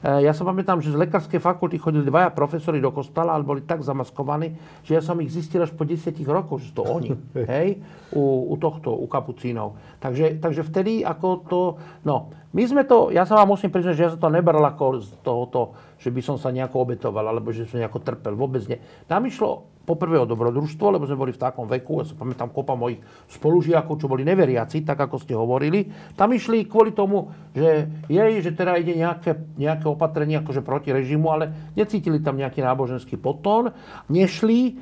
[0.00, 3.60] Eh, ja sa pamätám, že z lekárskej fakulty chodili dvaja profesori do kostola, ale boli
[3.60, 7.12] tak zamaskovaní, že ja som ich zistil až po desiatich rokoch, že to oni,
[7.52, 7.84] hej,
[8.16, 9.76] u, u tohto, u kapucínov.
[10.00, 11.60] Takže, takže vtedy ako to,
[12.08, 15.04] no, my sme to, ja sa vám musím priznať, že ja som to nebral ako
[15.04, 18.80] z tohoto, že by som sa nejako obetoval, alebo že som nejako trpel, vôbec nie.
[19.04, 22.76] Tam išlo poprvé o dobrodružstvo, lebo sme boli v takom veku, ja sa pamätám kopa
[22.76, 23.00] mojich
[23.32, 25.88] spolužiakov, čo boli neveriaci, tak ako ste hovorili.
[26.14, 31.26] Tam išli kvôli tomu, že jej, že teda ide nejaké, nejaké opatrenie akože proti režimu,
[31.32, 33.74] ale necítili tam nejaký náboženský potón,
[34.06, 34.72] nešli e,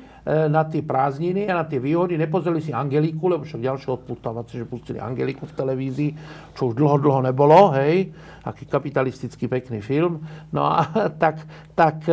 [0.51, 4.69] na tie prázdniny a na tie výhody, nepozreli si Angeliku, lebo však ďalšie odputávacie, že
[4.69, 6.11] pustili Angeliku v televízii,
[6.53, 8.13] čo už dlho, dlho nebolo, hej,
[8.45, 10.21] aký kapitalistický pekný film.
[10.53, 10.85] No a
[11.23, 11.41] tak,
[11.73, 12.05] tak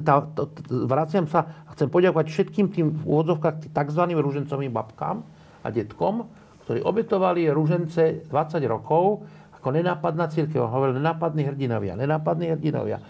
[0.00, 0.48] tá, to,
[0.88, 4.02] vraciam sa chcem poďakovať všetkým tým v úvodzovkách tzv.
[4.12, 5.24] rúžencovým babkám
[5.64, 6.28] a detkom,
[6.68, 9.24] ktorí obetovali rúžence 20 rokov
[9.56, 10.60] ako nenápadná církev.
[10.60, 13.00] Hovorili nenápadní hrdinovia, nenápadní hrdinovia.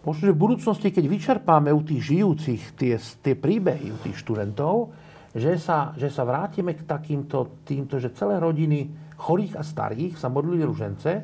[0.00, 4.96] Možno, že v budúcnosti, keď vyčerpáme u tých žijúcich tie, tie príbehy u tých študentov,
[5.36, 10.32] že sa, že sa vrátime k takýmto týmto, že celé rodiny chorých a starých sa
[10.32, 11.20] modlili ružence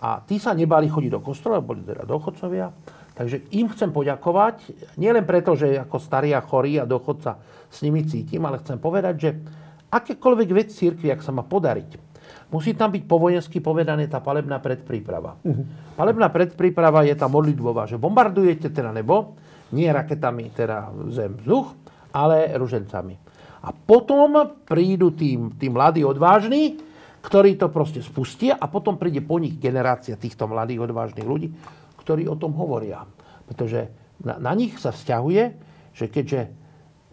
[0.00, 2.72] a tí sa nebali chodiť do kostola, boli teda dochodcovia,
[3.16, 7.40] Takže im chcem poďakovať, nielen preto, že ako starý a chorý a dochodca
[7.72, 9.30] s nimi cítim, ale chcem povedať, že
[9.88, 11.96] akékoľvek vec církvy, ak sa má podariť,
[12.52, 15.40] musí tam byť po vojensky povedané tá palebná predpríprava.
[15.40, 15.64] Uh-huh.
[15.96, 19.32] Palebná predpríprava je tá modlitbová, že bombardujete teda nebo,
[19.72, 21.72] nie raketami, teda zem, vzduch,
[22.12, 23.16] ale ružencami.
[23.66, 26.78] A potom prídu tí, tí mladí odvážni,
[27.24, 31.50] ktorí to proste spustia a potom príde po nich generácia týchto mladých odvážnych ľudí,
[32.06, 33.02] ktorí o tom hovoria.
[33.50, 33.90] Pretože
[34.22, 35.42] na, na nich sa vzťahuje,
[35.90, 36.40] že keďže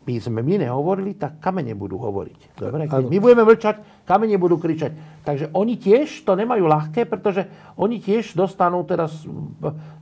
[0.04, 2.60] my sme my nehovorili, tak kamene budú hovoriť.
[2.60, 2.92] Dobre?
[2.92, 4.92] Keď my budeme mlčať, kamene budú kričať.
[5.24, 7.48] Takže oni tiež to nemajú ľahké, pretože
[7.80, 9.32] oni tiež dostanú teraz e,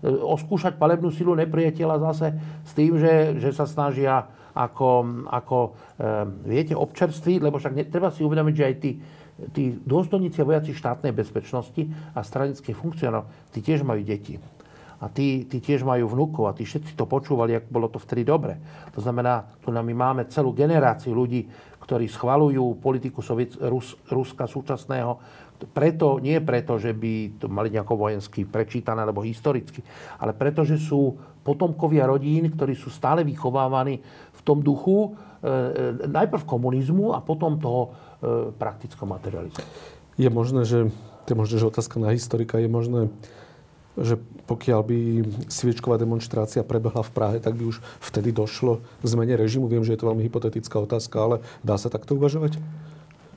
[0.10, 2.28] oskúšať palebnú silu nepriateľa zase
[2.66, 4.26] s tým, že, že sa snažia
[4.58, 5.70] ako, ako e,
[6.50, 8.92] viete, občerstviť, lebo však ne, treba si uvedomiť, že aj tí,
[9.54, 11.86] tí dôstojníci a vojaci štátnej bezpečnosti
[12.18, 14.42] a stranických funkcionárov, tí tiež majú deti
[15.02, 18.22] a tí, tí tiež majú vnúkov a tí všetci to počúvali, ak bolo to vtedy
[18.22, 18.62] dobre.
[18.94, 21.50] To znamená, tu my máme celú generáciu ľudí,
[21.82, 25.18] ktorí schvalujú politiku Soviet, Rus, Ruska súčasného,
[25.62, 29.86] preto, nie preto, že by to mali nejako vojensky prečítané alebo historicky,
[30.18, 34.02] ale preto, že sú potomkovia rodín, ktorí sú stále vychovávaní
[34.34, 35.10] v tom duchu
[35.42, 37.90] e, e najprv komunizmu a potom toho e,
[38.54, 39.62] praktického materializmu.
[40.18, 40.90] Je možné, že,
[41.26, 43.10] to je možné, že otázka na historika, je možné,
[44.00, 44.16] že
[44.48, 45.00] pokiaľ by
[45.48, 49.68] sviečková demonstrácia prebehla v Prahe, tak by už vtedy došlo k zmene režimu.
[49.68, 52.60] Viem, že je to veľmi hypotetická otázka, ale dá sa takto uvažovať?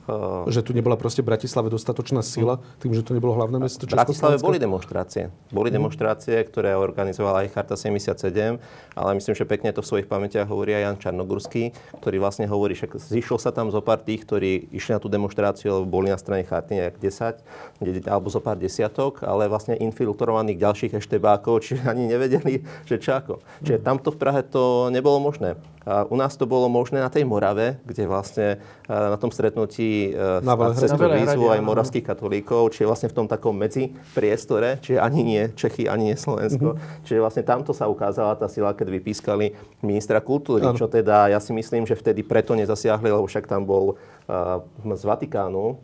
[0.05, 3.89] Uh, že tu nebola proste v Bratislave dostatočná sila, tým, že to nebolo hlavné mesto
[3.89, 5.33] V Bratislave boli demonstrácie.
[5.49, 5.81] Boli mhm.
[5.81, 8.61] demonstrácie, ktoré organizovala aj Charta 77,
[8.93, 11.73] ale myslím, že pekne to v svojich pamätiach hovorí aj Jan Čarnogurský,
[12.05, 15.81] ktorý vlastne hovorí, že zišlo sa tam zo pár tých, ktorí išli na tú demonstráciu,
[15.81, 20.93] lebo boli na strane Charty nejak 10, alebo zo pár desiatok, ale vlastne infiltrovaných ďalších
[21.01, 23.41] eštebákov, čiže ani nevedeli, že čo ako.
[23.65, 25.57] Čiže tamto v Prahe to nebolo možné.
[25.85, 28.57] U nás to bolo možné na tej Morave, kde vlastne
[28.89, 30.17] na tom stretnutí
[30.81, 35.21] cez tú výzvu aj moravských katolíkov, čiže vlastne v tom takom medzi priestore, čiže ani
[35.21, 36.81] nie Čechy, ani nie Slovensko.
[37.05, 39.53] Čiže vlastne tamto sa ukázala tá sila, keď vypískali
[39.85, 40.73] ministra kultúry, Áno.
[40.73, 43.93] čo teda ja si myslím, že vtedy preto nezasiahli, lebo však tam bol
[44.25, 45.77] uh, z Vatikánu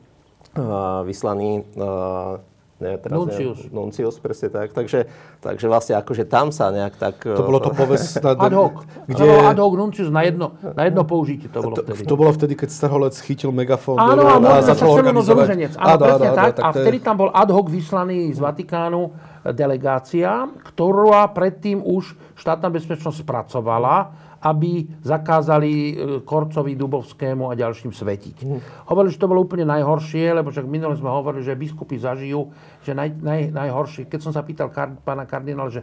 [0.57, 2.41] uh, vyslaný uh,
[2.81, 3.57] ne, teraz Nuncius.
[3.61, 4.73] neviem, Nuncius, presne tak.
[4.73, 5.05] Takže,
[5.39, 7.21] takže vlastne akože tam sa nejak tak...
[7.21, 8.33] To bolo to povestné...
[8.45, 8.81] Ad hoc.
[9.05, 9.25] Kde.
[9.45, 12.09] Ad hoc nuncius na jedno, na jedno použitie to bolo to, vtedy.
[12.09, 15.77] to bolo vtedy, keď Strholec chytil megafón Áno, a a začal organizovať...
[15.77, 16.53] Áno, áno, presne tak.
[16.57, 19.13] A to vtedy tam bol ad hoc vyslaný z Vatikánu
[19.53, 25.93] delegácia, ktorá predtým už štátna bezpečnosť spracovala, aby zakázali e,
[26.25, 28.37] Korcovi, Dubovskému a ďalším svetiť.
[28.89, 32.49] Hovorili, že to bolo úplne najhoršie, lebo však minule sme hovorili, že biskupy zažijú,
[32.81, 34.09] že naj, naj, najhoršie.
[34.09, 35.81] Keď som sa pýtal kar, pána kardinála, že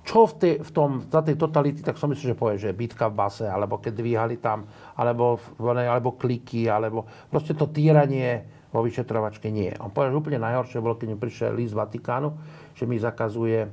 [0.00, 3.12] čo v, tej, v tom, za tej totality, tak som myslel, že povie, že bitka
[3.12, 4.64] v base, alebo keď dvíhali tam,
[4.96, 9.74] alebo, alebo kliky, alebo proste to týranie vo vyšetrovačke nie.
[9.82, 12.32] On povedal, že úplne najhoršie bolo, keď mi prišiel list z Vatikánu,
[12.72, 13.68] že mi zakazuje e,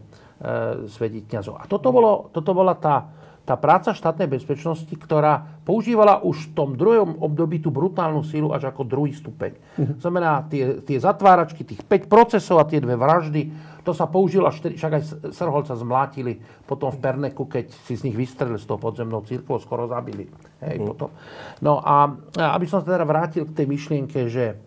[0.89, 1.61] svetiť kniazov.
[1.61, 3.07] A toto, bolo, toto bola tá,
[3.47, 8.67] tá práca štátnej bezpečnosti, ktorá používala už v tom druhom období tú brutálnu sílu až
[8.67, 9.55] ako druhý stupeň.
[10.03, 13.47] Znamená, tie, tie zatváračky, tých 5 procesov a tie dve vraždy,
[13.87, 18.19] to sa použilo až však aj Srholca zmlátili potom v Perneku, keď si z nich
[18.19, 20.27] vystrelili s tou podzemnou církvou, skoro zabili.
[20.59, 21.15] Hej, potom.
[21.63, 24.59] No a aby som sa teda vrátil k tej myšlienke, že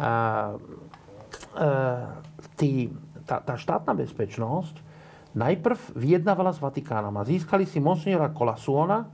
[0.00, 0.08] a,
[1.52, 1.68] a,
[2.56, 2.88] tí,
[3.28, 4.85] tá, tá štátna bezpečnosť
[5.36, 9.04] najprv vyjednávala s Vatikánom a získali si monsignora Kolasuona,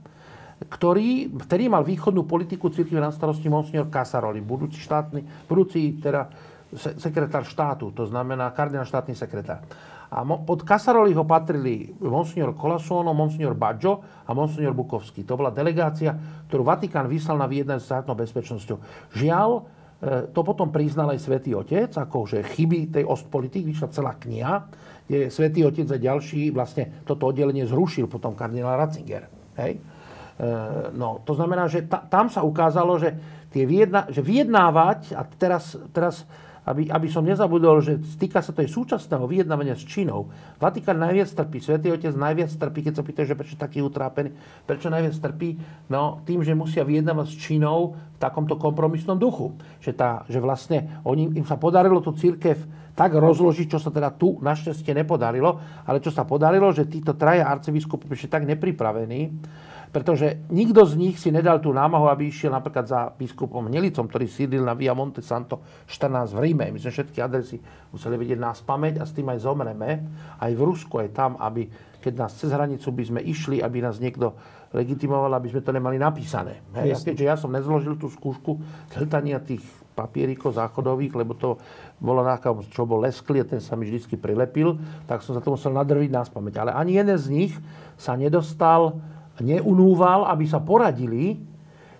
[0.63, 6.31] ktorý, ktorý mal východnú politiku církve na starosti monsignor Casaroli, budúci štátny, budúci teda
[6.71, 9.61] se, sekretár štátu, to znamená kardinál štátny sekretár.
[10.13, 15.25] A pod Casaroliho patrili monsignor Colasuono, monsignor Baggio a monsignor Bukovský.
[15.25, 16.13] To bola delegácia,
[16.45, 18.77] ktorú Vatikán vyslal na vyjednanie s štátnou bezpečnosťou.
[19.17, 19.61] Žiaľ, e,
[20.29, 24.69] to potom priznal aj Svätý Otec, ako že chyby tej Ostpolitik, vyšla celá kniha,
[25.07, 29.27] kde Svätý Otec a ďalší vlastne toto oddelenie zrušil potom kardinál Ratzinger.
[29.59, 29.77] Hej?
[29.77, 30.51] E,
[30.93, 33.13] No, to znamená, že ta, tam sa ukázalo, že,
[33.53, 36.25] tie vyjedna, že vyjednávať, a teraz, teraz
[36.63, 40.31] aby, aby som nezabudol, že týka sa to aj súčasného vyjednávania s Čínou.
[40.63, 44.31] Vatikán najviac trpí, Svetý Otec najviac trpí, keď sa pýtajú, že prečo taký utrápený,
[44.63, 45.59] prečo najviac trpí,
[45.91, 49.51] no tým, že musia vyjednávať s Čínou v takomto kompromisnom duchu.
[49.83, 52.55] Že, tá, že vlastne oni, im sa podarilo tú církev
[52.93, 57.49] tak rozložiť, čo sa teda tu našťastie nepodarilo, ale čo sa podarilo, že títo traja
[57.49, 59.33] arcibiskupy ešte tak nepripravení,
[59.93, 64.25] pretože nikto z nich si nedal tú námahu, aby išiel napríklad za biskupom Hnelicom, ktorý
[64.25, 66.65] sídlil na Via Monte Santo 14 v Ríme.
[66.73, 67.61] My sme všetky adresy
[67.93, 70.01] museli vedieť nás pamäť a s tým aj zomreme.
[70.41, 71.69] Aj v Rusku, aj tam, aby
[72.01, 74.33] keď nás cez hranicu by sme išli, aby nás niekto
[74.73, 76.65] legitimoval, aby sme to nemali napísané.
[76.73, 76.89] Hej?
[76.89, 78.57] A keďže ja som nezložil tú skúšku
[78.97, 79.61] hltania tých
[79.93, 81.61] papierikov záchodových, lebo to
[82.03, 84.75] bolo na akom, čo bol leskli a ten sa mi vždy prilepil,
[85.07, 86.55] tak som sa to musel nadrviť na spameť.
[86.59, 87.53] Ale ani jeden z nich
[87.95, 88.99] sa nedostal,
[89.39, 91.39] neunúval, aby sa poradili,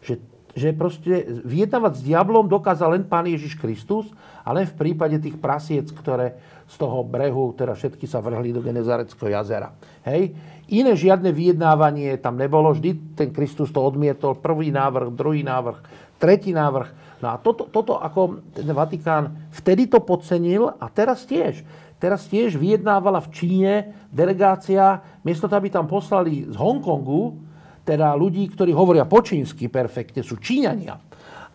[0.04, 0.20] že,
[0.54, 4.12] že proste vyjednávať s diablom dokázal len Pán Ježiš Kristus,
[4.43, 6.36] ale v prípade tých prasiec, ktoré
[6.68, 9.72] z toho brehu, teda všetky sa vrhli do Genezareckého jazera.
[10.04, 10.36] Hej?
[10.74, 15.78] Iné žiadne vyjednávanie tam nebolo, vždy ten Kristus to odmietol, prvý návrh, druhý návrh,
[16.17, 17.21] tretí návrh.
[17.21, 21.61] No a toto, toto ako ten Vatikán vtedy to podcenil a teraz tiež.
[22.01, 23.74] Teraz tiež vyjednávala v Číne
[24.09, 27.38] delegácia, miesto aby tam poslali z Hongkongu,
[27.86, 31.12] teda ľudí, ktorí hovoria po čínsky perfektne, sú Číňania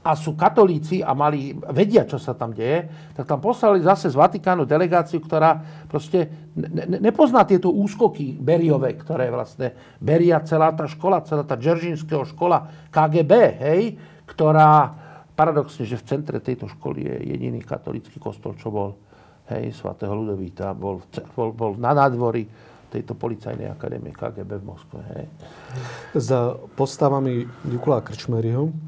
[0.09, 4.17] a sú katolíci a mali, vedia, čo sa tam deje, tak tam poslali zase z
[4.17, 10.89] Vatikánu delegáciu, ktorá proste ne, ne, nepozná tieto úskoky Beriové, ktoré vlastne Beria celá tá
[10.89, 13.83] škola, celá tá Džeržinského škola KGB, hej,
[14.25, 14.97] ktorá
[15.37, 18.97] paradoxne, že v centre tejto školy je jediný katolícky kostol, čo bol
[19.53, 21.05] hej, svatého Ludovíta, bol,
[21.37, 22.49] bol, bol na nádvorí
[22.89, 25.01] tejto policajnej akadémie KGB v Moskve.
[25.13, 25.25] Hej.
[26.17, 28.88] Za postavami Nikula Krčmeryho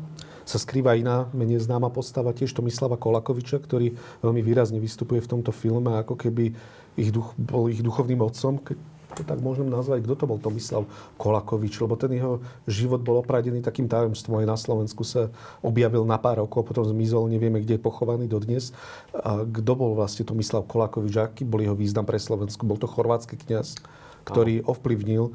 [0.50, 3.94] sa skrýva iná, menej známa postava, tiež Tomislava Kolakoviča, ktorý
[4.26, 6.50] veľmi výrazne vystupuje v tomto filme, ako keby
[6.98, 8.74] ich duch, bol ich duchovným otcom, keď
[9.14, 10.06] to tak môžem nazvať.
[10.06, 10.86] Kto to bol Tomislav
[11.18, 11.82] Kolakovič?
[11.82, 12.38] Lebo ten jeho
[12.70, 14.42] život bol opradený takým tajomstvom.
[14.42, 18.70] Aj na Slovensku sa objavil na pár rokov, potom zmizol, nevieme, kde je pochovaný dodnes.
[19.10, 21.14] A kto bol vlastne Tomislav Kolakovič?
[21.18, 22.62] Aký bol jeho význam pre Slovensku?
[22.62, 23.82] Bol to chorvátsky kňaz,
[24.30, 25.32] ktorý ovplyvnil e,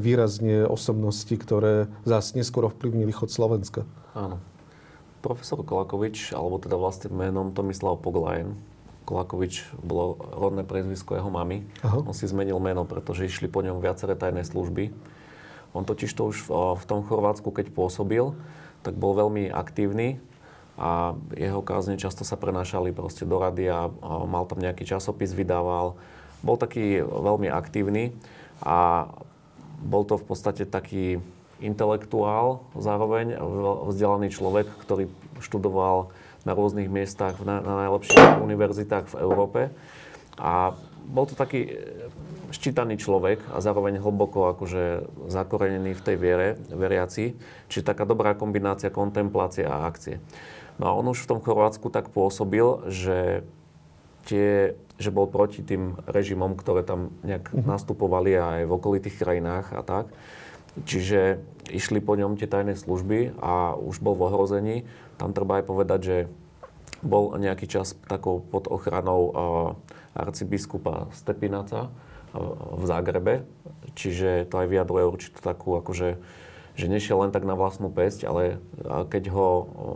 [0.00, 3.84] výrazne osobnosti, ktoré zase neskôr ovplyvnili chod Slovenska.
[4.16, 4.40] Áno.
[5.20, 8.56] Profesor Kolakovič, alebo teda vlastne menom Tomislav Poglajn.
[9.04, 11.64] Kolakovič bolo rodné priezvisko jeho mamy.
[11.84, 12.00] Aha.
[12.04, 14.92] On si zmenil meno, pretože išli po ňom viaceré tajné služby.
[15.76, 16.48] On totiž to už v,
[16.78, 18.34] v tom Chorvátsku, keď pôsobil,
[18.80, 20.18] tak bol veľmi aktívny
[20.80, 25.36] a jeho kázne často sa prenášali proste do rady a, a mal tam nejaký časopis,
[25.36, 26.00] vydával.
[26.40, 28.16] Bol taký veľmi aktívny
[28.64, 29.12] a
[29.84, 31.20] bol to v podstate taký
[31.60, 33.36] intelektuál zároveň,
[33.88, 35.08] vzdelaný človek, ktorý
[35.40, 36.12] študoval
[36.44, 39.60] na rôznych miestach, na, na najlepších univerzitách v Európe.
[40.40, 40.72] A
[41.04, 41.70] bol to taký e,
[42.54, 47.36] ščítaný človek a zároveň hlboko akože zakorenený v tej viere, veriaci.
[47.68, 50.22] Čiže taká dobrá kombinácia kontemplácie a akcie.
[50.80, 53.44] No a on už v tom Chorvátsku tak pôsobil, že,
[54.24, 57.68] tie, že bol proti tým režimom, ktoré tam nejak uh-huh.
[57.68, 60.08] nastupovali aj v okolitých krajinách a tak.
[60.78, 64.76] Čiže išli po ňom tie tajné služby a už bol v ohrození.
[65.18, 66.16] Tam treba aj povedať, že
[67.00, 69.32] bol nejaký čas takou pod ochranou
[70.14, 71.90] arcibiskupa Stepinaca
[72.76, 73.34] v Zágrebe.
[73.98, 76.20] Čiže to aj vyjadruje určitú takú akože
[76.78, 78.56] že nešiel len tak na vlastnú pesť, ale
[79.12, 79.48] keď ho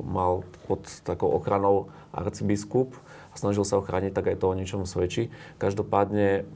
[0.04, 2.92] mal pod takou ochranou arcibiskup,
[3.34, 5.34] a snažil sa ochrániť, tak aj to o ničom svedčí.
[5.58, 6.46] Každopádne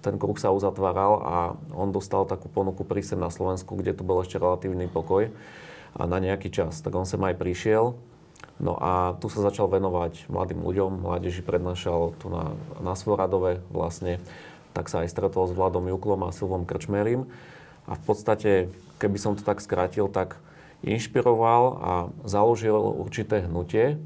[0.00, 1.36] ten kruh sa uzatváral a
[1.76, 5.28] on dostal takú ponuku prísť na Slovensku, kde tu bol ešte relatívny pokoj
[5.92, 6.80] a na nejaký čas.
[6.80, 7.92] Tak on sem aj prišiel.
[8.56, 14.16] No a tu sa začal venovať mladým ľuďom, mládeži prednášal tu na, na Svoradove vlastne.
[14.72, 17.28] Tak sa aj stretol s Vladom Juklom a Silvom Krčmerim.
[17.84, 20.40] A v podstate, keby som to tak skrátil, tak
[20.80, 21.92] inšpiroval a
[22.24, 23.98] založil určité hnutie,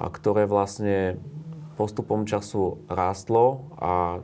[0.00, 1.20] a ktoré vlastne
[1.80, 4.20] postupom času rástlo a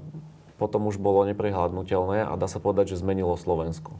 [0.60, 3.96] potom už bolo neprehľadnutelné a dá sa povedať, že zmenilo Slovensko.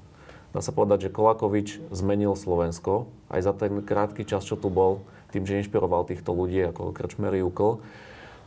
[0.53, 5.01] Dá sa povedať, že Kolakovič zmenil Slovensko aj za ten krátky čas, čo tu bol,
[5.33, 7.81] tým, že inšpiroval týchto ľudí ako Krčmery Jukl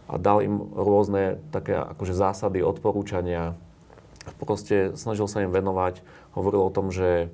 [0.09, 3.57] a dal im rôzne také akože zásady, odporúčania.
[4.37, 6.05] Proste snažil sa im venovať,
[6.37, 7.33] hovoril o tom, že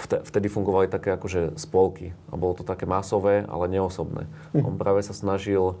[0.00, 4.24] vtedy fungovali také akože spolky a bolo to také masové, ale neosobné.
[4.56, 5.76] On práve sa snažil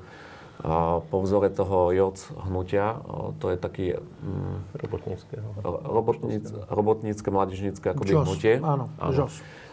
[1.10, 3.02] po vzore toho JOC hnutia,
[3.42, 3.86] to je taký...
[4.22, 5.48] Mm, Robotníckého.
[5.82, 8.26] Robotníc, robotnícke, mládežnícke akoby Žos.
[8.30, 8.52] hnutie.
[8.62, 9.26] Áno, áno.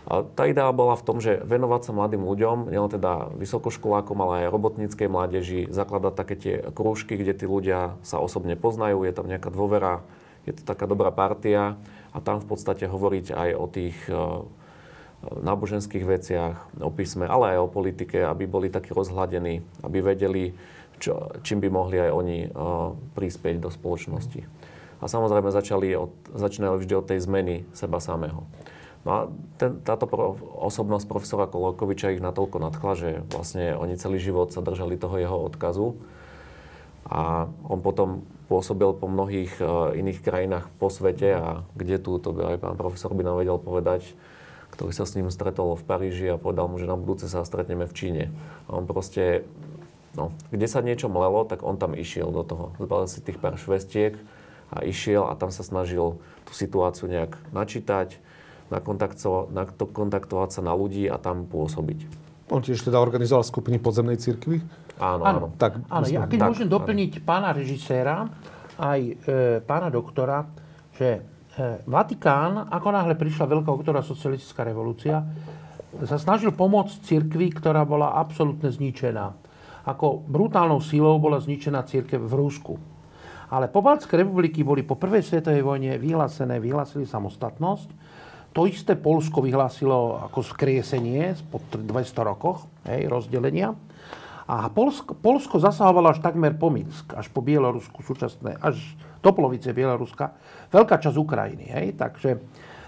[0.10, 4.50] A tá idea bola v tom, že venovať sa mladým ľuďom, nielen teda vysokoškolákom, ale
[4.50, 9.30] aj robotníckej mládeži, zakladať také tie krúžky, kde tí ľudia sa osobne poznajú, je tam
[9.30, 10.02] nejaká dôvera,
[10.50, 11.78] je to taká dobrá partia
[12.10, 14.14] a tam v podstate hovoriť aj o tých e,
[15.46, 20.58] náboženských veciach, o písme, ale aj o politike, aby boli takí rozhľadení, aby vedeli,
[21.00, 24.44] čo, čím by mohli aj oni uh, prispieť do spoločnosti.
[25.00, 28.44] A samozrejme začali od, začínali vždy od tej zmeny seba samého.
[29.08, 29.20] No a
[29.56, 34.60] ten, táto pro, osobnosť profesora Kolokoviča ich natoľko nadchla, že vlastne oni celý život sa
[34.60, 35.96] držali toho jeho odkazu.
[37.08, 42.36] A on potom pôsobil po mnohých uh, iných krajinách po svete a kde tu, to
[42.36, 44.14] by aj pán profesor by nám vedel povedať,
[44.74, 47.90] ktorý sa s ním stretol v Paríži a povedal mu, že na budúce sa stretneme
[47.90, 48.24] v Číne.
[48.70, 49.48] A on proste,
[50.20, 52.76] no, kde sa niečo mlelo, tak on tam išiel do toho.
[52.76, 54.20] Zbalil si tých pár švestiek
[54.76, 58.20] a išiel a tam sa snažil tú situáciu nejak načítať,
[58.70, 62.28] nakontaktovať sa na ľudí a tam pôsobiť.
[62.52, 64.60] On tiež teda organizoval skupiny podzemnej cirkvi?
[65.00, 65.40] Áno, áno.
[65.56, 66.76] Tak, áno ja keď tak, môžem áno.
[66.76, 68.28] doplniť pána režiséra,
[68.76, 69.14] aj e,
[69.64, 70.44] pána doktora,
[70.98, 71.24] že
[71.56, 75.24] e, Vatikán, ako náhle prišla Veľká oktobrá socialistická revolúcia,
[76.06, 79.34] sa snažil pomôcť cirkvi, ktorá bola absolútne zničená.
[79.90, 82.78] Ako brutálnou sílou bola zničená církev v Rusku.
[83.50, 87.90] Ale pobaltské republiky boli po prvej svetovej vojne vyhlásené, vyhlásili samostatnosť.
[88.54, 93.74] To isté Polsko vyhlásilo ako skriesenie po 200 rokoch hej, rozdelenia.
[94.50, 98.82] A Polsko, Polsko zasahovalo až takmer po Minsk, až po Bielorusku súčasné, až
[99.22, 100.34] do polovice Bieloruska,
[100.74, 101.70] veľká časť Ukrajiny.
[101.70, 101.88] Hej?
[101.94, 102.42] Takže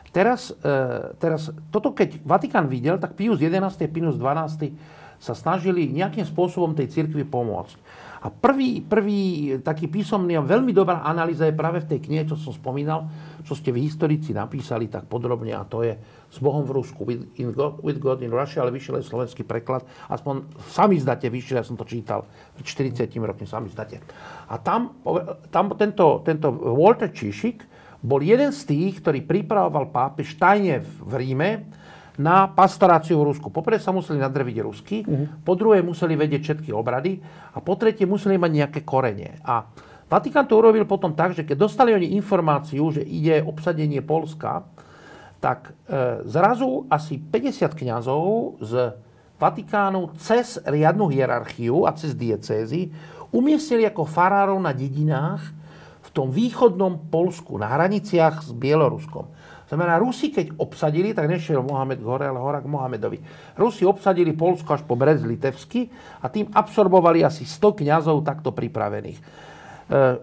[0.10, 3.62] teraz, e, teraz, toto keď Vatikán videl, tak Pius XI.
[3.90, 4.74] Pius XII.
[5.22, 7.78] Sa snažili nejakým spôsobom tej cirkvi pomôcť.
[8.22, 9.22] A prvý, prvý
[9.66, 13.10] taký písomný a veľmi dobrá analýza je práve v tej knihe, čo som spomínal,
[13.42, 15.98] čo ste v historici napísali tak podrobne a to je
[16.30, 19.42] s Bohom v Rusku, with, in God, with God in Russia, ale vyšiel aj slovenský
[19.42, 19.90] preklad.
[20.06, 23.98] Aspoň sami zdate vyšiel, ja som to čítal pred 40 rokmi, sami zdate.
[24.54, 25.02] A tam,
[25.50, 27.66] tam tento, tento Walter Číšik
[28.06, 31.50] bol jeden z tých, ktorý pripravoval pápež tajne v Ríme
[32.22, 33.50] na pastoráciu v Rusku.
[33.50, 35.42] Poprvé sa museli nadrviť rusky, uh-huh.
[35.42, 37.18] po druhé museli vedieť všetky obrady
[37.52, 39.42] a po tretie museli mať nejaké korenie.
[39.42, 39.66] A
[40.06, 44.68] Vatikán to urobil potom tak, že keď dostali oni informáciu, že ide obsadenie Polska,
[45.40, 48.92] tak e, zrazu asi 50 kňazov z
[49.42, 52.94] Vatikánu cez riadnu hierarchiu a cez diecézy
[53.34, 55.42] umiestnili ako farárov na dedinách
[56.06, 59.26] v tom východnom Polsku, na hraniciach s Bieloruskom.
[59.72, 63.24] Znamená, Rusi, keď obsadili, tak nešiel Mohamed hore, ale hora k Mohamedovi.
[63.56, 65.88] Rusi obsadili Polsko až po Brez Litevsky
[66.20, 69.16] a tým absorbovali asi 100 kňazov takto pripravených.
[69.16, 69.24] E,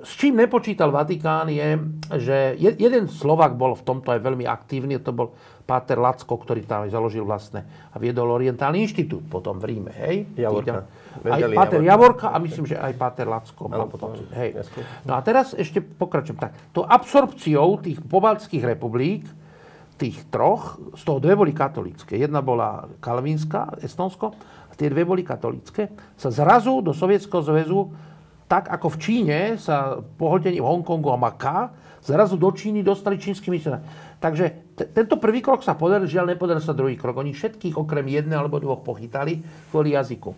[0.05, 1.81] s čím nepočítal Vatikán je,
[2.21, 5.33] že jeden Slovak bol v tomto aj veľmi aktívny, to bol
[5.65, 9.97] Páter Lacko, ktorý tam založil vlastne a viedol Orientálny inštitút potom v Ríme.
[9.97, 10.29] Hej?
[10.37, 10.85] Javorka.
[11.25, 13.67] Aj Páter Javorka a myslím, že aj Páter Lacko.
[13.67, 14.55] Mal potom, hej.
[15.03, 16.39] No a teraz ešte pokračujem.
[16.39, 19.27] Tak, to absorpciou tých pobaltských republik
[19.99, 22.15] tých troch, z toho dve boli katolícke.
[22.15, 24.31] Jedna bola kalvínska, Estonsko,
[24.71, 27.91] a tie dve boli katolícke, sa zrazu do Sovietskeho zväzu,
[28.47, 33.83] tak ako v Číne sa pohltením Hongkongu a Maká, zrazu do Číny dostali čínsky misionári.
[34.23, 34.45] Takže
[34.79, 37.19] t- tento prvý krok sa podaril, žiaľ nepodaril sa druhý krok.
[37.19, 40.31] Oni všetkých okrem jedného alebo dvoch pochytali kvôli jazyku.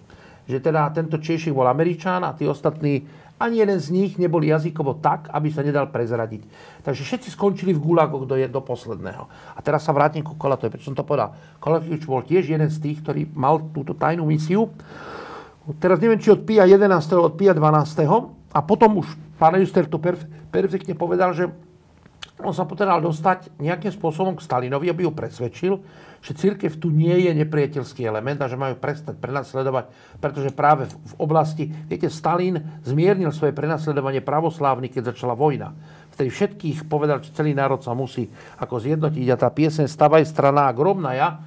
[0.50, 3.06] Že teda tento Češik bol Američan a tí ostatní
[3.40, 6.44] ani jeden z nich nebol jazykovo tak, aby sa nedal prezradiť.
[6.84, 9.24] Takže všetci skončili v gulagoch do, do posledného.
[9.56, 11.32] A teraz sa vrátim ku Kolatovi, prečo som to povedal.
[11.56, 14.68] Kolatovič bol tiež jeden z tých, ktorý mal túto tajnú misiu.
[15.80, 16.92] Teraz neviem, či od PIA 11.
[17.16, 18.52] od PIA 12.
[18.52, 19.08] A potom už
[19.40, 21.48] pán Juster to perf- perfektne povedal, že
[22.44, 25.80] on sa potreboval dostať nejakým spôsobom k Stalinovi, aby ho presvedčil,
[26.20, 29.88] že církev tu nie je nepriateľský element a že majú prestať prenasledovať,
[30.20, 35.72] pretože práve v oblasti, viete, Stalin zmiernil svoje prenasledovanie pravoslávny, keď začala vojna.
[36.12, 38.28] Vtedy všetkých povedal, že celý národ sa musí
[38.60, 40.68] ako zjednotiť a tá piesen Stavaj strana
[41.16, 41.40] ja,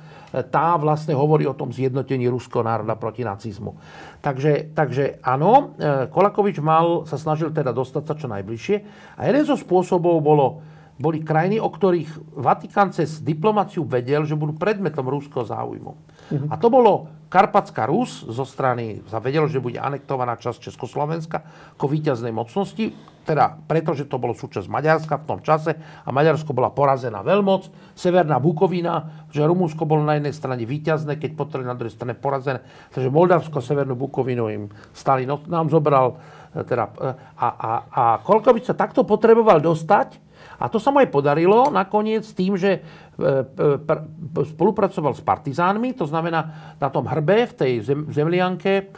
[0.50, 3.78] tá vlastne hovorí o tom zjednotení ruského národa proti nacizmu.
[4.26, 8.76] Takže, takže áno, e, Kolakovič mal, sa snažil teda dostať sa čo najbližšie
[9.14, 10.66] a jeden zo spôsobov bolo
[10.98, 15.92] boli krajiny, o ktorých Vatikán cez diplomáciu vedel, že budú predmetom rúského záujmu.
[15.94, 16.48] Uh-huh.
[16.50, 21.42] A to bolo Karpatská Rus zo strany, sa vedelo, že bude anektovaná časť Československa
[21.74, 22.94] ako víťaznej mocnosti,
[23.26, 25.74] teda preto, že to bolo súčasť Maďarska v tom čase
[26.06, 31.34] a Maďarsko bola porazená veľmoc, Severná Bukovina, že Rumúnsko bolo na jednej strane víťazné, keď
[31.34, 32.62] potrebili na druhej strane porazené,
[32.94, 34.64] takže Moldavsko, Severnú Bukovinu im
[34.94, 36.22] Stalin nám zobral,
[36.54, 37.10] e, teda, e,
[37.42, 40.22] a, a, a Kolkovič sa takto potreboval dostať,
[40.60, 42.82] a to sa mu aj podarilo nakoniec tým, že e,
[43.20, 48.94] e, spolupracoval s partizánmi, to znamená na tom hrbe, v tej zem, zemlianke,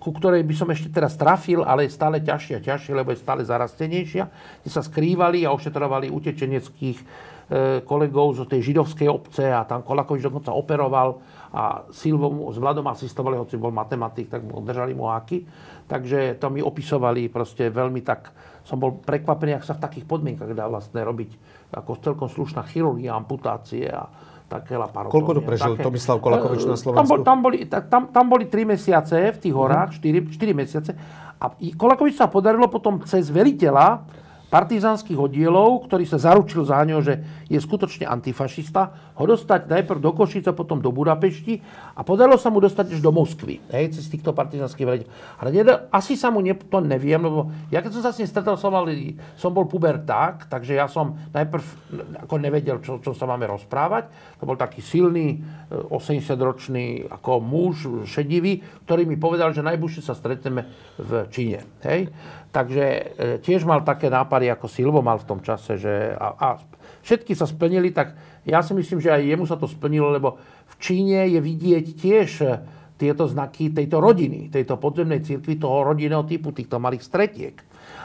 [0.00, 3.20] ku ktorej by som ešte teraz trafil, ale je stále ťažšie a ťažšie, lebo je
[3.20, 4.24] stále zarastenejšia,
[4.64, 7.04] kde sa skrývali a ošetrovali utečeneckých e,
[7.84, 11.20] kolegov z tej židovskej obce a tam Kolakovič dokonca operoval
[11.54, 15.46] a Silvom s Vladom asistovali, hoci bol matematik, tak mu držali mu háky.
[15.84, 18.32] Takže to mi opisovali proste veľmi tak
[18.64, 21.30] som bol prekvapený, ak sa v takých podmienkach dá vlastne robiť
[21.76, 24.08] ako celkom slušná chirurgia, amputácie a
[24.48, 25.14] také laparotómie.
[25.14, 27.00] Koľko to prežil také, Tomislav Kolakovič na Slovensku?
[27.00, 30.32] Tam, bol, tam, boli, tam, tam boli 3 mesiace v tých horách, mm.
[30.32, 30.90] 4, 4 mesiace.
[31.40, 34.04] A Kolakovič sa podarilo potom cez veliteľa
[34.54, 37.18] partizánskych oddielov, ktorý sa zaručil za ňo, že
[37.50, 41.58] je skutočne antifašista, ho dostať najprv do Košice, potom do Budapešti
[41.98, 45.10] a podarilo sa mu dostať až do Moskvy, hej, cez týchto partizánskych veliteľov.
[45.42, 48.30] Ale nedal, asi sa mu ne, to neviem, lebo ja keď som sa s ním
[48.30, 48.86] stretol, som, mal,
[49.34, 51.62] som bol puberták, takže ja som najprv
[52.22, 54.06] ako nevedel, čo, čo sa máme rozprávať.
[54.38, 55.42] To bol taký silný,
[55.90, 61.66] 80-ročný e, ako muž, šedivý, ktorý mi povedal, že najbližšie sa stretneme v Číne.
[61.82, 62.14] Hej.
[62.54, 63.02] Takže e,
[63.42, 66.48] tiež mal také nápady, ako Silvo mal v tom čase, že a, a
[67.02, 68.14] všetky sa splnili, tak
[68.46, 70.38] ja si myslím, že aj jemu sa to splnilo, lebo
[70.70, 72.50] v Číne je vidieť tiež e,
[72.94, 77.58] tieto znaky tejto rodiny, tejto podzemnej cirkvi, toho rodinného typu, týchto malých stretiek.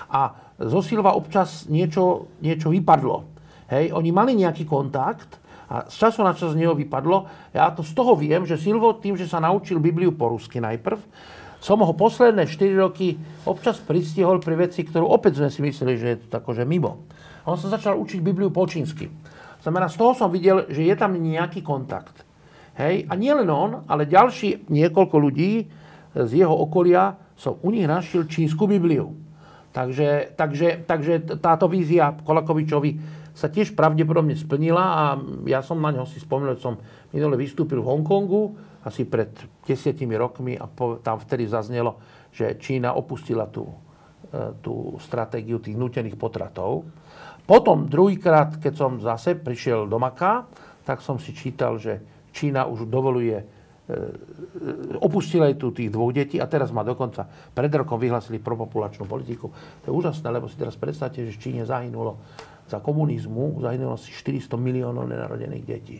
[0.09, 3.29] A zo Silva občas niečo, niečo vypadlo.
[3.69, 5.37] Hej, oni mali nejaký kontakt
[5.69, 7.29] a z času na čas z neho vypadlo.
[7.53, 10.97] Ja to z toho viem, že Silvo tým, že sa naučil Bibliu po rusky najprv,
[11.59, 16.07] som ho posledné 4 roky občas pristihol pri veci, ktorú opäť sme si mysleli, že
[16.15, 17.03] je to akože mimo.
[17.43, 19.11] A on sa začal učiť Bibliu po čínsky.
[19.59, 22.23] Znamená, z toho som videl, že je tam nejaký kontakt.
[22.79, 23.11] Hej?
[23.11, 25.67] A nie on, ale ďalší niekoľko ľudí
[26.15, 29.15] z jeho okolia som u nich našiel čínsku Bibliu.
[29.75, 35.03] Takže, takže, takže táto vízia Kolakovičovi sa tiež pravdepodobne splnila a
[35.47, 36.75] ja som na ňo si spomenul, som
[37.15, 38.43] minule vystúpil v Hongkongu
[38.83, 39.35] asi pred
[39.67, 40.67] desiatimi rokmi a
[41.03, 41.99] tam vtedy zaznelo,
[42.31, 43.67] že Čína opustila tú,
[44.31, 46.87] e, tú stratégiu tých nutených potratov.
[47.43, 50.47] Potom druhýkrát, keď som zase prišiel do Maka,
[50.85, 51.99] tak som si čítal, že
[52.31, 53.45] Čína už dovoluje e,
[53.89, 53.95] e,
[55.01, 59.51] opustila aj tu tých dvoch detí a teraz má dokonca pred rokom vyhlasili propopulačnú politiku.
[59.83, 62.15] To je úžasné, lebo si teraz predstavte, že v Číne zahynulo
[62.69, 65.97] za komunizmu zahynulo si 400 miliónov nenarodených detí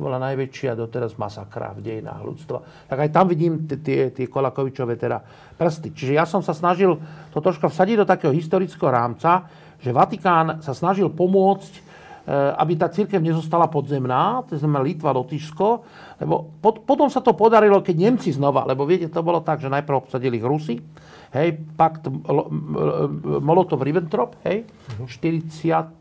[0.00, 2.58] bola najväčšia doteraz masakra v dejinách ľudstva.
[2.88, 5.20] Tak aj tam vidím tie, Kolakovičové teda
[5.54, 5.92] prsty.
[5.92, 6.96] Čiže ja som sa snažil
[7.30, 9.44] to troška vsadiť do takého historického rámca,
[9.76, 11.90] že Vatikán sa snažil pomôcť
[12.30, 15.68] aby tá církev nezostala podzemná, to znamená Litva, Lotyšsko,
[16.22, 19.72] lebo pod, potom sa to podarilo, keď Nemci znova, lebo viete, to bolo tak, že
[19.72, 20.78] najprv obsadili ich Rusi,
[21.34, 22.06] hej, pakt
[23.40, 24.62] Molotov-Ribbentrop, hej,
[25.00, 25.99] v 40.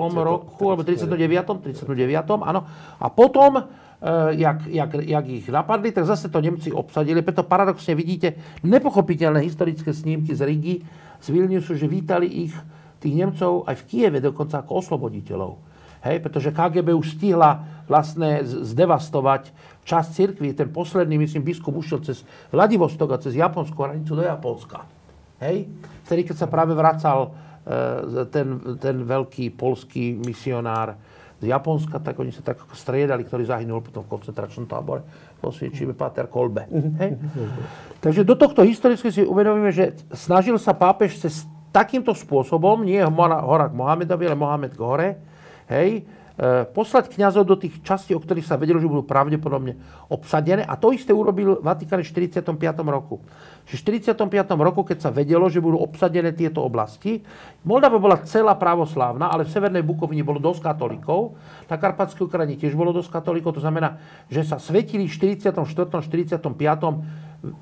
[0.00, 1.60] roku, alebo 39.
[1.60, 2.40] 39.
[2.40, 2.60] áno,
[2.96, 3.68] a potom
[4.02, 7.22] Eh, jak, jak, jak ich napadli, tak zase to Nemci obsadili.
[7.22, 8.34] Preto paradoxne vidíte
[8.66, 10.82] nepochopiteľné historické snímky z Rigi,
[11.22, 12.54] z Vilniusu, že vítali ich,
[12.98, 15.54] tých Nemcov, aj v Kieve dokonca ako osloboditeľov.
[16.02, 19.54] Hej, pretože KGB už stihla vlastne zdevastovať
[19.86, 20.50] časť cirkvi.
[20.50, 24.82] Ten posledný, myslím, biskup ušiel cez Vladivostok a cez Japonskú hranicu do Japonska.
[25.38, 25.70] Hej?
[26.10, 27.38] Vtedy, keď sa práve vracal
[28.30, 30.98] ten, ten veľký polský misionár
[31.42, 35.02] z Japonska, tak oni sa tak striedali, ktorý zahynul potom v koncentračnom tábore.
[35.42, 36.70] Posviečíme Pater Kolbe.
[37.02, 37.18] Hej?
[37.98, 41.42] Takže do tohto historicky si uvedomíme, že snažil sa pápež cez
[41.74, 45.08] takýmto spôsobom, nie k Mohamedovi, ale Mohamed k hore,
[45.72, 46.21] hej, e,
[46.72, 49.76] poslať kňazov do tých častí, o ktorých sa vedelo, že budú pravdepodobne
[50.08, 50.64] obsadené.
[50.64, 52.56] A to isté urobil Vatikán v 45.
[52.88, 53.20] roku
[53.62, 54.58] že v 45.
[54.58, 57.22] roku, keď sa vedelo, že budú obsadené tieto oblasti,
[57.62, 61.38] Moldava bola celá pravoslávna, ale v Severnej Bukovine bolo dosť katolíkov,
[61.70, 65.54] na Karpatskej Ukrajine tiež bolo dosť katolíkov, to znamená, že sa svetili v 44.
[66.02, 66.42] 45.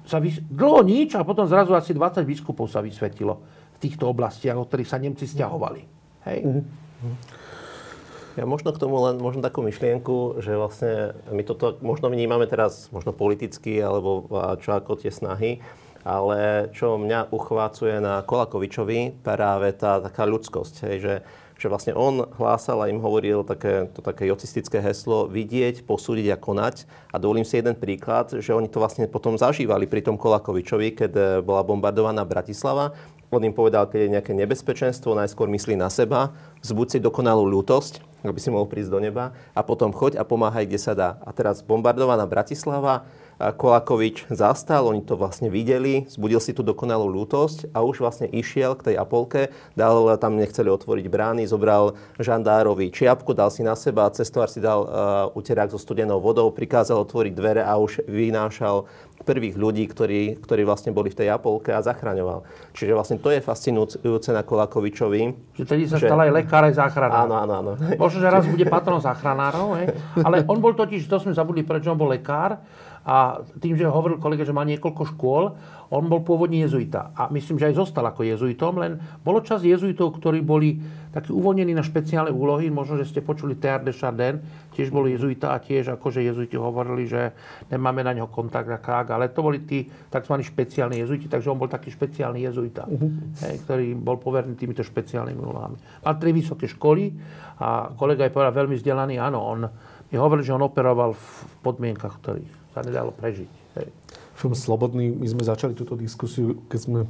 [0.09, 3.45] sa vys- dlho nič a potom zrazu asi 20 biskupov sa vysvetilo
[3.77, 5.85] v týchto oblastiach, od ktorých sa Nemci stiahovali.
[6.33, 6.39] Hej?
[6.49, 7.40] Mm-hmm.
[8.39, 12.87] Ja možno k tomu len možno takú myšlienku, že vlastne my toto možno vnímame teraz
[12.95, 14.23] možno politicky, alebo
[14.63, 15.59] čo ako tie snahy,
[16.07, 21.15] ale čo mňa uchvácuje na Kolakovičovi, práve tá taká ľudskosť, hej, že,
[21.59, 26.39] že vlastne on hlásal a im hovoril také, to také jocistické heslo vidieť, posúdiť a
[26.39, 26.87] konať.
[27.11, 31.11] A dovolím si jeden príklad, že oni to vlastne potom zažívali pri tom Kolakovičovi, keď
[31.13, 32.95] eh, bola bombardovaná Bratislava.
[33.31, 36.35] On im povedal, keď je nejaké nebezpečenstvo, najskôr myslí na seba,
[36.67, 40.81] vzbuď dokonalú ľútosť, aby si mohol prísť do neba a potom choď a pomáhaj, kde
[40.81, 41.17] sa dá.
[41.25, 43.09] A teraz bombardovaná Bratislava,
[43.41, 48.77] Kolakovič zastal, oni to vlastne videli, zbudil si tú dokonalú ľútosť a už vlastne išiel
[48.77, 54.13] k tej Apolke, dal, tam nechceli otvoriť brány, zobral žandárovi čiapku, dal si na seba,
[54.13, 54.89] cestovár si dal uh,
[55.33, 58.85] uterák so studenou vodou, prikázal otvoriť dvere a už vynášal
[59.25, 62.45] prvých ľudí, ktorí, ktorí vlastne boli v tej Apolke a zachraňoval.
[62.73, 65.53] Čiže vlastne to je fascinujúce na Kolakovičovi.
[65.61, 66.09] Že tedy sa že...
[66.09, 67.29] stal aj lekár, aj záchranár.
[67.29, 67.73] Áno, áno, áno.
[68.01, 69.77] Možno, že raz bude patron záchranárov,
[70.25, 72.65] ale on bol totiž, to sme zabudli, prečo on bol lekár,
[73.01, 75.57] a tým, že hovoril kolega, že má niekoľko škôl,
[75.91, 77.11] on bol pôvodne jezuita.
[77.19, 80.79] A myslím, že aj zostal ako jezuitom, len bolo čas jezuitov, ktorí boli
[81.11, 82.71] takí uvoľnení na špeciálne úlohy.
[82.71, 84.39] Možno, že ste počuli Théard de Chardin,
[84.71, 87.35] tiež bol jezuita a tiež akože jezuiti hovorili, že
[87.75, 90.35] nemáme na neho kontakt a kák, ale to boli tí tzv.
[90.39, 93.11] špeciálni jezuiti, takže on bol taký špeciálny jezuita, uh-huh.
[93.51, 96.07] hej, ktorý bol poverný týmito špeciálnymi úlohami.
[96.07, 97.11] Mal tri vysoké školy
[97.59, 99.61] a kolega je povedal veľmi vzdelaný, áno, on
[100.07, 101.27] mi hovoril, že on operoval v
[101.67, 103.51] podmienkach, ktorých sa nedalo prežiť.
[103.79, 103.89] Hej.
[104.35, 107.01] Film Slobodný, my sme začali túto diskusiu, keď sme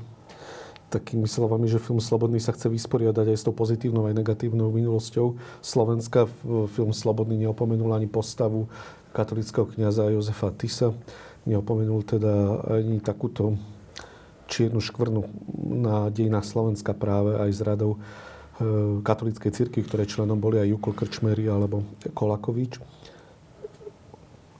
[0.90, 5.38] takými slovami, že film Slobodný sa chce vysporiadať aj s tou pozitívnou aj negatívnou minulosťou
[5.62, 6.26] Slovenska.
[6.74, 8.66] Film Slobodný neopomenul ani postavu
[9.14, 10.90] katolického kniaza Jozefa Tisa.
[11.46, 13.54] Neopomenul teda ani takúto
[14.50, 15.22] čiernu škvrnu
[15.86, 17.98] na dejinách Slovenska práve aj s radou e,
[19.06, 21.86] katolíckej cirkvi, ktoré členom boli aj Jukol Krčmery alebo
[22.18, 22.82] Kolakovič.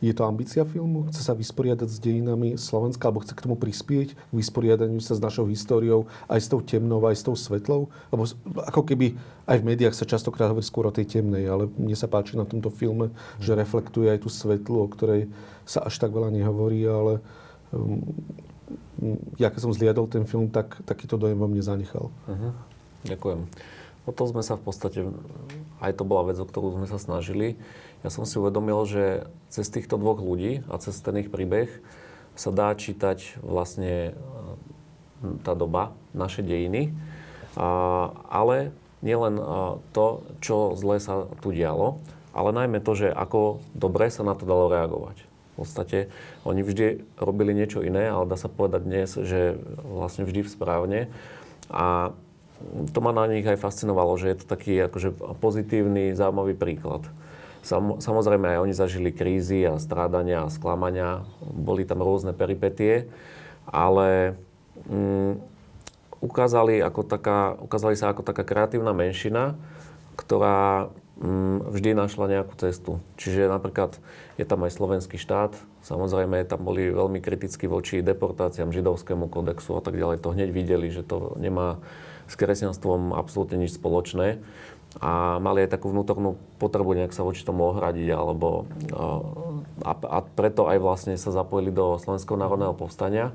[0.01, 1.05] Je to ambícia filmu?
[1.13, 5.21] Chce sa vysporiadať s dejinami Slovenska, alebo chce k tomu prispieť, k vysporiadaniu sa s
[5.21, 7.93] našou históriou, aj s tou temnou, aj s tou svetlou?
[8.09, 8.25] Lebo
[8.65, 12.09] ako keby aj v médiách sa častokrát hovorí skôr o tej temnej, ale mne sa
[12.09, 13.13] páči na tomto filme,
[13.45, 15.29] že reflektuje aj tú svetlu, o ktorej
[15.69, 17.21] sa až tak veľa nehovorí, ale
[17.69, 18.01] um,
[19.37, 22.09] ja keď som zliadol ten film, tak takýto dojem vo mne zanechal.
[22.09, 22.53] Uh-huh.
[23.05, 23.45] Ďakujem.
[24.09, 25.05] O to sme sa v podstate,
[25.85, 27.61] aj to bola vec, o ktorú sme sa snažili
[28.01, 31.69] ja som si uvedomil, že cez týchto dvoch ľudí a cez ten ich príbeh
[32.33, 36.97] sa dá čítať vlastne e, tá doba, naše dejiny,
[37.59, 38.73] a, ale
[39.05, 39.45] nielen e,
[39.93, 42.01] to, čo zle sa tu dialo,
[42.33, 45.27] ale najmä to, že ako dobre sa na to dalo reagovať.
[45.27, 46.09] V podstate
[46.49, 51.13] oni vždy robili niečo iné, ale dá sa povedať dnes, že vlastne vždy správne.
[51.69, 52.17] A
[52.95, 57.05] to ma na nich aj fascinovalo, že je to taký akože pozitívny, zaujímavý príklad.
[57.61, 63.13] Sam, samozrejme aj oni zažili krízy a strádania a sklamania, boli tam rôzne peripetie,
[63.69, 64.41] ale
[64.89, 65.41] mm,
[66.25, 69.61] ukázali, ako taká, ukázali sa ako taká kreatívna menšina,
[70.17, 70.89] ktorá
[71.21, 73.01] mm, vždy našla nejakú cestu.
[73.21, 73.97] Čiže napríklad
[74.41, 75.53] je tam aj slovenský štát,
[75.85, 80.25] samozrejme tam boli veľmi kriticky voči deportáciám, židovskému kodexu a tak ďalej.
[80.25, 81.81] To hneď videli, že to nemá
[82.31, 84.39] s kresťanstvom absolútne nič spoločné.
[84.99, 88.67] A mali aj takú vnútornú potrebu nejak sa voči tomu ohradiť, alebo
[89.87, 93.31] a, a preto aj vlastne sa zapojili do Slovenského národného povstania.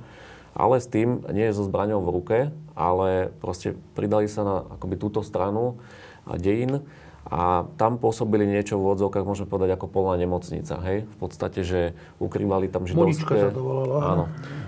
[0.56, 2.38] Ale s tým nie je so zbraňou v ruke,
[2.80, 5.80] ale proste pridali sa na akoby túto stranu
[6.28, 6.84] dejín
[7.28, 10.78] a tam pôsobili niečo v odzovkách, môžeme povedať, ako polná nemocnica.
[10.86, 11.10] Hej?
[11.10, 13.36] V podstate, že ukrývali tam židovské...
[13.36, 13.96] sa to volalo.
[14.00, 14.26] Áno.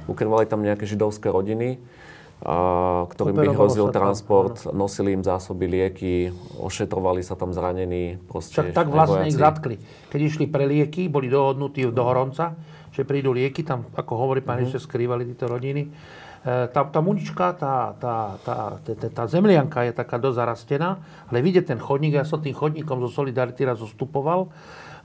[0.09, 1.79] Ukrývali tam nejaké židovské rodiny,
[2.37, 6.29] ktorým by hrozil transport, tam, nosili im zásoby lieky,
[6.61, 8.21] ošetrovali sa tam zranení.
[8.29, 9.81] Proste, tak, tak vlastne ich zatkli.
[10.13, 12.53] Keď išli pre lieky, boli dohodnutí do Horonca,
[12.93, 14.77] že prídu lieky, tam, ako hovorí pán, mm-hmm.
[14.77, 15.89] skrývali títo rodiny.
[16.45, 20.89] E, tá, tá munička, tá, tá, tá, tá, tá zemlianka je taká dosť zarastená,
[21.33, 24.53] ale vidieť ten chodník, ja som tým chodníkom zo Solidarity raz zostupoval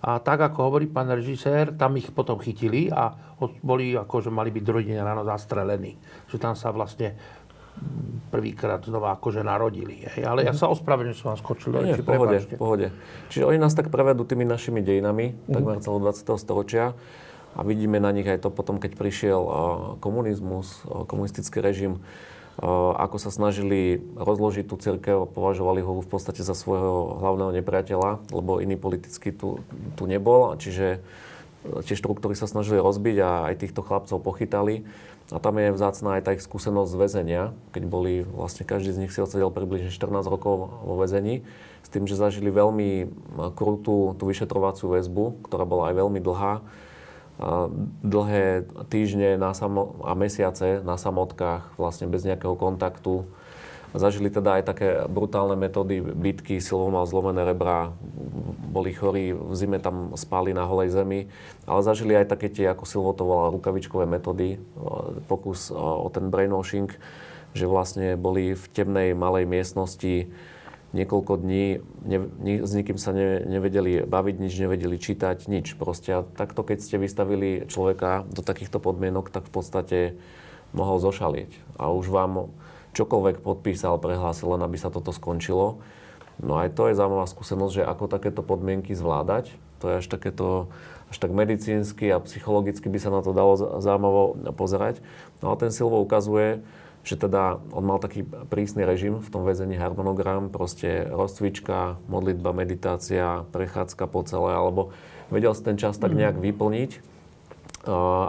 [0.02, 3.14] a tak, ako hovorí pán režisér, tam ich potom chytili a
[3.62, 5.94] boli, akože mali byť rodine ráno zastrelení.
[6.26, 7.14] Že tam sa vlastne
[8.34, 10.02] prvýkrát znova akože narodili.
[10.02, 10.26] Hej.
[10.26, 12.86] Ale ja sa ospravedlňujem, že som vám skočil reči, v pohode, v pohode.
[13.30, 15.54] Čiže oni nás tak prevedú tými našimi dejinami, mm-hmm.
[15.54, 16.34] takmer celého 20.
[16.34, 16.84] storočia.
[17.52, 19.40] A vidíme na nich aj to potom, keď prišiel
[20.00, 22.00] komunizmus, komunistický režim,
[22.94, 28.62] ako sa snažili rozložiť tú církev, považovali ho v podstate za svojho hlavného nepriateľa, lebo
[28.62, 29.66] iný politicky tu,
[29.98, 30.54] tu nebol.
[30.54, 30.98] Čiže e,
[31.82, 34.86] tie štruktúry sa snažili rozbiť a aj týchto chlapcov pochytali.
[35.34, 37.42] A tam je vzácná aj tá ich skúsenosť z väzenia,
[37.74, 41.42] keď boli, vlastne každý z nich si odsedel približne 14 rokov vo väzení,
[41.82, 43.10] s tým, že zažili veľmi
[43.58, 46.62] krutú tú vyšetrovaciu väzbu, ktorá bola aj veľmi dlhá
[48.04, 53.24] dlhé týždne na samo- a mesiace na samotkách, vlastne bez nejakého kontaktu.
[53.92, 57.92] Zažili teda aj také brutálne metódy bitky, silou mal zlomené rebra,
[58.72, 61.28] boli chorí, v zime tam spali na holej zemi,
[61.68, 64.56] ale zažili aj také tie, ako Silvo to volal, rukavičkové metódy,
[65.28, 66.88] pokus o ten brainwashing,
[67.52, 70.24] že vlastne boli v temnej malej miestnosti,
[70.92, 75.74] niekoľko dní ne, ni, s nikým sa ne, nevedeli baviť, nič nevedeli čítať, nič.
[75.76, 79.98] Proste a takto, keď ste vystavili človeka do takýchto podmienok, tak v podstate
[80.76, 81.52] mohol zošalieť.
[81.80, 82.52] A už vám
[82.92, 85.80] čokoľvek podpísal, prehlásil, len aby sa toto skončilo.
[86.40, 89.52] No aj to je zaujímavá skúsenosť, že ako takéto podmienky zvládať.
[89.80, 90.70] To je až takéto,
[91.08, 95.00] až tak medicínsky a psychologicky by sa na to dalo zaujímavo pozerať.
[95.40, 96.64] No a ten Silvo ukazuje,
[97.02, 103.42] že teda on mal taký prísny režim v tom väzení harmonogram, proste rozcvička, modlitba, meditácia,
[103.50, 104.94] prechádzka po celé, alebo
[105.34, 106.90] vedel si ten čas tak nejak vyplniť,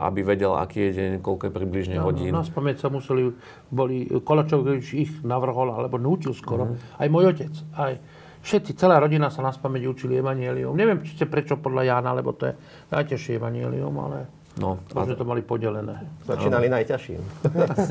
[0.02, 2.34] aby vedel, aký je deň, koľko je približne no, hodín.
[2.34, 3.30] No, na spamäť sa museli,
[3.70, 6.98] boli, Kolačovič ich navrhol, alebo nútil skoro, mm.
[6.98, 8.02] aj môj otec, aj
[8.42, 10.74] všetci, celá rodina sa na spamäť učili Evangelium.
[10.74, 12.54] Neviem, či ste prečo podľa Jána, lebo to je
[12.90, 14.26] najťažšie Evangelium, ale...
[14.54, 16.06] No, Možno to mali podelené.
[16.30, 16.78] Začínali no.
[16.78, 17.22] najťažším.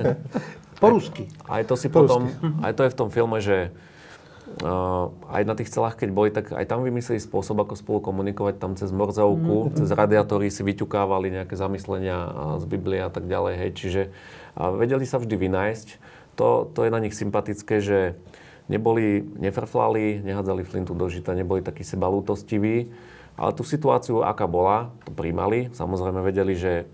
[0.83, 1.27] po rusky.
[1.51, 2.31] Aj to si po potom,
[2.63, 3.75] aj to je v tom filme, že
[4.63, 8.63] uh, aj na tých celách, keď boli, tak aj tam vymysleli spôsob, ako spolu komunikovať
[8.63, 9.83] tam cez morzovku, mm.
[9.83, 12.31] cez radiátory si vyťukávali nejaké zamyslenia
[12.63, 13.55] z Biblie a tak ďalej.
[13.59, 13.71] Hej.
[13.75, 14.03] Čiže
[14.55, 15.89] uh, vedeli sa vždy vynájsť.
[16.39, 18.15] To, to je na nich sympatické, že
[18.71, 22.87] neboli, nefrflali, nehadzali flintu do žita, neboli takí sebalútostiví
[23.37, 25.73] ale tú situáciu, aká bola, to príjmali.
[25.73, 26.85] Samozrejme vedeli, že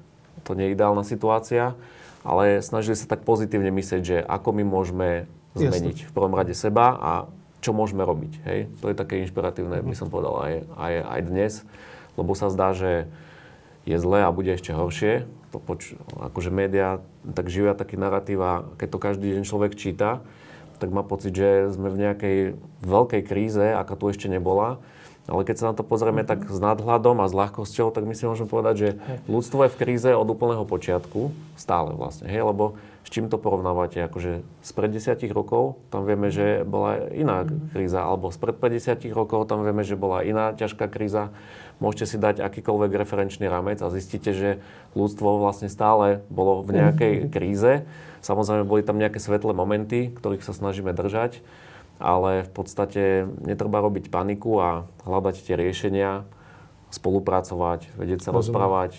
[0.47, 1.75] to nie je ideálna situácia,
[2.23, 5.09] ale snažili sa tak pozitívne myslieť, že ako my môžeme
[5.59, 6.09] zmeniť Jasne.
[6.11, 7.13] v prvom rade seba a
[7.59, 8.33] čo môžeme robiť.
[8.47, 8.59] Hej?
[8.79, 11.53] To je také inšpiratívne, by som povedal, aj, aj, aj dnes,
[12.15, 13.11] lebo sa zdá, že
[13.83, 15.27] je zlé a bude ešte horšie.
[15.51, 17.03] To poč- akože médiá
[17.35, 20.23] tak živia taký narratív a keď to každý deň človek číta,
[20.79, 22.39] tak má pocit, že sme v nejakej
[22.87, 24.79] veľkej kríze, aká tu ešte nebola
[25.29, 28.25] ale keď sa na to pozrieme tak s nadhľadom a s ľahkosťou, tak my si
[28.25, 28.89] môžeme povedať, že
[29.29, 34.01] ľudstvo je v kríze od úplného počiatku, stále vlastne, hej, lebo s čím to porovnávate?
[34.05, 39.65] Akože spred 10 rokov, tam vieme, že bola iná kríza, alebo spred 50 rokov, tam
[39.65, 41.33] vieme, že bola iná ťažká kríza.
[41.81, 44.61] Môžete si dať akýkoľvek referenčný ramec a zistíte, že
[44.93, 47.85] ľudstvo vlastne stále bolo v nejakej kríze.
[48.21, 51.41] Samozrejme, boli tam nejaké svetlé momenty, ktorých sa snažíme držať
[51.99, 53.03] ale v podstate
[53.43, 56.23] netreba robiť paniku a hľadať tie riešenia,
[56.89, 58.39] spolupracovať, vedieť sa Rozumiem.
[58.39, 58.93] rozprávať.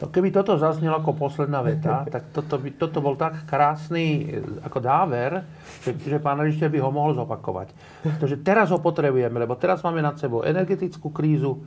[0.00, 4.32] No keby toto zaznelo ako posledná veta, tak toto, by, toto bol tak krásny
[4.64, 5.44] ako dáver,
[5.84, 7.72] že, že pán režiteľ by ho mohol zopakovať.
[8.00, 11.60] Pretože teraz ho potrebujeme, lebo teraz máme nad sebou energetickú krízu,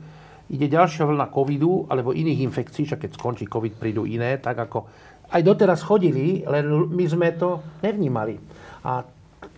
[0.50, 4.90] ide ďalšia vlna covidu alebo iných infekcií, však keď skončí covid, prídu iné, tak ako
[5.32, 8.36] aj doteraz chodili, len my sme to nevnímali.
[8.84, 9.00] A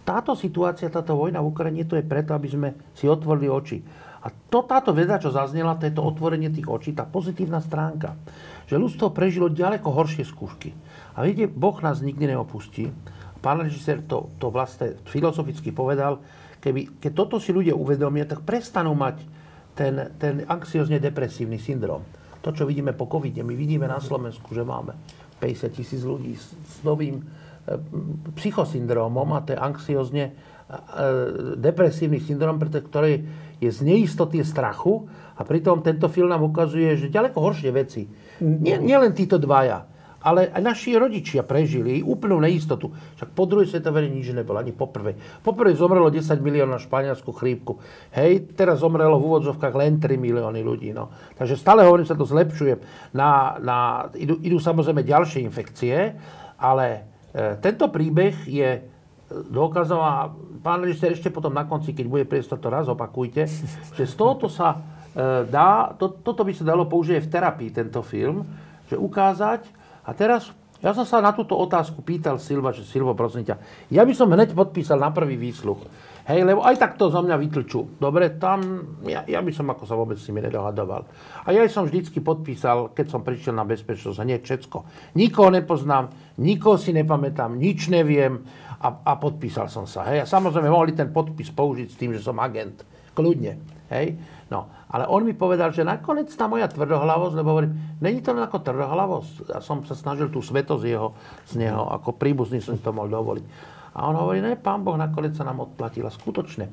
[0.06, 3.82] táto situácia, táto vojna v Ukrajine, to je preto, aby sme si otvorili oči.
[4.22, 8.14] A to, táto veda, čo zaznela, to je to otvorenie tých očí, tá pozitívna stránka.
[8.70, 10.70] Že ľudstvo prežilo ďaleko horšie skúšky.
[11.18, 12.90] A viete, Boh nás nikdy neopustí.
[13.42, 16.22] Pán režisér to, to vlastne filozoficky povedal,
[16.58, 19.22] keby, keď toto si ľudia uvedomia, tak prestanú mať
[19.78, 22.02] ten, ten anxiozne depresívny syndrom.
[22.42, 24.94] To, čo vidíme po covide, my vidíme na Slovensku, že máme
[25.38, 27.22] 50 tisíc ľudí s, s novým
[28.38, 30.32] psychosyndrómom a to je anxiozne e,
[31.58, 33.26] depresívny syndrom, ktorý
[33.58, 38.06] je z neistoty, strachu a pritom tento film nám ukazuje, že ďaleko horšie veci.
[38.40, 42.90] Nie, nie len títo dvaja ale aj naši rodičia prežili úplnú neistotu.
[43.14, 45.14] Však po druhej svetovej nič nebolo, ani po prvej.
[45.46, 47.78] Po prvej zomrelo 10 miliónov na španielskú chrípku.
[48.10, 50.90] Hej, teraz zomrelo v úvodzovkách len 3 milióny ľudí.
[50.90, 51.14] No.
[51.38, 52.74] Takže stále hovorím, sa to zlepšuje.
[53.14, 53.78] Na, na,
[54.18, 56.18] idú, idú samozrejme ďalšie infekcie,
[56.58, 57.00] ale e,
[57.60, 58.80] tento príbeh je e,
[59.28, 60.32] dôkazom a
[60.64, 63.44] pán režisér ešte potom na konci, keď bude priestor, to raz opakujte,
[63.96, 64.80] že z tohoto sa
[65.12, 68.48] e, dá, to, toto by sa dalo použiť v terapii, tento film,
[68.88, 69.68] že ukázať,
[70.06, 70.48] a teraz,
[70.80, 73.56] ja som sa na túto otázku pýtal Silva, že Silvo, prosím ťa,
[73.92, 75.82] ja by som hneď podpísal na prvý výsluch.
[76.26, 78.02] Hej, lebo aj tak to zo mňa vytlčú.
[78.02, 78.58] Dobre, tam,
[79.06, 81.06] ja, ja by som ako sa vôbec s nimi nedohadoval.
[81.46, 84.78] A ja som vždycky podpísal, keď som prišiel na bezpečnosť, hneď všetko.
[85.14, 86.10] Nikoho nepoznám,
[86.42, 88.42] nikoho si nepamätám, nič neviem
[88.82, 90.02] a, a podpísal som sa.
[90.10, 90.26] Hej.
[90.26, 92.82] A samozrejme mohli ten podpis použiť s tým, že som agent.
[93.14, 93.62] Kľudne.
[93.94, 94.18] Hej.
[94.50, 98.42] No, ale on mi povedal, že nakoniec tá moja tvrdohlavosť, lebo hovorím, není to len
[98.42, 99.54] ako tvrdohlavosť.
[99.54, 101.14] Ja som sa snažil tú svetosť jeho,
[101.46, 103.75] z neho, ako príbuzný som si to mohol dovoliť.
[103.96, 106.12] A on hovorí, ne, pán Boh nakoniec sa nám odplatila.
[106.12, 106.68] Skutočne.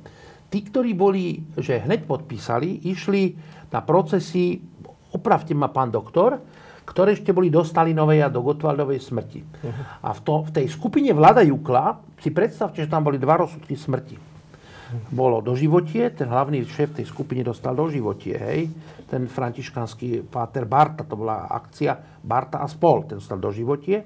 [0.51, 3.33] Tí, ktorí boli, že hneď podpísali, išli
[3.71, 4.59] na procesy,
[5.15, 6.37] opravte ma pán doktor,
[6.83, 9.39] ktoré ešte boli do Stalinovej a do Gotwaldovej smrti.
[9.39, 9.73] Uh-huh.
[10.03, 13.79] A v, to, v tej skupine Vlada Jukla, si predstavte, že tam boli dva rozsudky
[13.79, 14.33] smrti
[15.09, 18.69] bolo doživotie, ten hlavný šéf tej skupiny dostal doživotie, hej.
[19.09, 24.05] Ten františkanský páter Barta, to bola akcia Barta a spol, ten dostal doživotie.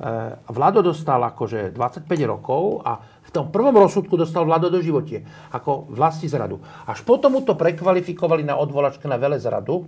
[0.00, 5.20] E, Vlado dostal akože 25 rokov a v tom prvom rozsudku dostal Vlado do životie,
[5.52, 6.56] ako vlasti zradu.
[6.88, 9.84] Až potom mu to prekvalifikovali na odvolačke na velezradu,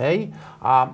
[0.00, 0.32] Hej?
[0.64, 0.90] A e,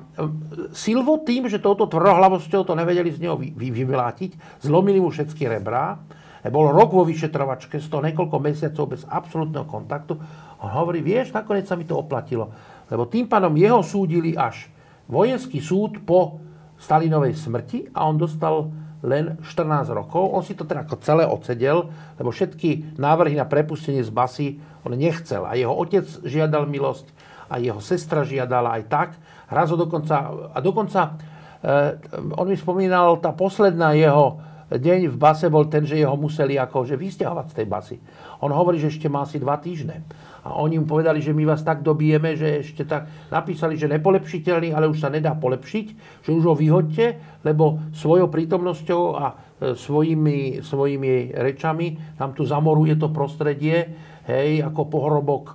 [0.74, 5.46] Silvo tým, že touto tvrdohlavosťou to nevedeli z neho vy, vy, vyvlátiť, zlomili mu všetky
[5.46, 6.02] rebrá
[6.50, 10.14] bol rok vo vyšetrovačke, z toho niekoľko mesiacov bez absolútneho kontaktu.
[10.62, 12.54] On hovorí, vieš, nakoniec sa mi to oplatilo.
[12.86, 14.70] Lebo tým pádom jeho súdili až
[15.10, 16.38] vojenský súd po
[16.76, 18.68] Stalinovej smrti a on dostal
[19.04, 20.32] len 14 rokov.
[20.32, 24.48] On si to teda ako celé odsedel, lebo všetky návrhy na prepustenie z basy
[24.84, 25.44] on nechcel.
[25.44, 27.06] A jeho otec žiadal milosť,
[27.46, 29.08] a jeho sestra žiadala aj tak.
[29.46, 31.14] Raz dokonca, a dokonca
[31.62, 31.94] eh,
[32.34, 36.98] on mi spomínal, tá posledná jeho deň v base bol ten, že jeho museli akože
[36.98, 37.96] vysťahovať z tej basy.
[38.42, 40.02] On hovorí, že ešte má asi dva týždne.
[40.46, 44.74] A oni mu povedali, že my vás tak dobijeme, že ešte tak napísali, že nepolepšiteľný,
[44.74, 45.86] ale už sa nedá polepšiť,
[46.22, 47.06] že už ho vyhoďte,
[47.46, 49.34] lebo svojou prítomnosťou a e,
[49.74, 53.90] svojimi, svojimi rečami tam tu zamoruje to prostredie,
[54.26, 55.54] hej, ako pohrobok e,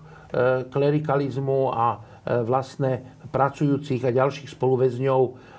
[0.68, 1.98] klerikalizmu a e,
[2.44, 5.51] vlastne pracujúcich a ďalších spoluväzňov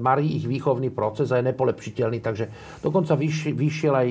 [0.00, 2.18] marí ich výchovný proces a je nepolepšiteľný.
[2.24, 2.44] Takže
[2.80, 4.08] dokonca vyšiel aj,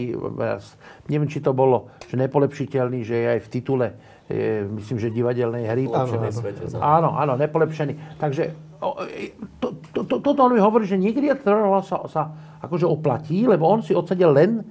[1.09, 3.87] neviem, či to bolo, že nepolepšiteľný, že je aj v titule,
[4.27, 5.83] je, myslím, že divadelnej hry.
[5.89, 8.19] Áno, svete, áno, áno, nepolepšený.
[8.21, 8.43] Takže
[9.57, 11.33] to, to, to, toto on mi hovorí, že niekedy
[11.81, 12.21] sa, sa
[12.61, 14.61] akože oplatí, lebo on si odsedel len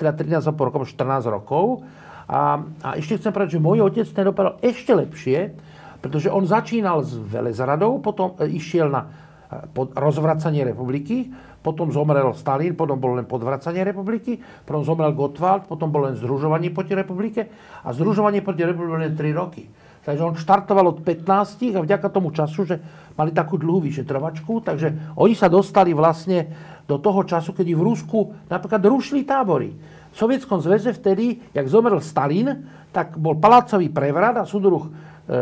[0.00, 1.84] teda 13,5 rokov, 14 rokov.
[2.30, 5.52] A, a ešte chcem povedať, že môj otec ten dopadol ešte lepšie,
[6.00, 9.04] pretože on začínal s velezradou, potom e, išiel na
[9.98, 11.26] rozvracanie republiky,
[11.60, 16.72] potom zomrel Stalin, potom bolo len podvracanie republiky, potom zomrel Gottwald, potom bolo len združovanie
[16.72, 17.50] proti republike
[17.84, 19.68] a združovanie proti republike len 3 roky.
[20.00, 22.80] Takže on štartoval od 15 a vďaka tomu času, že
[23.20, 26.48] mali takú dlhú vyšetrovačku, takže oni sa dostali vlastne
[26.88, 28.18] do toho času, kedy v Rusku
[28.48, 29.76] napríklad rušili tábory.
[30.10, 35.36] V Sovietskom zväze vtedy, jak zomrel Stalin, tak bol palácový prevrat a súdruh e, e,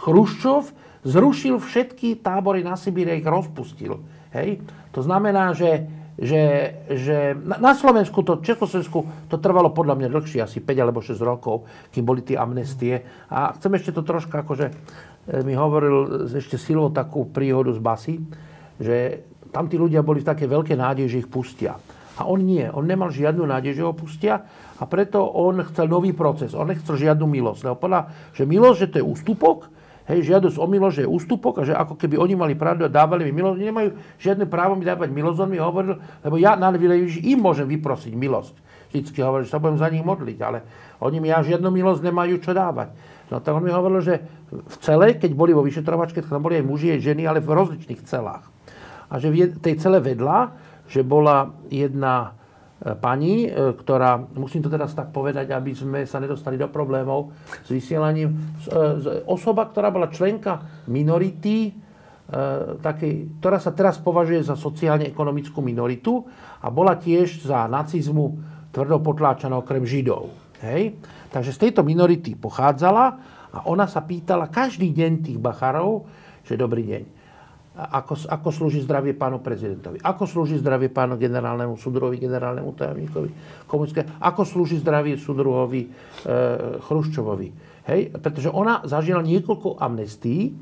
[0.00, 4.00] Chruščov zrušil všetky tábory na Sibíri a ich rozpustil.
[4.32, 4.64] Hej?
[4.96, 5.86] To znamená, že,
[6.16, 11.14] že, že na Slovensku to, Československu to trvalo podľa mňa dlhšie, asi 5 alebo 6
[11.20, 13.04] rokov, kým boli tie amnestie.
[13.28, 14.74] A chcem ešte to troška, akože e,
[15.44, 18.14] mi hovoril ešte silou takú príhodu z basy,
[18.80, 21.78] že tam tí ľudia boli v také veľké nádej, že ich pustia.
[22.14, 24.46] A on nie, on nemal žiadnu nádej, že ho pustia
[24.78, 27.66] a preto on chcel nový proces, on nechcel žiadnu milosť.
[27.66, 29.66] Lebo povedal, že milosť, že to je ústupok,
[30.08, 32.92] hej, žiadosť o milosť, že je ústupok a že ako keby oni mali pravdu a
[32.92, 33.88] dávali mi milosť, nemajú
[34.20, 38.54] žiadne právo mi dávať milosť, on mi hovoril, lebo ja na im môžem vyprosiť milosť.
[38.92, 40.58] Vždycky hovoril, že sa budem za nich modliť, ale
[41.02, 42.94] oni mi ja žiadnu milosť nemajú čo dávať.
[43.32, 44.22] No tak on mi hovoril, že
[44.52, 48.04] v celé, keď boli vo vyšetrovačke, tam boli aj muži, aj ženy, ale v rozličných
[48.06, 48.46] celách.
[49.10, 50.54] A že v tej cele vedľa,
[50.86, 52.36] že bola jedna
[53.00, 57.30] pani, e, ktorá, musím to teraz tak povedať, aby sme sa nedostali do problémov
[57.62, 58.34] s vysielaním, e,
[59.30, 61.84] osoba, ktorá bola členka minority,
[62.80, 66.24] takej, ktorá sa teraz považuje za sociálne-ekonomickú minoritu
[66.64, 68.40] a bola tiež za nacizmu
[68.72, 70.32] tvrdo potláčaná okrem Židov.
[70.64, 70.96] Hej?
[71.28, 73.04] Takže z tejto minority pochádzala
[73.54, 76.08] a ona sa pýtala každý deň tých bachárov,
[76.42, 77.02] že dobrý deň,
[77.74, 83.30] ako, ako slúži zdravie pánu prezidentovi, ako slúži zdravie pánu generálnemu súdruhovi, generálnemu tajomníkovi
[83.66, 85.88] komunistické, ako slúži zdravie súdruhovi e,
[86.78, 87.48] Chruščovovi.
[87.90, 88.14] Hej?
[88.22, 90.54] Pretože ona zažila niekoľko amnestí,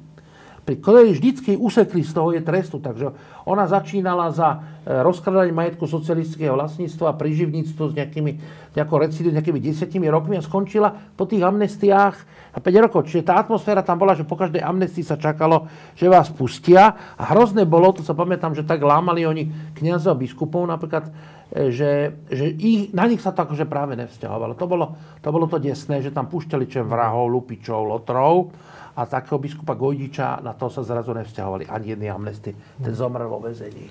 [0.62, 2.78] pri ktorej vždycky usekli z toho je trestu.
[2.78, 3.10] Takže
[3.42, 8.32] ona začínala za e, rozkladanie majetku socialistického vlastníctva a priživníctvo s nejakými,
[8.78, 12.14] nejakou recidiu, nejakými desiatimi rokmi a skončila po tých amnestiách
[12.54, 13.10] a 5 rokov.
[13.10, 15.66] Čiže tá atmosféra tam bola, že po každej amnestii sa čakalo,
[15.98, 20.20] že vás pustia a hrozné bolo, to sa pamätám, že tak lámali oni kniazov a
[20.22, 21.10] biskupov napríklad,
[21.50, 24.54] e, že, že ich, na nich sa to akože práve nevzťahovalo.
[24.54, 24.86] To bolo,
[25.18, 28.54] to bolo to desné, že tam pušťali čem vrahov, lupičov, lotrov
[28.92, 32.52] a takého biskupa Gojdiča na to sa zrazu nevzťahovali ani jedný amnesty.
[32.54, 33.88] Ten zomrel vo vezení.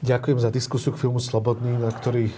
[0.00, 2.28] Ďakujem za diskusiu k filmu Slobodný, na ktorý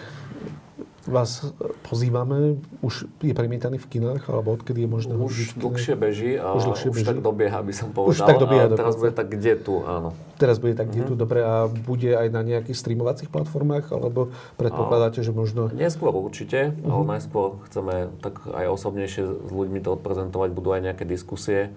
[1.09, 1.51] vás
[1.89, 2.60] pozývame.
[2.85, 5.12] Už je premietaný v kinách, alebo odkedy je možné?
[5.16, 7.02] Už dlhšie beží a už, dlhšie beží.
[7.02, 8.12] už tak dobieha, by som povedal.
[8.12, 8.68] Už tak dobieha.
[8.68, 10.12] A teraz bude tak kde tu, áno.
[10.36, 11.16] Teraz bude tak kde mm-hmm.
[11.16, 11.40] tu, dobre.
[11.40, 14.30] A bude aj na nejakých streamovacích platformách, alebo
[14.60, 15.72] predpokladáte, že možno...
[15.72, 16.93] Neskôr určite, mm-hmm.
[16.93, 20.48] ale najskôr chceme tak aj osobnejšie s ľuďmi to odprezentovať.
[20.52, 21.72] Budú aj nejaké diskusie.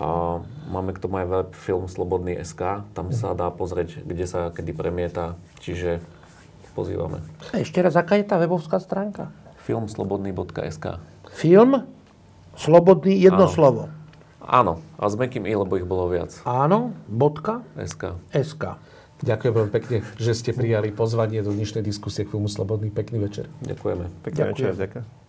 [0.00, 0.40] A
[0.72, 4.72] máme k tomu aj web film Slobodný SK, tam sa dá pozrieť, kde sa kedy
[4.72, 6.00] premieta, čiže
[6.72, 7.20] pozývame.
[7.52, 9.30] Ešte raz, aká je tá webovská stránka?
[9.62, 10.98] Filmslobodný.sk
[11.32, 11.86] Film?
[12.52, 13.54] Slobodný, jedno Áno.
[13.54, 13.82] slovo.
[14.42, 16.34] Áno, a s mekým i, lebo ich bolo viac.
[16.42, 17.62] Áno, bodka?
[17.78, 18.18] SK.
[18.34, 18.76] SK.
[19.22, 22.90] Ďakujem veľmi pekne, že ste prijali pozvanie do dnešnej diskusie k filmu Slobodný.
[22.90, 23.46] Pekný večer.
[23.62, 24.10] Ďakujeme.
[24.26, 25.21] Pekný večer, ďakujem.